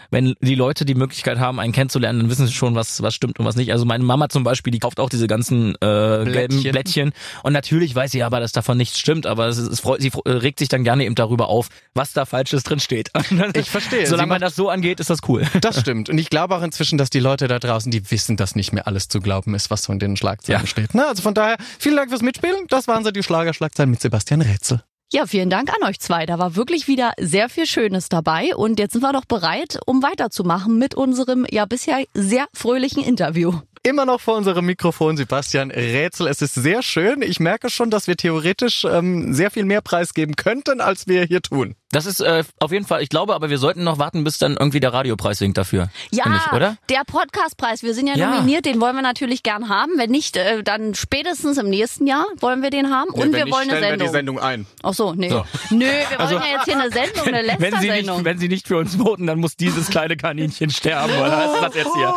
wenn 0.10 0.36
die 0.42 0.56
Leute 0.56 0.84
die 0.84 0.96
Möglichkeit 0.96 1.40
haben, 1.40 1.60
einen 1.60 1.74
kennenzulernen, 1.74 2.20
dann 2.20 2.30
wissen 2.30 2.48
sie 2.48 2.54
schon, 2.54 2.76
was, 2.76 3.02
was 3.02 3.14
stimmt 3.16 3.40
und 3.40 3.46
was 3.46 3.56
nicht. 3.56 3.72
Also 3.72 3.86
meine 3.86 4.04
Mama 4.04 4.30
zum 4.30 4.44
Beispiel, 4.44 4.72
die 4.72 4.80
kauft 4.80 5.00
auch 5.00 5.10
diese 5.10 5.28
ganzen 5.28 5.76
äh, 5.76 6.26
gelben 6.26 6.62
Blättchen. 6.64 7.12
Und 7.44 7.54
natürlich 7.54 7.94
weiß 7.96 8.12
sie 8.12 8.24
aber, 8.24 8.40
dass 8.40 8.52
davon 8.52 8.78
nichts 8.78 9.00
stimmt, 9.00 9.26
aber 9.26 9.48
es 9.48 9.58
es 9.58 9.80
freut, 9.80 10.02
sie 10.02 10.12
äh, 10.26 10.30
regt 10.32 10.60
sich 10.60 10.70
dann 10.70 10.84
gerne 10.84 11.06
eben 11.06 11.16
darüber 11.16 11.48
auf, 11.48 11.70
was 11.94 12.14
da 12.14 12.26
Falsches 12.26 12.64
drin 12.64 12.80
steht. 12.80 13.12
Ich 13.54 13.70
verstehe. 13.70 14.02
Sie 14.02 14.08
Solange 14.08 14.30
man 14.30 14.42
das 14.42 14.56
so 14.56 14.70
angeht, 14.70 15.00
ist 15.00 15.10
das 15.10 15.20
cool. 15.28 15.46
Das 15.62 15.80
stimmt. 15.80 16.10
Und 16.10 16.18
ich 16.18 16.30
glaube 16.30 16.56
auch 16.56 16.62
inzwischen, 16.62 16.98
dass 16.98 17.10
die 17.10 17.20
Leute 17.20 17.48
da 17.48 17.60
draußen, 17.60 17.92
die 17.92 18.10
wissen, 18.12 18.38
dass 18.38 18.56
nicht 18.56 18.72
mehr 18.74 18.88
alles 18.88 19.08
zu 19.08 19.20
glauben 19.20 19.54
ist, 19.56 19.70
was 19.70 19.84
so 19.84 19.94
in 19.94 20.00
den 20.00 20.18
Schlagzeilen 20.18 20.62
Ja. 20.62 20.68
steht. 20.68 20.94
Na, 20.94 21.10
also 21.10 21.22
von 21.22 21.34
daher, 21.34 21.58
vielen 21.80 21.96
Dank 21.96 22.10
fürs 22.10 22.22
Mitspielen. 22.22 22.66
Das 22.70 22.88
waren 22.88 23.04
so 23.04 23.12
die 23.12 23.24
Schlagerschlagzeilen 23.24 23.90
mit 23.92 24.02
Sebastian 24.02 24.42
Rätsel. 24.42 24.84
Ja, 25.14 25.26
vielen 25.26 25.50
Dank 25.50 25.70
an 25.70 25.90
euch 25.90 26.00
zwei. 26.00 26.26
Da 26.26 26.40
war 26.40 26.56
wirklich 26.56 26.88
wieder 26.88 27.12
sehr 27.20 27.50
viel 27.50 27.66
Schönes 27.66 28.08
dabei. 28.08 28.56
Und 28.56 28.80
jetzt 28.80 28.94
sind 28.94 29.02
wir 29.02 29.12
doch 29.12 29.26
bereit, 29.26 29.78
um 29.86 30.02
weiterzumachen 30.02 30.78
mit 30.78 30.96
unserem 30.96 31.46
ja 31.52 31.66
bisher 31.66 32.06
sehr 32.14 32.46
fröhlichen 32.54 33.04
Interview. 33.04 33.60
immer 33.84 34.06
noch 34.06 34.22
vor 34.22 34.38
unserem 34.38 34.66
Mikrofon. 34.66 35.18
Sebastian 35.18 35.70
Rätsel, 35.70 36.28
es 36.28 36.42
ist 36.42 36.54
sehr 36.54 36.82
schön. 36.82 37.22
Ich 37.24 37.42
merke 37.42 37.70
schon, 37.70 37.90
dass 37.90 38.08
wir 38.08 38.16
theoretisch 38.16 38.86
ähm, 38.86 39.34
sehr 39.34 39.52
viel 39.52 39.66
mehr 39.66 39.82
preisgeben 39.82 40.38
könnten, 40.38 40.80
als 40.80 41.08
wir 41.08 41.26
hier 41.26 41.42
tun. 41.42 41.76
Das 41.92 42.06
ist 42.06 42.22
äh, 42.22 42.44
auf 42.60 42.72
jeden 42.72 42.86
Fall, 42.86 43.02
ich 43.02 43.10
glaube, 43.10 43.36
aber 43.36 43.50
wir 43.50 43.58
sollten 43.58 43.84
noch 43.84 43.98
warten, 44.00 44.24
bis 44.24 44.38
dann 44.38 44.54
irgendwie 44.58 44.80
der 44.80 44.94
Radiopreis 44.94 45.42
winkt 45.42 45.58
dafür. 45.58 45.90
Ja, 46.12 46.24
ich, 46.48 46.54
oder? 46.54 46.78
der 46.90 47.02
Podcastpreis, 47.06 47.84
wir 47.84 47.94
sind 47.94 48.08
ja, 48.08 48.16
Ja. 48.16 48.30
nominiert, 48.32 48.66
den 48.66 48.80
wollen 48.80 48.96
wir 48.96 49.02
natürlich 49.02 49.44
gern 49.44 49.68
haben. 49.70 49.92
Wenn 49.98 50.10
nicht, 50.10 50.38
äh, 50.38 50.64
dann 50.64 50.96
spätestens 50.96 51.58
im 51.58 51.70
nächsten 51.70 52.08
Jahr 52.08 52.26
wollen 52.40 52.62
wir 52.62 52.70
den 52.70 52.90
haben. 52.90 53.10
Und 53.12 53.34
wir 53.34 53.46
wollen 53.52 53.70
eine 53.70 53.80
Sendung. 53.82 54.10
Sendung 54.12 54.40
ein. 54.40 54.66
Ach 54.84 54.94
so, 54.94 55.14
nee. 55.14 55.30
Nö, 55.30 55.86
wir 55.86 56.20
wollen 56.20 56.32
ja 56.42 56.46
jetzt 56.56 56.66
hier 56.66 56.80
eine 56.80 56.92
Sendung, 56.92 57.28
eine 57.28 57.38
Also, 57.40 57.52
wenn, 57.60 57.72
Sie 57.72 57.78
nicht, 57.80 57.82
Lester-Sendung. 57.88 58.26
wenn 58.26 58.38
Sie 58.38 58.48
nicht 58.48 58.68
für 58.68 58.78
uns 58.78 58.96
voten, 58.96 59.28
dann 59.28 59.40
muss 59.40 59.56
dieses 59.58 59.90
kleine 59.90 60.16
Kaninchen 60.18 60.70
sterben, 60.70 61.14
oder? 61.14 61.32
Was 61.32 61.54
ist 61.56 61.62
das 61.64 61.76
jetzt 61.76 61.94
hier? 61.96 62.14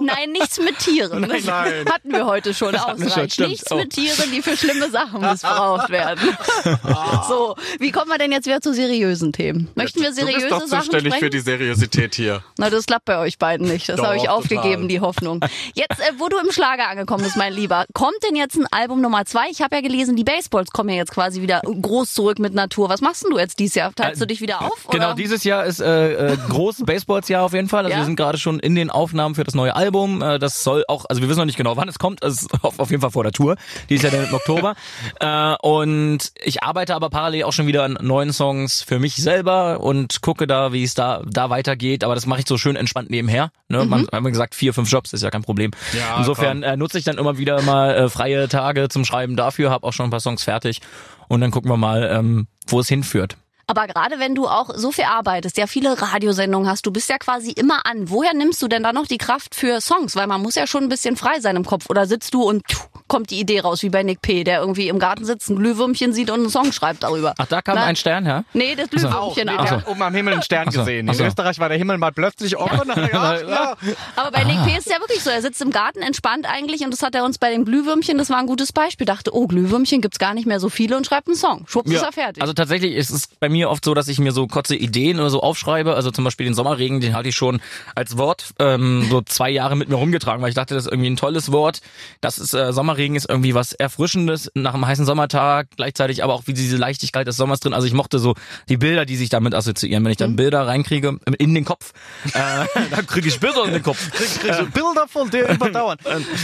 Nein, 0.00 0.30
nichts 0.32 0.60
mit 0.60 0.78
Tieren. 0.78 1.22
Nein, 1.22 1.42
nein. 1.44 1.84
Hatten 1.92 2.12
wir 2.12 2.26
heute 2.26 2.54
schon 2.54 2.72
wir 2.72 2.78
schon, 2.78 2.90
ausreichend. 3.02 3.32
stimmt. 3.32 3.48
nichts 3.50 3.70
Oh. 3.72 3.76
mit 3.76 3.90
Tieren, 3.90 4.30
die 4.32 4.42
für 4.42 4.56
schlimme 4.56 4.90
Sachen 4.90 5.20
missbraucht 5.20 5.90
werden. 5.90 6.36
so, 7.28 7.56
wie 7.78 7.90
kommen 7.90 8.10
wir 8.10 8.18
denn 8.18 8.32
jetzt 8.32 8.46
wieder 8.46 8.60
zu 8.60 8.72
seriösen 8.92 9.32
Themen? 9.32 9.68
Möchten 9.74 10.02
wir 10.02 10.12
seriöse 10.12 10.48
Sachen 10.48 10.82
sprechen? 10.82 11.40
Seriosität 11.42 12.14
hier. 12.14 12.42
Na, 12.58 12.70
das 12.70 12.86
klappt 12.86 13.06
bei 13.06 13.18
euch 13.18 13.38
beiden 13.38 13.66
nicht. 13.68 13.88
Das 13.88 13.96
Doch, 13.96 14.04
habe 14.06 14.16
ich 14.16 14.22
total. 14.22 14.36
aufgegeben, 14.36 14.88
die 14.88 15.00
Hoffnung. 15.00 15.40
Jetzt, 15.74 15.98
äh, 16.00 16.12
wo 16.18 16.28
du 16.28 16.36
im 16.38 16.52
Schlager 16.52 16.88
angekommen 16.88 17.24
bist, 17.24 17.36
mein 17.36 17.52
Lieber, 17.52 17.86
kommt 17.94 18.16
denn 18.28 18.36
jetzt 18.36 18.56
ein 18.56 18.66
Album 18.70 19.00
Nummer 19.00 19.24
zwei? 19.24 19.48
Ich 19.50 19.62
habe 19.62 19.76
ja 19.76 19.80
gelesen, 19.82 20.16
die 20.16 20.24
Baseballs 20.24 20.70
kommen 20.70 20.90
ja 20.90 20.96
jetzt 20.96 21.12
quasi 21.12 21.40
wieder 21.42 21.62
groß 21.62 22.12
zurück 22.14 22.38
mit 22.38 22.54
Natur. 22.54 22.88
Was 22.88 23.00
machst 23.00 23.24
denn 23.24 23.30
du 23.30 23.38
jetzt 23.38 23.58
dieses 23.58 23.74
Jahr? 23.74 23.94
Teilst 23.94 24.20
du 24.20 24.26
dich 24.26 24.40
wieder 24.40 24.62
auf? 24.62 24.86
Genau, 24.90 25.06
oder? 25.08 25.14
dieses 25.14 25.44
Jahr 25.44 25.64
ist 25.64 25.80
äh, 25.80 26.32
äh, 26.32 26.36
groß 26.48 26.82
Baseballs-Jahr 26.84 27.44
auf 27.44 27.54
jeden 27.54 27.68
Fall. 27.68 27.84
Also 27.84 27.92
Ja? 27.92 27.98
wir 27.98 28.04
sind 28.04 28.16
gerade 28.16 28.38
schon 28.38 28.58
in 28.60 28.74
den 28.74 28.90
Aufnahmen 28.90 29.34
für 29.34 29.44
das 29.44 29.54
neue 29.54 29.74
Album. 29.74 30.22
Äh, 30.22 30.38
das 30.38 30.62
soll 30.62 30.84
auch, 30.88 31.06
also 31.08 31.22
wir 31.22 31.28
wissen 31.28 31.38
noch 31.38 31.46
nicht 31.46 31.56
genau, 31.58 31.76
wann 31.76 31.88
es 31.88 31.98
kommt. 31.98 32.22
Es 32.22 32.42
ist 32.42 32.50
auf, 32.62 32.78
auf 32.78 32.90
jeden 32.90 33.00
Fall 33.00 33.10
vor 33.10 33.22
der 33.24 33.32
Tour. 33.32 33.56
Die 33.88 33.94
ist 33.94 34.02
ja 34.02 34.10
dann 34.10 34.26
im 34.26 34.34
Oktober. 34.34 34.74
Äh, 35.20 35.54
und 35.62 36.32
ich 36.42 36.62
arbeite 36.62 36.94
aber 36.94 37.10
parallel 37.10 37.44
auch 37.44 37.52
schon 37.52 37.66
wieder 37.66 37.84
an 37.84 37.98
neuen 38.00 38.32
Songs 38.32 38.81
für 38.84 38.98
mich 38.98 39.16
selber 39.16 39.80
und 39.80 40.22
gucke 40.22 40.46
da, 40.46 40.72
wie 40.72 40.82
es 40.82 40.94
da, 40.94 41.22
da 41.26 41.50
weitergeht. 41.50 42.04
Aber 42.04 42.14
das 42.14 42.26
mache 42.26 42.40
ich 42.40 42.46
so 42.48 42.58
schön 42.58 42.76
entspannt 42.76 43.10
nebenher. 43.10 43.50
Ne? 43.68 43.84
Man 43.84 44.06
hat 44.10 44.24
gesagt, 44.24 44.54
vier, 44.54 44.74
fünf 44.74 44.90
Jobs 44.90 45.12
ist 45.12 45.22
ja 45.22 45.30
kein 45.30 45.42
Problem. 45.42 45.70
Ja, 45.96 46.18
Insofern 46.18 46.62
äh, 46.62 46.76
nutze 46.76 46.98
ich 46.98 47.04
dann 47.04 47.18
immer 47.18 47.38
wieder 47.38 47.62
mal 47.62 47.94
äh, 47.94 48.08
freie 48.08 48.48
Tage 48.48 48.88
zum 48.88 49.04
Schreiben 49.04 49.36
dafür, 49.36 49.70
habe 49.70 49.86
auch 49.86 49.92
schon 49.92 50.06
ein 50.06 50.10
paar 50.10 50.20
Songs 50.20 50.42
fertig. 50.42 50.80
Und 51.28 51.40
dann 51.40 51.50
gucken 51.50 51.70
wir 51.70 51.76
mal, 51.76 52.10
ähm, 52.12 52.46
wo 52.66 52.80
es 52.80 52.88
hinführt. 52.88 53.36
Aber 53.66 53.86
gerade 53.86 54.18
wenn 54.18 54.34
du 54.34 54.48
auch 54.48 54.70
so 54.74 54.92
viel 54.92 55.04
arbeitest, 55.04 55.56
ja 55.56 55.66
viele 55.66 56.00
Radiosendungen 56.00 56.68
hast, 56.68 56.84
du 56.86 56.90
bist 56.90 57.08
ja 57.08 57.18
quasi 57.18 57.52
immer 57.52 57.86
an. 57.86 58.10
Woher 58.10 58.34
nimmst 58.34 58.60
du 58.62 58.68
denn 58.68 58.82
da 58.82 58.92
noch 58.92 59.06
die 59.06 59.18
Kraft 59.18 59.54
für 59.54 59.80
Songs? 59.80 60.16
Weil 60.16 60.26
man 60.26 60.42
muss 60.42 60.54
ja 60.54 60.66
schon 60.66 60.82
ein 60.84 60.88
bisschen 60.88 61.16
frei 61.16 61.40
sein 61.40 61.56
im 61.56 61.64
Kopf. 61.64 61.88
Oder 61.88 62.06
sitzt 62.06 62.34
du 62.34 62.42
und 62.42 62.62
pff, 62.70 62.88
kommt 63.08 63.30
die 63.30 63.38
Idee 63.40 63.60
raus, 63.60 63.82
wie 63.82 63.90
bei 63.90 64.02
Nick 64.02 64.22
P., 64.22 64.42
der 64.44 64.60
irgendwie 64.60 64.88
im 64.88 64.98
Garten 64.98 65.24
sitzt, 65.24 65.50
ein 65.50 65.56
Glühwürmchen 65.56 66.12
sieht 66.12 66.30
und 66.30 66.40
einen 66.40 66.50
Song 66.50 66.72
schreibt 66.72 67.02
darüber. 67.02 67.34
Ach, 67.38 67.46
da 67.46 67.60
kam 67.62 67.74
Na, 67.76 67.84
ein 67.84 67.96
Stern, 67.96 68.24
ja? 68.26 68.44
Nee, 68.52 68.74
das 68.74 68.88
Glühwürmchen 68.90 69.46
Nee, 69.46 69.52
auch. 69.56 69.62
der 69.64 69.70
hat 69.72 69.86
oben 69.88 70.02
am 70.02 70.14
Himmel 70.14 70.34
einen 70.34 70.42
Stern 70.42 70.70
so. 70.70 70.80
gesehen. 70.80 71.08
Ach 71.08 71.12
In 71.12 71.18
so. 71.18 71.24
Österreich 71.24 71.58
war 71.58 71.68
der 71.68 71.78
Himmel 71.78 71.98
mal 71.98 72.12
plötzlich 72.12 72.56
offen. 72.56 72.90
Ja, 73.12 73.40
ja. 73.40 73.76
Aber 74.16 74.30
bei 74.30 74.44
Nick 74.44 74.62
P. 74.64 74.70
ist 74.78 74.86
es 74.86 74.92
ja 74.92 74.98
wirklich 75.00 75.22
so. 75.22 75.28
Er 75.30 75.42
sitzt 75.42 75.60
im 75.60 75.70
Garten 75.70 76.00
entspannt 76.02 76.46
eigentlich 76.48 76.82
und 76.84 76.90
das 76.92 77.02
hat 77.02 77.14
er 77.14 77.24
uns 77.24 77.38
bei 77.38 77.50
den 77.50 77.64
Glühwürmchen, 77.64 78.16
das 78.16 78.30
war 78.30 78.38
ein 78.38 78.46
gutes 78.46 78.72
Beispiel. 78.72 79.04
Dachte, 79.06 79.34
oh, 79.34 79.46
Glühwürmchen 79.46 80.00
gibt's 80.00 80.18
gar 80.18 80.32
nicht 80.34 80.46
mehr 80.46 80.60
so 80.60 80.68
viele 80.68 80.96
und 80.96 81.06
schreibt 81.06 81.26
einen 81.28 81.36
Song. 81.36 81.64
Schwupps 81.68 81.90
ist 81.90 82.02
er 82.02 82.12
fertig. 82.12 82.40
Also 82.42 82.54
tatsächlich 82.54 82.94
ist 82.94 83.10
es 83.10 83.26
bei 83.40 83.48
mir 83.52 83.70
oft 83.70 83.84
so, 83.84 83.94
dass 83.94 84.08
ich 84.08 84.18
mir 84.18 84.32
so 84.32 84.46
kurze 84.46 84.74
Ideen 84.74 85.20
oder 85.20 85.30
so 85.30 85.40
aufschreibe. 85.42 85.94
Also 85.94 86.10
zum 86.10 86.24
Beispiel 86.24 86.44
den 86.46 86.54
Sommerregen, 86.54 87.00
den 87.00 87.14
hatte 87.14 87.28
ich 87.28 87.36
schon 87.36 87.60
als 87.94 88.16
Wort 88.18 88.50
ähm, 88.58 89.06
so 89.08 89.20
zwei 89.22 89.50
Jahre 89.50 89.76
mit 89.76 89.88
mir 89.88 89.94
rumgetragen, 89.96 90.42
weil 90.42 90.48
ich 90.48 90.54
dachte, 90.54 90.74
das 90.74 90.86
ist 90.86 90.90
irgendwie 90.92 91.10
ein 91.10 91.16
tolles 91.16 91.52
Wort. 91.52 91.80
Das 92.20 92.38
ist 92.38 92.54
äh, 92.54 92.72
Sommerregen 92.72 93.14
ist 93.16 93.28
irgendwie 93.28 93.54
was 93.54 93.72
Erfrischendes 93.72 94.50
nach 94.54 94.74
einem 94.74 94.86
heißen 94.86 95.04
Sommertag, 95.06 95.68
gleichzeitig 95.76 96.24
aber 96.24 96.34
auch 96.34 96.42
wie 96.46 96.54
diese 96.54 96.76
Leichtigkeit 96.76 97.26
des 97.26 97.36
Sommers 97.36 97.60
drin. 97.60 97.74
Also 97.74 97.86
ich 97.86 97.92
mochte 97.92 98.18
so 98.18 98.34
die 98.68 98.76
Bilder, 98.76 99.04
die 99.06 99.16
sich 99.16 99.28
damit 99.28 99.54
assoziieren. 99.54 100.04
Wenn 100.04 100.12
ich 100.12 100.18
Mhm. 100.18 100.24
dann 100.24 100.36
Bilder 100.36 100.66
reinkriege 100.66 101.18
in 101.38 101.54
den 101.54 101.64
Kopf, 101.64 101.92
äh, 102.32 102.64
dann 102.90 103.06
kriege 103.06 103.28
ich 103.28 103.38
Bilder 103.38 103.64
in 103.66 103.72
den 103.72 103.82
Kopf. 103.82 104.10
Kriegst 104.12 104.42
du 104.60 104.66
Bilder 104.70 105.06
von 105.08 105.30
dir 105.30 105.48
überdauern. 105.54 105.98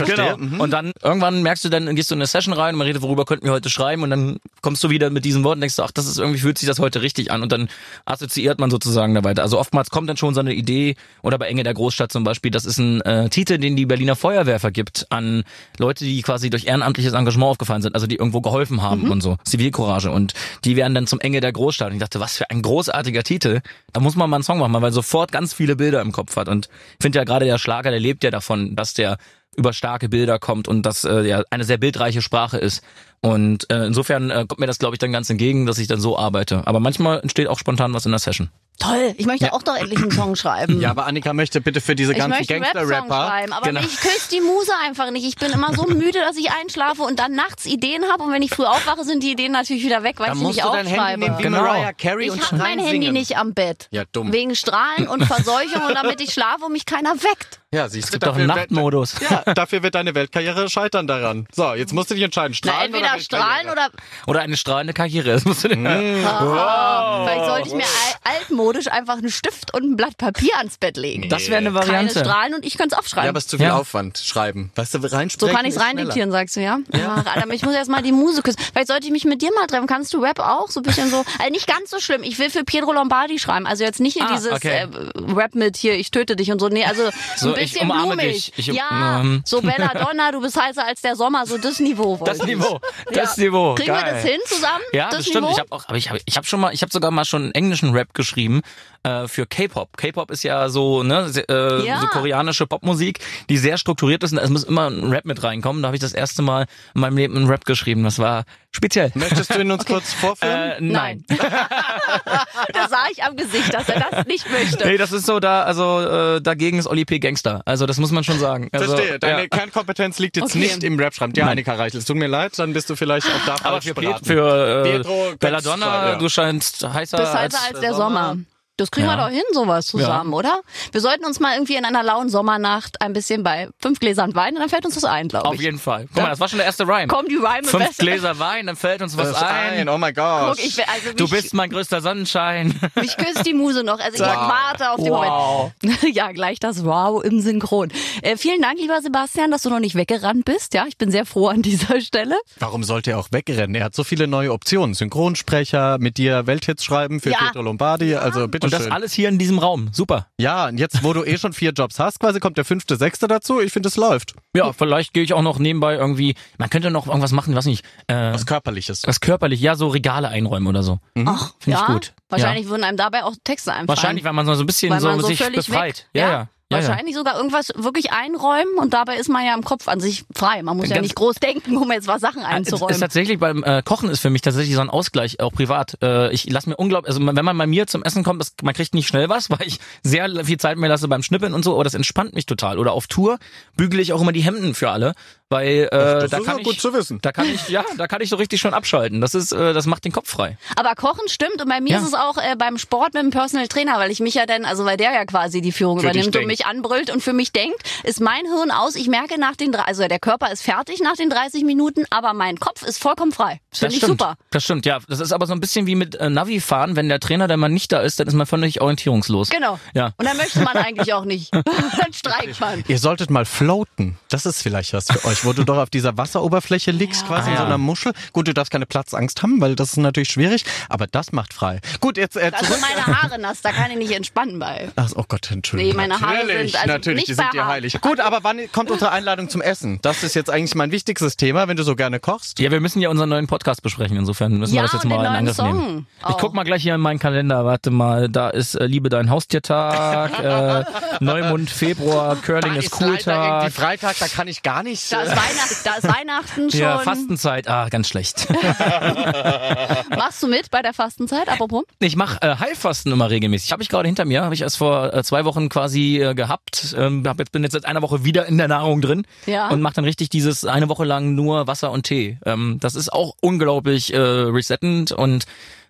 Genau. 0.05 0.37
Mhm. 0.37 0.61
Und 0.61 0.71
dann 0.71 0.93
irgendwann 1.03 1.43
merkst 1.43 1.65
du 1.65 1.69
dann, 1.69 1.95
gehst 1.97 2.11
du 2.11 2.15
in 2.15 2.21
eine 2.21 2.27
Session 2.27 2.53
rein 2.55 2.75
und 2.75 2.79
man 2.79 2.87
redet, 2.87 3.03
worüber 3.03 3.25
könnten 3.25 3.47
wir 3.47 3.53
heute 3.53 3.71
schreiben 3.71 4.03
und 4.03 4.11
dann 4.11 4.39
kommst 4.61 4.83
du 4.85 4.91
wieder 4.91 5.11
mit 5.11 5.25
diesen 5.25 5.45
Worten 5.45 5.59
und 5.59 5.61
denkst 5.63 5.77
du, 5.77 5.83
ach, 5.83 5.91
das 5.93 6.07
ist 6.07 6.19
irgendwie 6.19 6.39
fühlt 6.41 6.59
sich 6.59 6.69
das 6.69 6.79
heute 6.79 6.98
richtig 7.03 7.31
an 7.31 7.43
und 7.43 7.53
dann 7.53 7.69
assoziiert 8.05 8.59
man 8.59 8.71
sozusagen 8.71 9.15
da 9.15 9.25
weiter. 9.25 9.43
Also 9.43 9.59
oftmals 9.59 9.91
kommt 9.91 10.09
dann 10.09 10.17
schon 10.17 10.35
so 10.35 10.41
eine 10.41 10.55
Idee 10.55 10.97
oder 11.23 11.39
bei 11.39 11.47
Enge 11.47 11.63
der 11.63 11.75
Großstadt 11.75 12.13
zum 12.13 12.25
Beispiel, 12.25 12.51
das 12.51 12.65
ist 12.65 12.79
ein 12.79 13.01
äh, 13.03 13.29
Titel, 13.29 13.59
den 13.59 13.77
die 13.77 13.87
Berliner 13.87 14.17
Feuerwehr 14.17 14.61
vergibt 14.61 15.07
an 15.11 15.45
Leute, 15.79 16.05
die 16.05 16.21
quasi 16.23 16.51
durch 16.51 16.67
ehrenamtliches 16.67 17.13
Engagement 17.13 17.51
aufgefallen 17.51 17.83
sind, 17.83 17.95
also 17.95 18.07
die 18.07 18.17
irgendwo 18.17 18.41
geholfen 18.41 18.83
haben 18.83 19.11
und 19.11 19.23
so, 19.23 19.37
Zivilcourage. 19.45 20.11
Und 20.11 20.35
die 20.65 20.77
werden 20.77 20.95
dann 20.95 21.07
zum 21.07 21.21
Enge 21.21 21.41
der 21.41 21.53
Großstadt. 21.53 21.89
Und 21.89 21.95
ich 21.95 22.01
dachte, 22.01 22.21
was 22.21 22.37
für 22.37 22.51
ein 22.51 22.63
großartiger 22.63 23.23
Titel, 23.23 23.61
da 23.93 24.01
muss 24.01 24.17
man 24.17 24.29
mal 24.31 24.37
einen 24.37 24.45
Song 24.45 24.59
machen, 24.59 24.73
weil 24.73 24.81
man 24.81 24.93
sofort 24.93 25.33
ganz 25.33 25.53
viele 25.53 25.77
Bilder 25.77 26.01
im 26.01 26.13
Kopf 26.13 26.37
hat. 26.37 26.49
Und 26.49 26.69
ich 26.99 27.03
finde 27.03 27.19
ja 27.19 27.25
gerade 27.25 27.47
der 27.47 27.59
Schlager, 27.59 27.91
der 27.91 28.01
lebt 28.01 28.25
ja 28.25 28.31
davon, 28.31 28.77
dass 28.77 28.95
der 28.95 29.19
über 29.59 29.73
starke 29.73 30.09
Bilder 30.09 30.39
kommt 30.39 30.69
und 30.69 30.83
das 30.83 31.05
äh, 31.05 31.23
ja 31.23 31.43
eine 31.51 31.65
sehr 31.65 31.77
bildreiche 31.77 32.23
Sprache 32.23 32.57
ist. 32.57 32.83
Und 33.21 33.69
äh, 33.71 33.87
insofern 33.87 34.31
äh, 34.31 34.47
kommt 34.49 34.61
mir 34.61 34.67
das, 34.67 34.79
glaube 34.79 34.95
ich, 34.95 34.99
dann 35.01 35.13
ganz 35.13 35.29
entgegen, 35.29 35.67
dass 35.67 35.79
ich 35.79 35.89
dann 35.89 36.01
so 36.01 36.17
arbeite. 36.17 36.67
Aber 36.67 36.81
manchmal 36.81 37.21
entsteht 37.21 37.49
auch 37.49 37.59
spontan 37.59 37.93
was 37.93 38.07
in 38.07 38.13
der 38.13 38.21
Session. 38.21 38.51
Toll, 38.81 39.13
ich 39.17 39.27
möchte 39.27 39.53
auch 39.53 39.63
doch 39.65 39.75
endlich 39.77 39.99
einen 39.99 40.13
Song 40.13 40.37
schreiben. 40.37 40.81
Ja, 40.81 40.91
aber 40.91 41.07
Annika 41.07 41.33
möchte 41.33 41.61
bitte 41.61 41.81
für 41.81 41.97
diese 41.97 42.13
Ich 42.13 42.19
ganzen 42.19 42.39
möchte 42.39 42.55
einen 42.55 42.63
Rap-Song 42.63 42.85
Gangster-Rapper. 42.85 43.27
schreiben, 43.29 43.53
aber 43.53 43.67
Genau. 43.67 43.81
mich 43.81 43.97
küsst 44.01 44.31
die 44.31 44.41
Muse 44.41 44.71
einfach 44.85 45.11
nicht. 45.11 45.27
Ich 45.27 45.35
bin 45.35 45.51
immer 45.51 45.75
so 45.75 45.83
müde, 45.85 46.21
dass 46.21 46.37
ich 46.37 46.51
einschlafe 46.53 47.03
und 47.03 47.19
dann 47.19 47.33
nachts 47.33 47.67
Ideen 47.67 48.05
habe 48.13 48.23
und 48.23 48.33
wenn 48.33 48.43
ich 48.43 48.51
früh 48.53 48.65
aufwache, 48.65 49.03
sind 49.05 49.25
die 49.25 49.33
Ideen 49.33 49.51
natürlich 49.51 49.83
wieder 49.85 50.05
weg, 50.05 50.21
weil 50.21 50.27
Dann 50.29 50.35
ich 50.37 50.39
sie 50.39 50.45
musst 50.45 50.57
nicht 50.59 50.65
du 50.69 50.71
dein 50.73 50.87
Handy 50.87 50.99
aufschreibe. 51.01 51.21
nehmen 51.21 51.39
wie 51.39 51.43
Genau. 51.43 51.63
Mariah 51.63 51.93
Carey 51.93 52.27
Ich 52.33 52.41
habe 52.41 52.57
mein 52.57 52.79
Handy 52.79 52.91
singen. 53.07 53.13
nicht 53.15 53.37
am 53.37 53.53
Bett. 53.53 53.89
Ja, 53.91 54.05
dumm. 54.13 54.33
Wegen 54.33 54.55
Strahlen 54.55 55.09
und 55.09 55.25
Verseuchung 55.25 55.83
und 55.89 55.95
damit 55.95 56.21
ich 56.21 56.33
schlafe 56.33 56.65
und 56.67 56.73
mich 56.73 56.87
keiner 56.87 57.15
weckt. 57.15 57.59
Ja, 57.75 57.89
siehst 57.89 58.09
du, 58.09 58.13
Gibt 58.13 58.27
doch 58.27 58.35
einen 58.37 58.47
Nachtmodus. 58.47 59.17
Ja, 59.29 59.53
dafür 59.55 59.83
wird 59.83 59.95
deine 59.95 60.15
Weltkarriere 60.15 60.71
scheitern 60.71 61.07
daran. 61.07 61.47
So, 61.53 61.75
jetzt 61.75 61.93
musst 61.93 62.11
du 62.11 62.15
dich 62.15 62.23
entscheiden. 62.25 62.57
Na, 62.65 62.71
Strahlen 62.73 62.95
entweder 62.95 63.13
oder 63.13 63.21
strahlen 63.21 63.71
oder 63.71 63.89
Oder 64.27 64.41
eine 64.41 64.57
strahlende 64.57 64.95
Karriere. 64.95 65.33
Das 65.33 65.45
musst 65.45 65.65
du 65.65 65.69
Mhm. 65.77 66.25
Aha. 66.25 67.25
Vielleicht 67.29 67.45
sollte 67.45 67.69
ich 67.69 67.75
mir 67.75 67.83
al- 67.83 68.41
altmodisch 68.69 68.89
einfach 68.93 69.19
einen 69.19 69.31
Stift 69.31 69.73
und 69.75 69.83
ein 69.85 69.97
Blatt 69.97 70.17
Papier 70.19 70.57
ans 70.59 70.77
Bett 70.79 70.97
legen. 70.97 71.29
Das 71.29 71.47
wäre 71.49 71.57
eine 71.59 71.73
Keine 71.73 71.87
Variante. 71.89 72.19
Strahlen 72.21 72.55
und 72.55 72.65
ich 72.67 72.77
könnte 72.77 72.95
es 72.95 72.99
aufschreiben. 72.99 73.25
Ja, 73.27 73.31
aber 73.31 73.39
es 73.39 73.45
ist 73.45 73.51
zu 73.51 73.57
viel 73.57 73.67
Ja. 73.67 73.77
Aufwand, 73.77 74.19
schreiben. 74.19 74.71
Weißt 74.75 74.95
du, 74.95 75.01
so 75.01 75.07
reinsprechen 75.09 75.57
kann 75.57 75.65
ich 75.67 75.75
es 75.75 75.81
reindiktieren, 75.81 76.31
sagst 76.31 76.57
du, 76.57 76.61
ja? 76.61 76.79
Ach, 76.93 77.25
Adam, 77.27 77.51
ich 77.51 77.63
muss 77.63 77.75
erst 77.75 77.91
mal 77.91 78.03
die 78.03 78.13
Muse 78.13 78.43
küssen. 78.43 78.59
Vielleicht 78.73 78.89
sollte 78.89 79.07
ich 79.07 79.13
mich 79.13 79.25
mit 79.25 79.43
dir 79.43 79.51
mal 79.55 79.67
treffen. 79.67 79.87
Kannst 79.87 80.13
du 80.15 80.21
Rap 80.23 80.39
auch? 80.41 80.69
So 80.71 80.81
ein 80.81 80.83
bisschen 80.83 81.11
so. 81.11 81.25
Also 81.39 81.51
nicht 81.51 81.67
ganz 81.67 81.91
so 81.91 81.99
schlimm. 82.01 82.23
Ich 82.23 82.39
will 82.39 82.51
für 82.51 82.65
Pedro 82.65 82.93
Lombardi 82.93 83.39
schreiben. 83.39 83.67
Also 83.67 83.85
jetzt 83.85 84.01
nicht 84.01 84.15
hier 84.15 84.27
Ah, 84.29 84.35
dieses 84.37 84.53
okay. 84.53 84.87
äh, 84.87 85.33
Rap 85.35 85.55
mit 85.55 85.77
hier, 85.77 85.95
ich 85.95 86.11
töte 86.11 86.37
dich 86.37 86.51
und 86.51 86.61
so. 86.61 86.69
Nee, 86.69 86.85
also 86.85 87.03
So, 87.37 87.55
ein 87.55 87.63
ich 87.63 87.73
bisschen 87.73 87.91
umarme 87.91 88.17
blumig. 88.17 88.53
dich. 88.53 88.69
Ich- 88.69 88.75
ja, 88.77 89.21
ähm. 89.21 89.43
so 89.45 89.61
Belladonna, 89.63 90.33
du 90.33 90.41
bist 90.41 90.61
heißer 90.61 90.85
als 90.87 91.01
der 91.01 91.17
Sommer. 91.17 91.47
So 91.47 91.59
das 91.59 91.81
Niveau. 91.81 92.17
Das 92.25 92.39
ich. 92.39 92.45
Niveau. 92.47 92.81
Das 93.13 93.37
Ja. 93.37 93.45
Niveau. 93.45 93.75
Kriegen 93.75 93.89
Geil. 93.93 94.05
wir 94.05 94.13
das 94.13 94.23
hin 94.25 94.41
zusammen? 94.47 94.83
Ja, 94.93 95.07
das 95.09 95.17
das 95.19 95.27
stimmt. 95.27 95.43
Niveau? 95.45 95.53
Ich 95.53 95.59
habe 95.61 95.73
auch, 95.73 95.85
aber 95.89 95.97
ich 95.97 96.11
habe, 96.11 96.21
ich 96.25 96.37
habe 96.37 96.47
schon 96.47 96.61
mal, 96.61 96.73
ich 96.75 96.83
habe 96.83 96.93
sogar 96.93 97.11
mal 97.11 97.25
schon 97.25 97.43
einen 97.45 97.53
englischen 97.53 97.91
Rap 97.93 98.13
geschrieben 98.15 98.58
äh, 99.05 99.29
für 99.29 99.47
K-Pop. 99.47 99.97
K-Pop 99.97 100.31
ist 100.31 100.43
ja 100.43 100.69
so, 100.69 101.03
ne, 101.03 101.31
äh, 101.49 101.87
Ja. 101.87 102.01
so 102.01 102.07
koreanische 102.09 102.67
Popmusik, 102.67 103.21
die 103.49 103.57
sehr 103.59 103.79
strukturiert 103.79 104.23
ist. 104.25 104.33
Und 104.33 104.39
es 104.39 104.51
muss 104.51 104.65
immer 104.65 104.89
ein 104.91 105.05
Rap 105.05 105.25
mit 105.25 105.43
reinkommen. 105.43 105.83
Da 105.83 105.89
habe 105.89 105.97
ich 105.97 106.01
das 106.01 106.13
erste 106.13 106.43
Mal 106.43 106.67
in 106.95 107.01
meinem 107.01 107.17
Leben 107.17 107.37
einen 107.37 107.47
Rap 107.49 107.65
geschrieben. 107.65 108.03
Das 108.05 108.19
war 108.19 108.45
speziell. 108.73 109.11
Möchtest 109.15 109.55
du 109.55 109.61
ihn 109.61 109.71
uns 109.71 109.85
kurz 109.87 110.13
vorführen? 110.13 110.53
Äh, 110.53 110.77
nein. 110.81 111.25
das 111.29 112.91
sah 112.91 113.05
ich 113.11 113.23
am 113.25 113.37
Gesicht, 113.37 113.73
dass 113.73 113.89
er 113.89 114.01
das 114.11 114.27
nicht 114.27 114.51
möchte. 114.51 114.87
Nee, 114.87 114.97
das 114.97 115.13
ist 115.13 115.27
so 115.27 115.41
da, 115.41 115.63
also 115.63 116.01
äh, 116.37 116.41
dagegen 116.41 116.79
ist 116.79 116.87
Oli 116.87 117.05
P. 117.05 117.19
Gangster. 117.19 117.63
Also 117.65 117.87
das 117.87 117.99
muss 117.99 118.11
man 118.11 118.25
schon 118.25 118.39
sagen. 118.39 118.69
Also, 118.73 118.95
Verstehe, 118.97 119.19
deine 119.19 119.43
ja. 119.43 119.49
Kernkompetenz 119.49 120.19
liegt 120.19 120.37
jetzt 120.37 120.49
Okay. 120.51 120.59
nicht 120.59 120.83
im 120.85 120.99
Rap-Schreiben. 120.99 121.33
Ja, 121.35 121.45
Nein. 121.45 121.53
Annika 121.53 121.75
Reichel, 121.75 121.99
es 121.99 122.05
tut 122.05 122.17
mir 122.17 122.27
leid, 122.27 122.59
dann 122.59 122.73
bist 122.73 122.89
du 122.91 122.97
vielleicht 122.97 123.27
auch 123.27 123.45
da 123.47 123.53
Aber 123.55 123.63
falsch 123.81 123.85
für, 123.87 123.95
beraten. 123.95 124.25
für 124.25 124.85
äh, 124.87 124.91
Pietro, 124.91 125.33
Belladonna, 125.39 126.09
ja. 126.11 126.17
du 126.17 126.29
scheinst 126.29 126.83
heißer, 126.87 127.19
heißer 127.19 127.39
als, 127.39 127.55
als 127.55 127.81
der 127.81 127.95
Sommer. 127.95 128.37
Das 128.79 128.91
kriegen 128.91 129.07
wir 129.07 129.17
Ja. 129.17 129.25
doch 129.27 129.31
hin, 129.35 129.43
sowas 129.53 129.87
zusammen, 129.87 130.33
oder? 130.33 130.61
Wir 130.93 131.01
sollten 131.01 131.25
uns 131.27 131.41
mal 131.41 131.55
irgendwie 131.55 131.75
in 131.77 131.85
einer 131.85 132.03
lauen 132.03 132.31
Sommernacht 132.31 133.03
ein 133.03 133.13
bisschen 133.13 133.43
bei 133.43 133.69
fünf 133.81 133.99
Gläsern 134.01 134.35
Wein 134.35 134.55
und 134.55 134.61
dann 134.61 134.69
fällt 134.71 134.87
uns 134.87 134.95
das 134.95 135.05
ein, 135.05 135.29
glaube 135.29 135.47
Auf 135.49 135.55
ich. 135.57 135.61
jeden 135.61 135.79
Fall. 135.79 136.07
Guck 136.15 136.23
mal, 136.23 136.31
das 136.31 136.41
war 136.41 136.49
schon 136.49 136.59
der 136.59 136.67
erste 136.67 136.87
Rhyme. 136.87 137.09
Kommen 137.09 137.29
die 137.29 137.37
Rhyme 137.37 137.65
Fünf 137.65 137.85
besser. 137.87 138.03
Gläser 138.03 138.39
Wein, 138.39 138.67
dann 138.67 138.77
fällt 138.77 139.03
uns 139.03 139.17
was 139.17 139.33
Das 139.33 139.43
ein. 139.43 139.89
Oh 139.89 139.99
mein 139.99 140.15
Gott. 140.15 140.57
Guck, 140.57 140.65
ich, 140.65 140.77
will- 140.77 140.85
also 140.87 141.13
Du 141.17 141.29
bist 141.29 141.53
mein 141.55 141.71
größter 141.71 142.01
Sonnenschein. 142.01 142.69
mich 142.95 143.17
küsst 143.17 143.45
die 143.45 143.53
Muse 143.55 143.83
noch. 143.85 143.99
Also 144.01 144.15
ich 144.15 144.21
warte 144.31 144.91
auf 144.91 144.97
den 145.03 145.11
Wow. 145.13 145.73
Moment. 145.83 146.03
Ja, 146.15 146.31
gleich 146.33 146.61
das 146.61 146.85
Wow 146.85 147.23
im 147.25 147.41
Synchron. 147.41 147.91
Äh, 148.23 148.37
vielen 148.37 148.63
Dank, 148.63 148.79
lieber 148.79 149.01
Sebastian, 149.03 149.51
dass 149.51 149.63
du 149.63 149.71
noch 149.71 149.81
nicht 149.81 149.97
weggerannt 149.97 150.45
bist. 150.45 150.73
Ja, 150.75 150.85
ich 150.87 150.97
bin 150.97 151.11
sehr 151.11 151.27
froh 151.27 151.49
an 151.49 151.63
dieser 151.63 152.01
Stelle. 152.01 152.37
Warum 152.61 152.85
sollte 152.85 153.11
er 153.11 153.19
auch 153.19 153.29
wegrennen? 153.33 153.75
Er 153.75 153.85
hat 153.87 153.95
so 153.97 154.05
viele 154.05 154.29
neue 154.29 154.53
Optionen. 154.53 154.95
Synchronsprecher, 154.95 155.99
mit 155.99 156.17
dir 156.17 156.47
Welthits 156.47 156.85
schreiben 156.85 157.21
für 157.21 157.31
Ja. 157.31 157.39
Pietro 157.39 157.63
Lombardi. 157.63 158.15
Also 158.15 158.47
bitte 158.49 158.68
Und 158.69 158.73
das 158.75 158.85
schön. 158.85 158.93
alles 158.93 159.13
hier 159.13 159.29
in 159.29 159.39
diesem 159.39 159.59
Raum. 159.59 159.89
Super. 159.93 160.29
Ja, 160.39 160.69
und 160.69 160.79
jetzt, 160.79 161.03
wo 161.03 161.13
du 161.13 161.25
eh 161.25 161.39
schon 161.39 161.53
vier 161.53 161.73
Jobs 161.73 161.99
hast, 161.99 162.21
quasi 162.21 162.41
kommt 162.41 162.57
der 162.57 162.65
fünfte, 162.65 162.97
sechste 162.97 163.29
dazu. 163.29 163.61
Ich 163.61 163.73
finde, 163.73 163.89
es 163.89 163.97
läuft. 163.97 164.35
Ja, 164.55 164.73
vielleicht 164.73 165.13
gehe 165.15 165.23
ich 165.23 165.33
auch 165.33 165.43
noch 165.43 165.59
nebenbei 165.59 165.95
irgendwie, 165.97 166.35
man 166.59 166.71
könnte 166.71 166.91
noch 166.91 167.07
irgendwas 167.07 167.33
machen, 167.33 167.55
was 167.55 167.67
nicht, 167.67 167.85
äh, 168.07 168.33
Was 168.33 168.47
Körperliches. 168.47 169.03
was 169.07 169.21
körperlich, 169.21 169.61
ja, 169.61 169.75
so 169.75 169.89
Regale 169.89 170.29
einräumen 170.29 170.67
oder 170.69 170.83
so. 170.83 170.99
Ach, 171.25 171.53
Finde 171.59 171.79
ja, 171.79 171.85
ich 171.87 171.93
gut. 171.93 172.15
Wahrscheinlich 172.29 172.69
würden 172.69 172.85
einem 172.85 172.97
dabei 172.97 173.25
auch 173.25 173.35
Texte 173.45 173.71
einfallen. 173.73 173.89
Wahrscheinlich, 173.89 174.25
weil 174.25 174.33
man 174.33 174.47
so 174.47 174.53
ein 174.53 174.67
bisschen 174.67 174.91
weil 174.91 175.01
so, 175.01 175.09
man 175.09 175.21
so 175.21 175.27
sich 175.27 175.39
befreit. 175.39 175.99
weg. 175.99 176.07
Ja, 176.15 176.31
ja. 176.31 176.49
Ja, 176.71 176.79
ja. 176.81 176.87
Wahrscheinlich 176.89 177.15
sogar 177.15 177.37
irgendwas 177.37 177.73
wirklich 177.77 178.13
einräumen 178.13 178.75
und 178.79 178.93
dabei 178.93 179.17
ist 179.17 179.29
man 179.31 179.45
ja 179.45 179.55
im 179.55 179.65
Kopf 179.65 179.89
an 179.89 180.01
sich 180.01 180.25
frei. 180.35 180.63
Man 180.63 180.77
muss 180.77 180.89
ja 180.89 180.97
Ganz- 180.97 181.05
nicht 181.05 181.15
groß 181.15 181.37
denken, 181.37 181.77
um 181.79 181.91
jetzt 181.91 182.09
was 182.09 182.21
Sachen 182.21 182.43
Ist, 182.43 182.49
einzuräumen. 182.49 182.95
ist 182.95 183.01
tatsächlich 183.01 183.39
beim 183.39 183.65
äh, 183.65 183.83
Kochen 183.83 184.11
ist 184.11 184.21
für 184.21 184.29
mich 184.29 184.43
tatsächlich 184.43 184.75
so 184.75 184.83
ein 184.83 184.91
Ausgleich 184.91 185.41
auch 185.41 185.53
privat. 185.53 185.97
Äh, 186.03 186.31
ich 186.33 186.51
lasse 186.51 186.69
mir 186.69 186.77
unglaublich, 186.77 187.09
also 187.09 187.25
wenn 187.27 187.45
man 187.45 187.57
bei 187.57 187.67
mir 187.67 187.87
zum 187.87 188.03
Essen 188.03 188.23
kommt, 188.23 188.43
das, 188.43 188.53
man 188.63 188.75
kriegt 188.75 188.93
nicht 188.93 189.09
schnell 189.09 189.31
was, 189.31 189.49
weil 189.51 189.67
ich 189.67 189.79
sehr 190.03 190.29
viel 190.45 190.59
Zeit 190.59 190.77
mir 190.77 190.89
lasse 190.89 191.09
beim 191.09 191.23
Schnippeln 191.23 191.55
und 191.55 191.65
so, 191.65 191.73
aber 191.75 191.85
das 191.85 191.95
entspannt 191.95 192.35
mich 192.35 192.45
total. 192.45 192.79
Oder 192.79 192.93
auf 192.93 193.07
Tour 193.07 193.39
bügele 193.77 194.03
ich 194.03 194.13
auch 194.13 194.21
immer 194.21 194.33
die 194.33 194.43
Hemden 194.43 194.75
für 194.75 194.91
alle, 194.91 195.15
weil 195.51 195.85
äh, 195.85 195.89
das 195.91 196.31
da 196.31 196.39
ist 196.39 196.45
kann 196.47 196.59
ich, 196.59 196.81
zu 196.81 196.93
wissen. 196.93 197.19
da 197.23 197.33
kann 197.33 197.49
ich, 197.49 197.69
ja, 197.69 197.85
da 197.97 198.07
kann 198.07 198.21
ich 198.21 198.29
so 198.29 198.37
richtig 198.37 198.61
schon 198.61 198.75
abschalten. 198.75 199.21
Das 199.21 199.35
ist, 199.35 199.53
äh, 199.53 199.73
das 199.73 199.87
macht 199.87 200.05
den 200.05 200.13
Kopf 200.13 200.29
frei. 200.31 200.59
Aber 200.77 200.95
Kochen 200.95 201.29
stimmt 201.29 201.61
und 201.63 201.69
bei 201.69 201.81
mir 201.81 201.93
Ja. 201.93 201.99
ist 201.99 202.07
es 202.09 202.15
auch 202.15 202.37
äh, 202.37 202.55
beim 202.57 202.77
Sport 202.79 203.15
mit 203.15 203.23
dem 203.23 203.31
Personal 203.31 203.67
Trainer, 203.69 203.97
weil 203.99 204.11
ich 204.11 204.21
mich 204.21 204.35
ja 204.35 204.45
dann, 204.47 204.65
also 204.65 204.85
weil 204.85 204.97
der 204.97 205.13
ja 205.13 205.25
quasi 205.25 205.61
die 205.61 205.73
Führung 205.73 206.01
Für 206.01 206.07
übernimmt 206.11 206.37
und 206.37 206.47
mich 206.47 206.67
anbrüllt 206.67 207.11
und 207.11 207.23
für 207.23 207.33
mich 207.33 207.53
denkt, 207.53 207.77
ist 208.05 208.21
mein 208.21 208.45
Hirn 208.45 208.71
aus. 208.71 208.95
Ich 208.95 209.09
merke 209.09 209.39
nach 209.41 209.57
den, 209.57 209.73
drei- 209.73 209.83
also 209.85 210.07
der 210.07 210.19
Körper 210.19 210.53
ist 210.53 210.63
fertig 210.63 211.01
nach 211.01 211.15
den 211.15 211.31
30 211.31 211.65
Minuten, 211.65 212.05
aber 212.11 212.35
mein 212.35 212.59
Kopf 212.59 212.83
ist 212.83 213.01
vollkommen 213.01 213.33
frei. 213.33 213.61
Das 213.71 213.79
finde 213.81 213.95
ich 213.95 213.99
stimmt. 214.03 214.21
super. 214.21 214.37
Das 214.51 214.65
stimmt, 214.65 214.85
ja. 214.87 214.99
Das 215.09 215.21
ist 215.21 215.33
aber 215.33 215.47
so 215.47 215.53
ein 215.55 215.61
bisschen 215.61 215.87
wie 215.87 215.95
mit 215.95 216.15
äh, 216.17 216.29
Navi 216.29 216.61
fahren. 216.61 216.95
Wenn 216.97 217.09
der 217.09 217.21
Trainer 217.21 217.49
dann 217.49 217.61
mal 217.61 217.69
nicht 217.69 217.91
da 217.93 218.01
ist, 218.01 218.21
dann 218.21 218.27
ist 218.29 218.35
man 218.35 218.47
völlig 218.47 218.81
orientierungslos. 218.83 219.49
Genau. 219.49 219.79
Ja. 219.95 220.13
Und 220.19 220.27
dann 220.27 220.37
möchte 220.37 220.61
man 220.61 220.77
eigentlich 220.77 221.13
auch 221.15 221.25
nicht. 221.25 221.55
dann 221.55 222.13
streikt 222.13 222.61
man. 222.61 222.85
Ihr 222.87 222.99
solltet 222.99 223.31
mal 223.31 223.45
floaten. 223.45 224.19
Das 224.29 224.45
ist 224.47 224.63
vielleicht 224.63 224.93
was 224.93 225.07
für 225.07 225.25
euch, 225.25 225.38
wo 225.45 225.53
du 225.53 225.65
doch 225.65 225.77
auf 225.79 225.91
dieser 225.91 226.17
Wasseroberfläche 226.17 226.91
liegst, 226.91 227.23
Ja. 227.23 227.27
quasi 227.29 227.51
in 227.51 227.57
so 227.57 227.63
Ah, 227.63 227.67
einer 227.67 227.79
Muschel. 227.79 228.13
Gut, 228.33 228.49
du 228.49 228.55
darfst 228.55 228.71
keine 228.73 228.87
Platzangst 228.87 229.43
haben, 229.43 229.61
weil 229.61 229.75
das 229.77 229.91
ist 229.91 229.97
natürlich 229.99 230.29
schwierig, 230.31 230.65
aber 230.89 231.07
das 231.07 231.33
macht 231.33 231.53
frei. 231.53 231.81
Gut, 232.01 232.17
jetzt 232.17 232.37
äh, 232.37 232.51
Da 232.51 232.59
zurück. 232.59 232.79
meine 232.81 233.07
Haare 233.07 233.39
nass, 233.41 233.61
da 233.63 233.73
kann 233.73 233.91
ich 233.91 233.99
nicht 233.99 234.13
entspannen 234.13 234.59
bei. 234.59 234.89
Ach, 234.97 235.11
oh 235.17 235.25
Gott, 235.29 235.51
Entschuldigung. 235.51 235.93
Nee, 235.93 235.97
meine 235.97 236.21
Haare 236.21 236.39
natürlich, 236.47 236.73
sind 236.73 236.81
also 236.81 236.93
natürlich, 236.93 237.17
nicht 237.17 237.29
die 237.29 237.35
sind 237.35 237.53
dir 237.53 237.67
heilig. 237.67 238.01
Gut, 238.01 238.21
aber 238.21 238.41
wann 238.43 238.61
kommt 238.73 238.91
unsere 238.91 239.11
Einladung 239.11 239.49
zum 239.49 239.61
Essen? 239.61 239.99
Das 240.03 240.23
ist 240.23 240.35
jetzt 240.35 240.51
eigentlich 240.51 240.75
mein 240.75 240.91
wichtigstes 240.93 241.37
Thema, 241.37 241.69
wenn 241.69 241.77
du 241.77 241.83
so 241.83 241.95
gerne 241.97 242.21
kochst. 242.21 242.59
Ja, 242.59 242.71
wir 242.71 242.81
müssen 242.81 243.01
ja 243.01 243.09
unseren 243.09 243.29
neuen 243.29 243.47
Podcast 243.47 243.83
besprechen. 243.83 244.17
Insofern 244.17 244.53
müssen 244.59 244.75
Ja, 244.75 244.83
wir 244.83 244.87
das 244.87 244.93
jetzt 244.95 245.05
mal 245.05 245.21
in 245.25 245.27
Angriff 245.33 245.57
Song 245.57 245.77
nehmen. 245.79 246.07
Ich 246.29 246.37
guck 246.39 246.55
mal 246.55 246.65
gleich 246.65 246.83
hier 246.83 246.95
in 246.95 247.01
meinen 247.01 247.19
Kalender. 247.19 247.65
Warte 247.65 247.91
mal, 247.91 248.29
da 248.29 248.51
ist 248.51 248.75
äh, 248.75 248.87
Liebe 248.87 249.09
dein 249.09 249.31
Haustiertag, 249.31 250.39
äh, 250.43 250.85
Neumond 251.25 251.71
Februar, 251.71 252.37
Curling 252.37 252.75
ist 252.77 252.93
cool 253.01 253.09
Freitag, 253.19 253.61
die 253.61 253.67
Tag. 253.67 253.73
Freitag, 253.73 254.17
da 254.19 254.29
kann 254.29 254.49
ich 254.49 254.63
gar 254.63 254.83
nicht. 254.83 255.13
Da 255.13 255.27
ist, 255.29 255.37
Weihnacht, 255.37 255.77
da 255.87 255.95
ist 255.95 256.09
Weihnachten 256.09 256.71
schon. 256.71 256.81
Ja, 256.81 256.99
Fastenzeit. 256.99 257.69
Ah, 257.69 257.89
ganz 257.89 258.09
schlecht. 258.09 258.49
Machst 260.11 260.43
du 260.43 260.49
mit 260.49 260.71
bei 260.71 260.83
der 260.83 260.93
Fastenzeit? 260.93 261.49
Apropos? 261.49 261.85
Ich 262.01 262.17
mache 262.17 262.39
äh, 262.43 262.57
Heilfasten 262.57 263.13
immer 263.13 263.31
regelmäßig. 263.31 263.73
Habe 263.73 263.83
ich 263.83 263.89
gerade 263.89 264.07
hinter 264.09 264.25
mir. 264.25 264.43
Habe 264.43 264.55
ich 264.55 264.63
erst 264.63 264.79
vor 264.79 265.13
äh, 265.15 265.23
zwei 265.23 265.45
Wochen 265.45 265.69
quasi 265.69 266.19
äh, 266.21 266.35
gehabt. 266.35 266.95
Ähm, 266.97 267.23
hab 267.27 267.39
jetzt 267.39 267.53
bin 267.53 267.63
jetzt 267.63 267.73
seit 267.73 267.85
einer 267.85 268.03
Woche 268.03 268.25
wieder 268.25 268.47
in 268.47 268.59
der 268.59 268.69
Nahrung 268.69 269.01
drin 269.01 269.25
Ja. 269.47 269.69
und 269.69 269.81
mache 269.81 269.95
dann 269.95 270.05
richtig 270.05 270.29
dieses 270.31 270.65
eine 270.65 270.89
Woche 270.89 271.05
lang 271.05 271.35
nur 271.35 271.67
Wasser 271.67 271.91
und 271.91 272.05
Tee. 272.05 272.39
Ähm, 272.45 272.79
das 272.81 272.95
ist 272.95 273.13
auch 273.13 273.35
unglaublich 273.41 274.13
äh, 274.13 274.19
resettend 274.19 275.13
und 275.13 275.45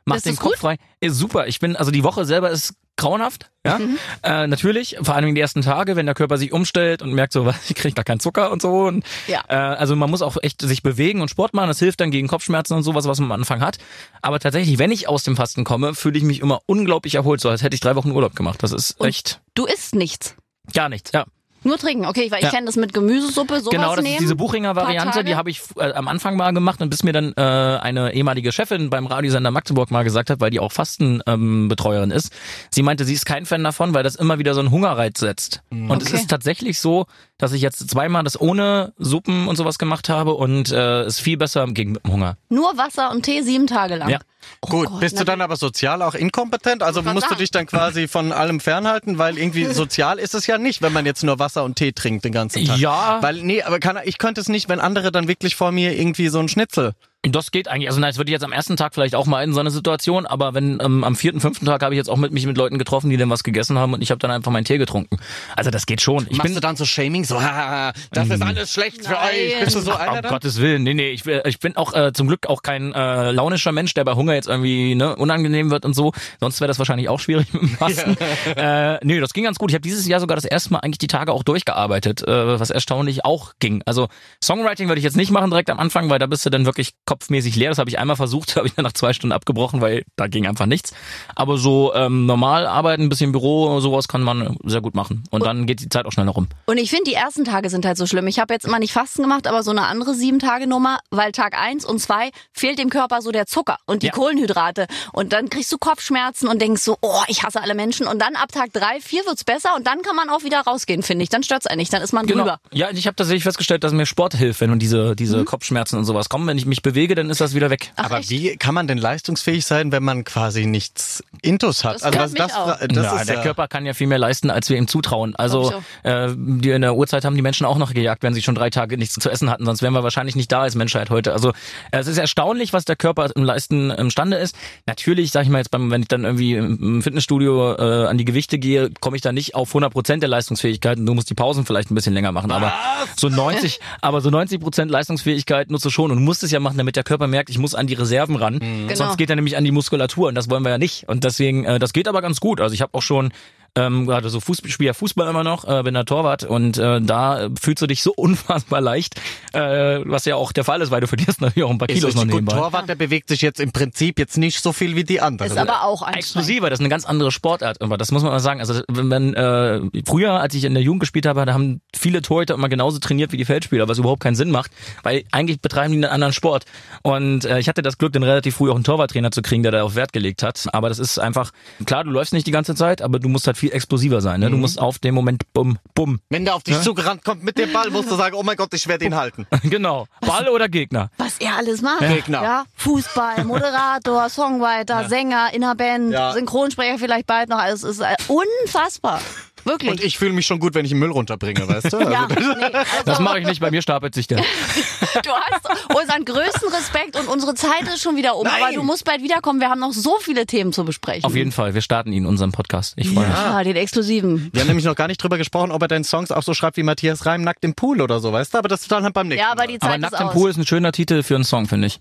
macht 0.05 0.25
den 0.25 0.37
Kopf 0.37 0.53
gut? 0.53 0.59
frei. 0.59 0.77
Ist 1.01 1.17
super. 1.17 1.47
Ich 1.47 1.61
bin 1.61 1.77
also 1.77 1.91
die 1.91 2.05
Woche 2.05 2.25
selber 2.25 2.51
ist 2.51 2.75
grauenhaft. 2.99 3.51
Ja, 3.65 3.79
Mhm. 3.79 3.99
äh, 4.23 4.47
natürlich. 4.47 4.97
Vor 5.01 5.15
allem 5.15 5.35
die 5.35 5.41
ersten 5.41 5.63
Tage, 5.63 5.97
wenn 5.97 6.05
der 6.07 6.15
Körper 6.15 6.37
sich 6.37 6.53
umstellt 6.53 7.01
und 7.01 7.15
merkt 7.15 7.33
so, 7.33 7.47
was, 7.47 7.71
ich 7.71 7.75
kriege 7.77 7.95
gar 7.95 8.05
keinen 8.05 8.21
Zucker 8.21 8.51
und 8.53 8.61
so. 8.61 8.83
Und, 8.87 9.05
Ja. 9.27 9.43
äh, 9.49 9.55
also 9.55 9.97
man 9.97 10.11
muss 10.11 10.21
auch 10.21 10.37
echt 10.43 10.61
sich 10.61 10.83
bewegen 10.83 11.23
und 11.23 11.31
Sport 11.31 11.55
machen. 11.55 11.69
Das 11.69 11.79
hilft 11.79 12.01
dann 12.01 12.11
gegen 12.11 12.29
Kopfschmerzen 12.29 12.75
und 12.75 12.83
sowas, 12.83 13.07
was 13.07 13.19
man 13.21 13.33
am 13.33 13.41
Anfang 13.41 13.61
hat. 13.63 13.79
Aber 14.21 14.39
tatsächlich, 14.39 14.79
wenn 14.79 14.91
ich 14.91 15.09
aus 15.09 15.23
dem 15.23 15.37
Fasten 15.37 15.65
komme, 15.65 15.95
fühle 15.95 16.19
ich 16.19 16.25
mich 16.25 16.41
immer 16.41 16.61
unglaublich 16.67 17.15
erholt, 17.15 17.41
so 17.41 17.49
als 17.49 17.63
hätte 17.63 17.75
ich 17.75 17.81
drei 17.81 17.97
Wochen 17.97 18.11
Urlaub 18.11 18.37
gemacht. 18.37 18.63
Das 18.63 18.73
ist 18.73 19.01
echt 19.01 19.41
Du 19.55 19.65
isst 19.65 19.95
nichts. 19.95 20.35
gar 20.75 20.89
nichts. 20.91 21.13
Ja. 21.13 21.25
Nur 21.65 21.77
trinken, 21.79 22.07
okay, 22.07 22.31
weil 22.31 22.39
ich 22.39 22.45
Ja. 22.45 22.51
kenne 22.51 22.67
das 22.67 22.77
mit 22.77 22.93
Gemüsesuppe, 22.95 23.61
sowas 23.61 23.71
Genau, 23.75 23.95
das 23.97 24.03
nehmen. 24.05 24.15
ist 24.17 24.21
diese 24.23 24.37
Buchinger 24.37 24.75
paar 24.75 24.85
Variante, 24.85 25.11
Tage. 25.13 25.25
die 25.25 25.35
habe 25.37 25.51
ich 25.51 25.61
äh, 25.77 25.93
am 25.93 26.07
Anfang 26.09 26.37
mal 26.37 26.53
gemacht 26.53 26.81
und 26.81 26.89
bis 26.91 27.03
mir 27.03 27.13
dann 27.13 27.33
äh, 27.37 27.41
eine 27.41 28.13
ehemalige 28.15 28.53
Chefin 28.53 28.91
beim 28.91 29.07
Radiosender 29.07 29.51
Magdeburg 29.51 29.91
mal 29.91 30.05
gesagt 30.05 30.31
hat, 30.31 30.41
weil 30.41 30.51
die 30.51 30.61
auch 30.61 30.73
Fastenbetreuerin 30.73 32.11
ähm, 32.11 32.17
ist. 32.17 32.33
Sie 32.71 32.83
meinte, 32.83 33.05
sie 33.05 33.15
ist 33.15 33.27
kein 33.27 33.47
Fan 33.47 33.65
davon, 33.65 33.95
weil 33.95 34.03
das 34.03 34.15
immer 34.15 34.39
wieder 34.39 34.55
so 34.55 34.61
einen 34.61 34.71
Hungerreiz 34.71 35.19
setzt. 35.19 35.63
Und 35.71 36.03
es 36.03 36.09
Okay. 36.09 36.17
ist 36.17 36.31
tatsächlich 36.31 36.79
so, 36.79 37.07
dass 37.39 37.53
ich 37.53 37.63
jetzt 37.63 37.89
zweimal 37.89 38.25
das 38.25 38.41
ohne 38.41 38.93
Suppen 38.99 39.49
und 39.49 39.57
sowas 39.57 39.79
gemacht 39.79 40.09
habe 40.09 40.35
und 40.35 40.71
äh, 40.73 41.07
ist 41.07 41.21
viel 41.21 41.37
besser 41.37 41.67
gegen 41.69 41.93
mit 41.93 42.05
dem 42.05 42.13
Hunger. 42.13 42.37
Nur 42.49 42.77
Wasser 42.77 43.11
und 43.11 43.23
Tee 43.23 43.43
sieben 43.43 43.67
Tage 43.67 43.97
lang. 43.97 44.11
Ja. 44.11 44.19
Oh 44.61 44.69
Gut, 44.69 44.89
Gott, 44.89 45.01
bist 45.01 45.21
du 45.21 45.25
dann 45.25 45.41
aber 45.41 45.57
sozial 45.57 46.03
auch 46.03 46.15
inkompetent? 46.15 46.83
Also 46.83 47.03
musst 47.03 47.17
du 47.17 47.21
sagen. 47.21 47.39
dich 47.39 47.51
dann 47.51 47.67
quasi 47.67 48.09
von 48.09 48.33
allem 48.33 48.61
fernhalten, 48.61 49.19
weil 49.19 49.39
irgendwie 49.39 49.65
sozial 49.73 50.19
ist 50.19 50.35
es 50.35 50.47
ja 50.47 50.59
nicht, 50.59 50.83
wenn 50.83 50.93
man 50.93 51.07
jetzt 51.07 51.23
nur 51.23 51.39
Wasser 51.39 51.65
und 51.65 51.77
Tee 51.77 51.93
trinkt 51.93 52.25
den 52.25 52.33
ganzen 52.33 52.65
Tag. 52.65 52.79
Ja. 52.79 53.19
Weil, 53.21 53.43
nee, 53.43 53.63
aber 53.63 53.79
kann, 53.79 53.99
ich 54.05 54.19
könnte 54.19 54.41
es 54.41 54.49
nicht, 54.49 54.69
wenn 54.69 54.81
andere 54.81 55.13
dann 55.13 55.29
wirklich 55.29 55.55
vor 55.55 55.71
mir 55.71 55.99
irgendwie 55.99 56.29
so 56.29 56.41
ein 56.41 56.49
Schnitzel. 56.49 56.95
Das 57.23 57.51
geht 57.51 57.67
eigentlich. 57.67 57.89
Also, 57.89 58.01
na, 58.01 58.07
das 58.07 58.17
würde 58.17 58.31
ich 58.31 58.33
jetzt 58.33 58.45
am 58.45 58.53
ersten 58.53 58.77
Tag 58.77 58.95
vielleicht 58.95 59.17
auch 59.17 59.27
mal 59.27 59.43
in 59.43 59.53
so 59.53 59.59
eine 59.59 59.73
Situation, 59.73 60.25
aber 60.25 60.55
wenn 60.55 60.79
ähm, 60.81 61.03
am 61.03 61.17
vierten, 61.17 61.41
fünften 61.41 61.67
Tag 61.67 61.83
habe 61.83 61.93
ich 61.93 61.99
jetzt 61.99 62.09
auch 62.09 62.17
mit 62.17 62.33
mich 62.33 62.47
mit 62.47 62.57
Leuten 62.57 62.79
getroffen, 62.79 63.11
die 63.11 63.17
dann 63.17 63.29
was 63.29 63.43
gegessen 63.43 63.77
haben 63.77 63.93
und 63.93 64.03
ich 64.03 64.13
habe 64.13 64.21
dann 64.21 64.31
einfach 64.31 64.53
meinen 64.53 64.65
Tee 64.65 64.79
getrunken. 64.79 65.19
Also 65.57 65.71
das 65.73 65.87
geht 65.87 66.01
schon. 66.01 66.23
Ich 66.31 66.37
Machst 66.39 66.45
bin 66.45 66.55
du 66.55 66.61
dann 66.61 66.77
so 66.77 66.85
Shaming, 66.85 67.25
so, 67.25 67.43
haha, 67.43 67.93
das 68.13 68.29
ist 68.31 68.41
alles 68.41 68.73
schlecht 68.73 69.05
für 69.05 69.13
Nein. 69.15 69.31
euch. 69.35 69.65
Bist 69.65 69.77
du 69.77 69.81
so 69.81 69.93
einer 69.95 70.13
um 70.13 70.23
dann? 70.23 70.31
Gottes 70.31 70.61
Willen, 70.61 70.85
nee, 70.85 70.95
nee, 70.95 71.11
ich, 71.11 71.27
will- 71.27 71.43
ich 71.45 71.59
bin 71.59 71.77
auch 71.77 71.93
äh, 71.93 72.13
zum 72.13 72.29
Glück 72.29 72.47
auch 72.47 72.63
kein 72.63 72.95
äh, 72.95 73.33
launischer 73.33 73.73
Mensch, 73.73 73.95
der 73.95 74.05
bei 74.05 74.15
Hunger 74.15 74.35
jetzt 74.35 74.47
irgendwie 74.49 74.95
ne, 74.95 75.17
unangenehm 75.17 75.73
wird 75.73 75.85
und 75.85 75.95
so. 75.95 76.13
Sonst 76.39 76.61
wäre 76.61 76.69
das 76.69 76.79
wahrscheinlich 76.79 77.09
auch 77.09 77.19
schwierig 77.19 77.53
mit 77.53 77.63
dem 77.63 77.69
Fasten. 77.71 78.17
Äh, 78.57 79.05
nee, 79.05 79.19
das 79.19 79.33
ging 79.33 79.43
ganz 79.43 79.59
gut. 79.59 79.71
Ich 79.71 79.75
habe 79.75 79.83
dieses 79.83 80.07
Jahr 80.07 80.21
sogar 80.21 80.37
das 80.37 80.45
erste 80.45 80.73
Mal 80.73 80.79
eigentlich 80.79 80.99
die 80.99 81.09
Tage 81.09 81.33
auch 81.33 81.43
durchgearbeitet, 81.43 82.23
äh, 82.23 82.61
was 82.61 82.71
erstaunlich 82.71 83.25
auch 83.25 83.55
ging. 83.59 83.83
Also 83.87 84.07
Songwriting 84.43 84.87
würde 84.87 85.01
ich 85.01 85.05
jetzt 85.05 85.17
nicht 85.17 85.33
machen 85.33 85.51
direkt 85.51 85.69
am 85.69 85.81
Anfang, 85.81 86.09
weil 86.11 86.21
da 86.21 86.27
bist 86.27 86.47
du 86.47 86.51
dann 86.51 86.65
wirklich 86.65 86.93
kopfmäßig 87.09 87.57
leer. 87.57 87.71
Das 87.71 87.79
habe 87.79 87.89
ich 87.91 87.99
einmal 87.99 88.17
versucht, 88.17 88.55
habe 88.57 88.67
ich 88.69 88.75
dann 88.75 88.85
nach 88.85 88.93
zwei 88.93 89.13
Stunden 89.13 89.33
abgebrochen, 89.33 89.81
weil 89.81 90.05
da 90.17 90.27
ging 90.27 90.47
einfach 90.47 90.67
nichts. 90.67 90.93
Aber 91.35 91.57
so 91.59 91.93
ähm, 91.95 92.27
normal 92.27 92.67
arbeiten, 92.67 93.03
ein 93.05 93.09
bisschen 93.09 93.33
Büro, 93.33 93.81
sowas 93.81 94.09
kann 94.09 94.23
man 94.23 94.57
sehr 94.65 94.81
gut 94.83 94.95
machen. 94.95 95.25
Und 95.31 95.45
dann 95.45 95.67
geht 95.67 95.81
die 95.81 95.89
Zeit 95.89 96.05
auch 96.07 96.13
schneller 96.13 96.33
rum. 96.33 96.49
Und 96.67 96.77
ich 96.79 96.91
finde, 96.91 97.05
die 97.11 97.15
ersten 97.15 97.45
Tage 97.45 97.71
sind 97.71 97.87
halt 97.87 97.97
so 97.97 98.07
schlimm. 98.07 98.27
Ich 98.27 98.39
habe 98.39 98.53
jetzt 98.53 98.67
immer 98.67 98.79
nicht 98.79 98.93
Fasten 98.93 99.23
gemacht, 99.23 99.47
aber 99.47 99.63
so 99.63 99.71
eine 99.71 99.87
andere 99.87 100.15
Sieben-Tage-Nummer, 100.15 100.99
weil 101.11 101.33
Tag 101.33 101.59
eins 101.59 101.85
und 101.85 101.99
zwei 101.99 102.31
fehlt 102.53 102.79
dem 102.79 102.91
Körper 102.91 103.23
so 103.23 103.31
der 103.33 103.47
Zucker 103.47 103.79
und 103.87 104.03
die 104.03 104.09
Ja. 104.09 104.13
Kohlenhydrate. 104.13 104.87
Und 105.13 105.33
dann 105.33 105.49
kriegst 105.49 105.73
du 105.73 105.79
Kopfschmerzen 105.79 106.49
und 106.49 106.61
denkst 106.61 106.83
so, 106.83 106.99
oh, 107.01 107.23
ich 107.29 107.43
hasse 107.43 107.63
alle 107.63 107.75
Menschen. 107.75 108.07
Und 108.07 108.21
dann 108.21 108.37
ab 108.37 108.53
Tag 108.53 108.73
drei, 108.73 109.01
vier 109.01 109.25
wird's 109.27 109.45
besser 109.45 109.71
und 109.77 109.87
dann 109.87 110.03
kann 110.03 110.15
man 110.17 110.29
auch 110.31 110.45
wieder 110.45 110.61
rausgehen, 110.61 111.03
finde 111.03 111.23
ich. 111.23 111.31
Dann 111.31 111.43
stört's 111.43 111.67
einen 111.67 111.79
nicht, 111.79 111.93
dann 111.93 112.03
ist 112.03 112.13
man 112.13 112.27
drüber. 112.27 112.59
Ja, 112.73 112.91
ich 112.91 113.07
habe 113.07 113.17
tatsächlich 113.17 113.45
festgestellt, 113.45 113.85
dass 113.85 113.93
mir 113.93 114.05
Sport 114.07 114.35
hilft, 114.35 114.61
wenn 114.61 114.79
diese, 114.79 115.11
Mhm. 115.11 115.17
diese 115.17 115.45
Kopfschmerzen 115.45 115.97
und 115.99 116.05
sowas 116.05 116.29
kommen. 116.29 116.47
Wenn 116.47 116.59
ich 116.59 116.67
mich 116.67 116.83
bewege, 116.83 116.98
dann 117.07 117.31
ist 117.31 117.41
das 117.41 117.55
wieder 117.55 117.71
weg. 117.71 117.93
Ach, 117.97 118.07
Aber 118.07 118.19
echt? 118.19 118.31
wie 118.31 118.57
kann 118.57 118.75
man 118.75 118.87
denn 118.89 118.99
leistungsfähig 118.99 119.65
sein, 119.65 119.93
wenn 119.93 120.03
man 120.03 120.25
quasi 120.25 120.67
nichts 120.67 121.23
Intus 121.43 121.85
hat? 121.85 121.97
Das 121.97 122.03
also 122.03 122.19
was 122.19 122.35
das, 122.35 122.55
auch. 122.55 122.79
das 122.79 122.97
ja, 122.97 123.17
ist 123.17 123.29
der 123.29 123.37
ja, 123.37 123.43
Körper 123.43 123.69
kann 123.69 123.87
ja 123.87 123.95
viel 123.95 124.07
mehr 124.07 124.19
leisten, 124.19 124.51
als 124.51 124.69
wir 124.69 124.77
ihm 124.77 124.89
zutrauen. 124.89 125.37
Also 125.37 125.73
äh, 126.03 126.29
die 126.37 126.71
in 126.71 126.83
der 126.83 126.97
Urzeit 126.97 127.25
haben 127.25 127.37
die 127.37 127.43
Menschen 127.43 127.67
auch 127.67 127.79
noch 127.79 127.95
gejagt, 127.95 128.23
wenn 128.23 128.35
sie 128.35 128.43
schon 128.43 128.55
drei 128.55 128.71
Tage 128.71 128.99
nichts 128.99 129.15
zu 129.15 129.31
essen 129.31 129.51
hatten. 129.51 129.65
Sonst 129.65 129.83
wären 129.83 129.93
wir 129.93 130.03
wahrscheinlich 130.03 130.37
nicht 130.37 130.51
da 130.51 130.63
als 130.63 130.75
Menschheit 130.75 131.11
heute. 131.11 131.33
Also 131.33 131.53
es 131.91 132.07
ist 132.07 132.19
erstaunlich, 132.19 132.73
was 132.73 132.85
der 132.85 132.97
Körper 132.97 133.31
im 133.35 133.45
Leisten 133.45 133.91
imstande 133.91 134.37
ist. 134.37 134.57
Natürlich, 134.87 135.31
sag 135.31 135.45
ich 135.45 135.49
mal 135.51 135.59
jetzt, 135.59 135.71
beim, 135.71 135.91
wenn 135.91 136.03
ich 136.03 136.09
dann 136.09 136.25
irgendwie 136.25 136.55
im 136.55 137.03
Fitnessstudio 137.03 137.75
äh, 137.75 138.07
an 138.07 138.19
die 138.19 138.25
Gewichte 138.25 138.59
gehe, 138.59 138.91
komme 139.01 139.17
ich 139.17 139.23
da 139.23 139.33
nicht 139.33 139.55
auf 139.55 139.69
100 139.71 139.93
Prozent 139.93 140.23
der 140.23 140.31
Leistungsfähigkeit. 140.31 140.99
und 140.99 141.07
Du 141.07 141.15
musst 141.15 141.31
die 141.31 141.35
Pausen 141.35 141.65
vielleicht 141.65 141.91
ein 141.91 141.95
bisschen 141.95 142.15
länger 142.15 142.33
machen. 142.33 142.51
Aber 142.51 142.73
so 143.17 143.29
90, 143.29 143.81
aber 144.01 144.21
so 144.21 144.31
90 144.31 144.61
Prozent 144.61 144.91
Leistungsfähigkeit 144.91 145.71
nutzt 145.71 145.85
du 145.85 145.91
schon 145.91 146.11
und 146.11 146.19
du 146.19 146.23
musst 146.23 146.43
es 146.43 146.51
ja 146.51 146.61
machen, 146.61 146.79
damit 146.79 146.88
der 146.97 147.05
Körper 147.05 147.27
merkt, 147.27 147.51
ich 147.51 147.59
muss 147.59 147.75
an 147.75 147.87
die 147.87 147.95
Reserven 147.95 148.37
ran. 148.37 148.59
Genau. 148.59 148.95
Sonst 148.95 149.17
geht 149.17 149.31
er 149.31 149.37
nämlich 149.37 149.57
an 149.57 149.65
die 149.65 149.73
Muskulatur 149.73 150.29
und 150.29 150.35
das 150.35 150.51
wollen 150.51 150.63
wir 150.63 150.71
ja 150.71 150.79
nicht. 150.79 151.09
Und 151.09 151.25
deswegen, 151.25 151.65
äh, 151.65 151.79
das 151.79 151.93
geht 151.93 152.09
aber 152.09 152.23
ganz 152.23 152.41
gut. 152.41 152.61
Also 152.61 152.75
ich 152.75 152.83
habe 152.83 152.95
auch 152.95 153.03
schon 153.03 153.33
ähm, 153.79 154.07
gerade 154.07 154.29
so 154.29 154.41
Fußball, 154.41 154.71
spiele 154.71 154.89
ja 154.89 154.95
Fußball 154.95 155.29
immer 155.29 155.45
noch, 155.45 155.65
äh, 155.65 155.83
bin 155.83 155.95
der 155.95 156.05
Torwart 156.05 156.45
und 156.45 156.79
äh, 156.79 157.01
da 157.01 157.49
fühlst 157.61 157.83
du 157.83 157.87
dich 157.87 158.03
so 158.03 158.13
unfassbar 158.17 158.81
leicht, 158.81 159.21
äh, 159.53 160.01
was 160.05 160.25
ja 160.25 160.37
auch 160.37 160.53
der 160.53 160.65
Fall 160.65 160.81
ist, 160.83 160.91
weil 160.91 161.01
du 161.01 161.07
verlierst 161.07 161.41
natürlich 161.41 161.65
auch 161.65 161.71
ein 161.71 161.79
paar 161.79 161.89
Kilos 161.89 162.15
noch 162.15 162.25
nebenbei. 162.25 162.55
Gut, 162.55 162.63
Torwart, 162.63 162.89
der 162.89 162.97
bewegt 162.97 163.29
sich 163.29 163.43
jetzt 163.43 163.61
im 163.61 163.73
Prinzip 163.73 164.19
jetzt 164.19 164.37
nicht 164.37 164.61
so 164.61 164.73
viel 164.73 164.97
wie 164.97 165.05
die 165.05 165.21
anderen. 165.21 165.51
Ist 165.51 165.59
aber 165.59 165.85
auch 165.85 166.07
explosiver, 166.09 166.71
das 166.71 166.79
ist 166.79 166.83
eine 166.83 166.89
ganz 166.89 167.05
andere 167.05 167.31
Sportart, 167.31 167.81
aber 167.81 167.97
das 167.97 168.11
muss 168.11 168.23
man 168.23 168.33
mal 168.33 168.41
sagen. 168.41 168.61
Also 168.61 168.83
wenn 168.89 169.09
man 169.09 169.35
äh, 169.35 169.81
früher, 170.07 170.41
als 170.41 170.55
ich 170.55 170.65
in 170.65 170.75
der 170.75 170.83
Jugend 170.83 171.01
gespielt 171.01 171.27
habe, 171.27 171.45
da 171.47 171.53
haben 171.55 171.81
viele 171.95 172.23
Torhüter 172.23 172.55
immer 172.55 172.69
genauso 172.69 172.99
trainiert 172.99 173.33
wie 173.33 173.37
die 173.37 173.45
Feldspieler, 173.45 173.89
was 173.89 173.99
überhaupt 173.99 174.23
keinen 174.23 174.35
Sinn 174.35 174.51
macht, 174.51 174.73
weil 175.03 175.25
eigentlich 175.31 175.61
betreiben 175.61 175.93
die 175.93 175.99
einen 175.99 176.13
anderen 176.13 176.33
Sport. 176.33 176.65
Und 177.03 177.45
äh, 177.45 177.59
ich 177.59 177.69
hatte 177.69 177.83
das 177.83 177.99
Glück, 177.99 178.13
den 178.13 178.23
relativ 178.23 178.57
früh 178.57 178.71
auch 178.71 178.75
einen 178.75 178.85
Torwarttrainer 178.85 179.31
zu 179.31 179.43
kriegen, 179.43 179.63
der 179.63 179.73
da 179.73 179.83
auf 179.83 179.95
Wert 179.95 180.13
gelegt 180.13 180.43
hat. 180.43 180.67
Aber 180.73 180.89
das 180.89 180.99
ist 180.99 181.19
einfach, 181.19 181.53
klar, 181.85 182.05
du 182.05 182.11
läufst 182.11 182.33
nicht 182.33 182.47
die 182.47 182.51
ganze 182.51 182.75
Zeit, 182.75 183.03
aber 183.03 183.19
du 183.19 183.29
musst 183.29 183.47
halt 183.47 183.57
viel 183.57 183.68
explosiver 183.73 184.21
sein. 184.21 184.41
Ne? 184.41 184.51
Du 184.51 184.57
mhm. 184.57 184.63
musst 184.63 184.79
auf 184.79 184.99
dem 184.99 185.15
Moment 185.15 185.53
bumm, 185.53 185.79
bumm. 185.95 186.21
Wenn 186.29 186.45
der 186.45 186.55
auf 186.55 186.63
dich 186.63 186.75
ja? 186.75 186.83
zugerannt 186.83 187.25
kommt 187.25 187.45
mit 187.45 187.59
dem 187.59 187.73
Ball, 187.73 187.91
musst 187.91 188.11
du 188.11 188.17
sagen, 188.17 188.35
oh 188.37 188.43
mein 188.43 188.57
Gott, 188.57 188.73
ich 188.75 188.87
werde 188.89 189.05
ihn 189.05 189.17
halten. 189.17 189.47
genau. 189.65 190.07
Ball 190.21 190.49
oder 190.49 190.69
Gegner. 190.69 191.11
Was 191.19 191.39
er 191.39 191.57
alles 191.57 191.83
macht. 191.83 192.03
Ja. 192.03 192.09
Gegner. 192.09 192.43
Ja, 192.43 192.65
Fußball, 192.77 193.45
Moderator, 193.45 194.29
Songwriter, 194.29 195.03
ja. 195.03 195.09
Sänger, 195.09 195.53
in 195.53 195.63
der 195.63 195.75
Band, 195.75 196.15
Synchronsprecher 196.35 196.99
vielleicht 196.99 197.27
bald 197.27 197.49
noch. 197.49 197.59
Also 197.59 197.89
es 197.89 197.99
ist 197.99 198.03
äh, 198.03 198.17
unfassbar. 198.29 199.21
Wirklich. 199.69 199.91
Und 199.91 200.03
ich 200.03 200.19
fühle 200.19 200.33
mich 200.33 200.47
schon 200.47 200.59
gut, 200.59 200.75
wenn 200.75 200.85
ich 200.85 200.91
den 200.91 200.99
Müll 200.99 201.11
runterbringe, 201.11 201.69
weißt 201.69 201.93
du? 201.93 202.01
ja, 202.01 202.27
also, 202.27 202.53
nee, 202.55 202.65
also 202.65 202.87
das 203.05 203.21
mache 203.21 203.41
ich 203.41 203.47
nicht, 203.47 203.61
bei 203.61 203.71
mir 203.71 203.83
stapelt 203.83 204.15
sich 204.15 204.27
der. 204.27 204.39
du 205.23 205.31
hast 205.31 205.69
unseren 205.95 206.25
größten 206.25 206.69
Respekt 206.71 207.17
und 207.17 207.29
unsere 207.29 207.55
Zeit 207.55 207.83
ist 207.83 208.03
schon 208.03 208.17
wieder 208.17 208.37
um. 208.37 208.45
Nein. 208.45 208.63
Aber 208.63 208.73
du 208.73 208.83
musst 208.83 209.05
bald 209.05 209.23
wiederkommen. 209.23 209.61
Wir 209.61 209.69
haben 209.69 209.81
noch 209.81 209.93
so 209.93 210.17
viele 210.21 210.47
Themen 210.47 210.73
zu 210.73 210.85
besprechen. 210.85 211.25
Auf 211.25 211.35
jeden 211.35 211.53
Fall. 211.53 211.75
Wir 211.75 211.83
starten 211.83 212.13
ihn, 212.13 212.27
unseren 212.27 212.53
Podcast. 212.53 212.95
Ich 212.97 213.11
freue 213.11 213.25
ja. 213.25 213.29
mich. 213.29 213.39
Ja, 213.39 213.65
den 213.65 213.77
exklusiven. 213.77 214.51
Wir 214.53 214.63
haben 214.63 214.69
nämlich 214.69 214.87
noch 214.87 214.97
gar 214.97 215.09
nicht 215.09 215.23
drüber 215.23 215.39
gesprochen, 215.39 215.71
ob 215.71 215.83
er 215.83 215.89
deinen 215.89 216.05
Songs 216.05 216.31
auch 216.31 216.43
so 216.43 216.55
schreibt 216.55 216.77
wie 216.77 216.83
Matthias 216.83 217.27
Reim, 217.27 217.43
Nackt 217.43 217.65
im 217.65 217.75
Pool 217.75 218.01
oder 218.01 218.21
so, 218.21 218.33
weißt 218.33 218.55
du? 218.55 218.59
Aber 218.59 218.69
das 218.69 218.83
ist 218.83 218.93
dann 218.93 219.05
halt 219.05 219.15
beim 219.15 219.29
nächsten 219.29 219.45
Ja, 219.45 219.53
aber 219.53 219.67
die 219.67 219.79
Zeit 219.79 219.91
aber 219.91 219.99
Nackt 219.99 220.21
im 220.21 220.31
Pool 220.31 220.51
ist 220.51 220.57
ein 220.57 220.67
schöner 220.67 220.93
Titel 220.93 221.23
für 221.23 221.35
einen 221.35 221.45
Song, 221.45 221.67
finde 221.67 221.89
ich. 221.89 222.01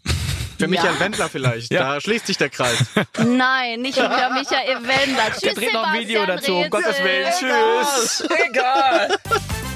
Für 0.57 0.67
Michael 0.67 0.93
ja. 0.93 0.99
Wendler 0.99 1.29
vielleicht. 1.29 1.71
Ja. 1.77 1.95
Da 1.95 2.01
schließt 2.01 2.27
sich 2.27 2.37
der 2.37 2.49
Kreis. 2.49 2.85
Nein, 3.17 3.81
nicht 3.81 3.97
für 3.97 4.07
Michael 4.07 4.77
Wendler. 4.81 5.29
Tschüss, 5.31 5.41
Der 5.41 5.53
dreht 5.53 5.73
noch 5.73 5.85
ein 5.85 5.99
Video 5.99 6.25
dazu, 6.25 6.55
um 6.55 6.69
Gottes 6.69 7.03
Willen. 7.03 7.27
Tschüss. 7.37 8.23
Egal. 8.49 9.17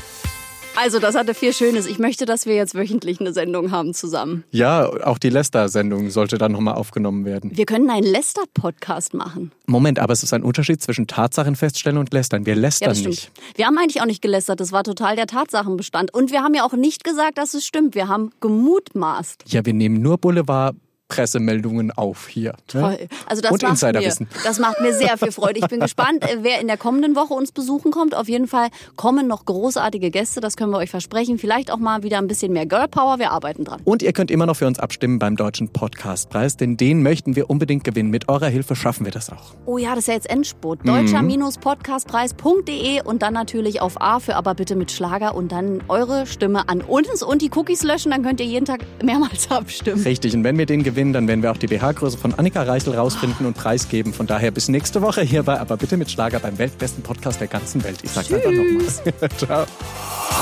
Also, 0.76 1.00
das 1.00 1.16
hatte 1.16 1.34
viel 1.34 1.54
Schönes. 1.54 1.86
Ich 1.86 2.00
möchte, 2.00 2.26
dass 2.26 2.46
wir 2.46 2.56
jetzt 2.56 2.76
wöchentlich 2.76 3.20
eine 3.20 3.34
Sendung 3.34 3.72
haben 3.72 3.94
zusammen. 3.94 4.44
Ja, 4.52 4.90
auch 5.06 5.18
die 5.18 5.30
Lester-Sendung 5.30 6.10
sollte 6.10 6.38
dann 6.38 6.54
nochmal 6.54 6.76
aufgenommen 6.76 7.26
werden. 7.26 7.56
Wir 7.56 7.66
können 7.66 7.90
einen 7.90 8.06
Lester-Podcast 8.06 9.14
machen. 9.14 9.52
Moment, 9.68 10.00
aber 10.00 10.14
es 10.14 10.24
ist 10.24 10.34
ein 10.34 10.44
Unterschied 10.44 10.82
zwischen 10.82 11.08
Tatsachen 11.08 11.56
feststellen 11.56 11.98
und 11.98 12.14
lästern. 12.14 12.46
Wir 12.46 12.56
lästern 12.56 12.96
ja, 12.96 13.08
nicht. 13.10 13.32
Wir 13.56 13.68
haben 13.68 13.78
eigentlich 13.78 14.02
auch 14.02 14.06
nicht 14.06 14.22
gelästert. 14.22 14.60
Das 14.60 14.72
war 14.72 14.84
total 14.84 15.16
der 15.16 15.28
Tatsachenbestand. 15.28 16.14
Und 16.14 16.32
wir 16.32 16.42
haben 16.42 16.54
ja 16.54 16.64
auch 16.64 16.74
nicht 16.74 17.04
gesagt, 17.04 17.38
dass 17.38 17.54
es 17.54 17.66
stimmt. 17.66 17.94
Wir 17.94 18.08
haben 18.08 18.32
gemutmaßt. 18.40 19.44
Ja, 19.48 19.66
wir 19.66 19.74
nehmen 19.74 20.02
nur 20.02 20.18
Boulevard 20.18 20.76
Pressemeldungen 21.12 21.92
auf 21.92 22.30
hier. 22.30 22.54
Ne? 22.54 22.68
Toll. 22.68 22.98
Also 23.26 23.42
das 23.42 23.52
Und 23.52 23.64
macht 23.64 23.74
Insiderwissen. 23.74 24.30
Mir, 24.32 24.40
das 24.46 24.60
macht 24.60 24.80
mir 24.80 24.94
sehr 24.94 25.18
viel 25.18 25.34
Freude. 25.34 25.60
Ich 25.60 25.68
bin 25.68 25.80
gespannt, 25.82 26.24
äh, 26.24 26.38
wer 26.42 26.62
in 26.62 26.68
der 26.68 26.78
kommenden 26.78 27.18
Woche 27.18 27.34
uns 27.34 27.52
besuchen 27.52 27.92
kommt. 27.92 28.16
Auf 28.16 28.30
jeden 28.30 28.48
Fall 28.48 28.70
kommen 28.96 29.28
noch 29.28 29.44
großartige 29.46 30.10
Gäste, 30.10 30.40
das 30.40 30.56
können 30.56 30.72
wir 30.72 30.78
euch 30.78 30.90
versprechen. 30.90 31.38
Vielleicht 31.38 31.70
auch 31.70 31.80
mal 31.80 32.04
wieder 32.04 32.18
ein 32.18 32.28
bisschen 32.28 32.54
mehr 32.54 32.66
Girl 32.66 32.88
Power. 32.88 33.20
Wir 33.20 33.32
arbeiten 33.32 33.66
dran. 33.66 33.82
Und 33.84 34.04
ihr 34.04 34.14
könnt 34.14 34.32
immer 34.32 34.46
noch 34.46 34.56
für 34.56 34.68
uns 34.68 34.80
abstimmen 34.80 35.20
beim 35.20 35.36
Deutschen 35.36 35.68
Podcastpreis, 35.68 36.56
denn 36.56 36.78
den 36.78 37.04
möchten 37.04 37.36
wir 37.36 37.50
unbedingt 37.50 37.84
gewinnen. 37.84 38.10
Mit 38.10 38.30
eurer 38.30 38.48
Hilfe 38.48 38.78
schaffen 38.78 39.04
wir 39.04 39.12
das 39.12 39.30
auch. 39.30 39.56
Oh 39.66 39.78
ja, 39.78 39.90
das 39.90 40.06
ist 40.06 40.08
ja 40.08 40.14
jetzt 40.14 40.30
Endspurt. 40.30 40.86
Mhm. 40.86 40.92
Deutscher-podcastpreis.de 40.92 43.02
und 43.04 43.22
dann 43.22 43.34
natürlich 43.34 43.82
auf 43.82 44.00
A 44.00 44.22
für 44.22 44.38
aber 44.38 44.56
bitte 44.56 44.78
mit 44.78 44.92
Schlager 44.92 45.36
und 45.36 45.52
dann 45.52 45.84
eure 45.90 46.26
Stimme 46.26 46.70
an 46.70 46.80
uns 46.80 47.22
und 47.22 47.42
die 47.42 47.52
Cookies 47.54 47.84
löschen. 47.84 48.12
Dann 48.12 48.24
könnt 48.24 48.40
ihr 48.40 48.46
jeden 48.46 48.66
Tag 48.66 48.86
mehrmals 49.04 49.52
abstimmen. 49.52 50.04
Richtig. 50.04 50.34
Und 50.34 50.46
wenn 50.46 50.58
wir 50.58 50.66
den 50.66 50.84
gewinnen, 51.02 51.14
dann 51.14 51.28
werden 51.28 51.42
wir 51.42 51.52
auch 51.52 51.58
die 51.58 51.68
BH-Größe 51.68 52.18
von 52.18 52.34
Annika 52.36 52.64
Reichel 52.64 52.96
rausfinden 52.96 53.46
und 53.46 53.56
preisgeben. 53.56 54.14
Von 54.14 54.28
daher 54.28 54.52
bis 54.52 54.70
nächste 54.70 55.02
Woche 55.02 55.22
hierbei, 55.22 55.60
aber 55.60 55.78
bitte 55.78 55.98
mit 55.98 56.12
Schlager 56.12 56.40
beim 56.40 56.58
weltbesten 56.58 57.04
Podcast 57.04 57.40
der 57.40 57.48
ganzen 57.48 57.84
Welt. 57.84 58.00
Ich 58.04 58.12
sag's 58.12 58.32
einfach 58.32 58.52
nochmal. 58.52 59.32
Ciao. 59.38 59.66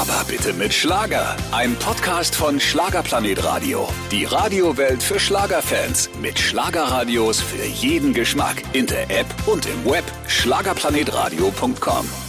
Aber 0.02 0.24
bitte 0.28 0.54
mit 0.54 0.74
Schlager. 0.74 1.36
Ein 1.52 1.76
Podcast 1.76 2.36
von 2.36 2.60
Schlagerplanet 2.60 3.44
Radio. 3.44 3.88
Die 4.12 4.26
Radiowelt 4.26 5.02
für 5.02 5.20
Schlagerfans. 5.20 6.10
Mit 6.22 6.38
Schlagerradios 6.38 7.42
für 7.42 7.66
jeden 7.66 8.14
Geschmack. 8.14 8.62
In 8.74 8.86
der 8.86 9.10
App 9.10 9.28
und 9.48 9.66
im 9.66 9.92
Web. 9.92 10.06
Schlagerplanetradio.com. 10.28 12.29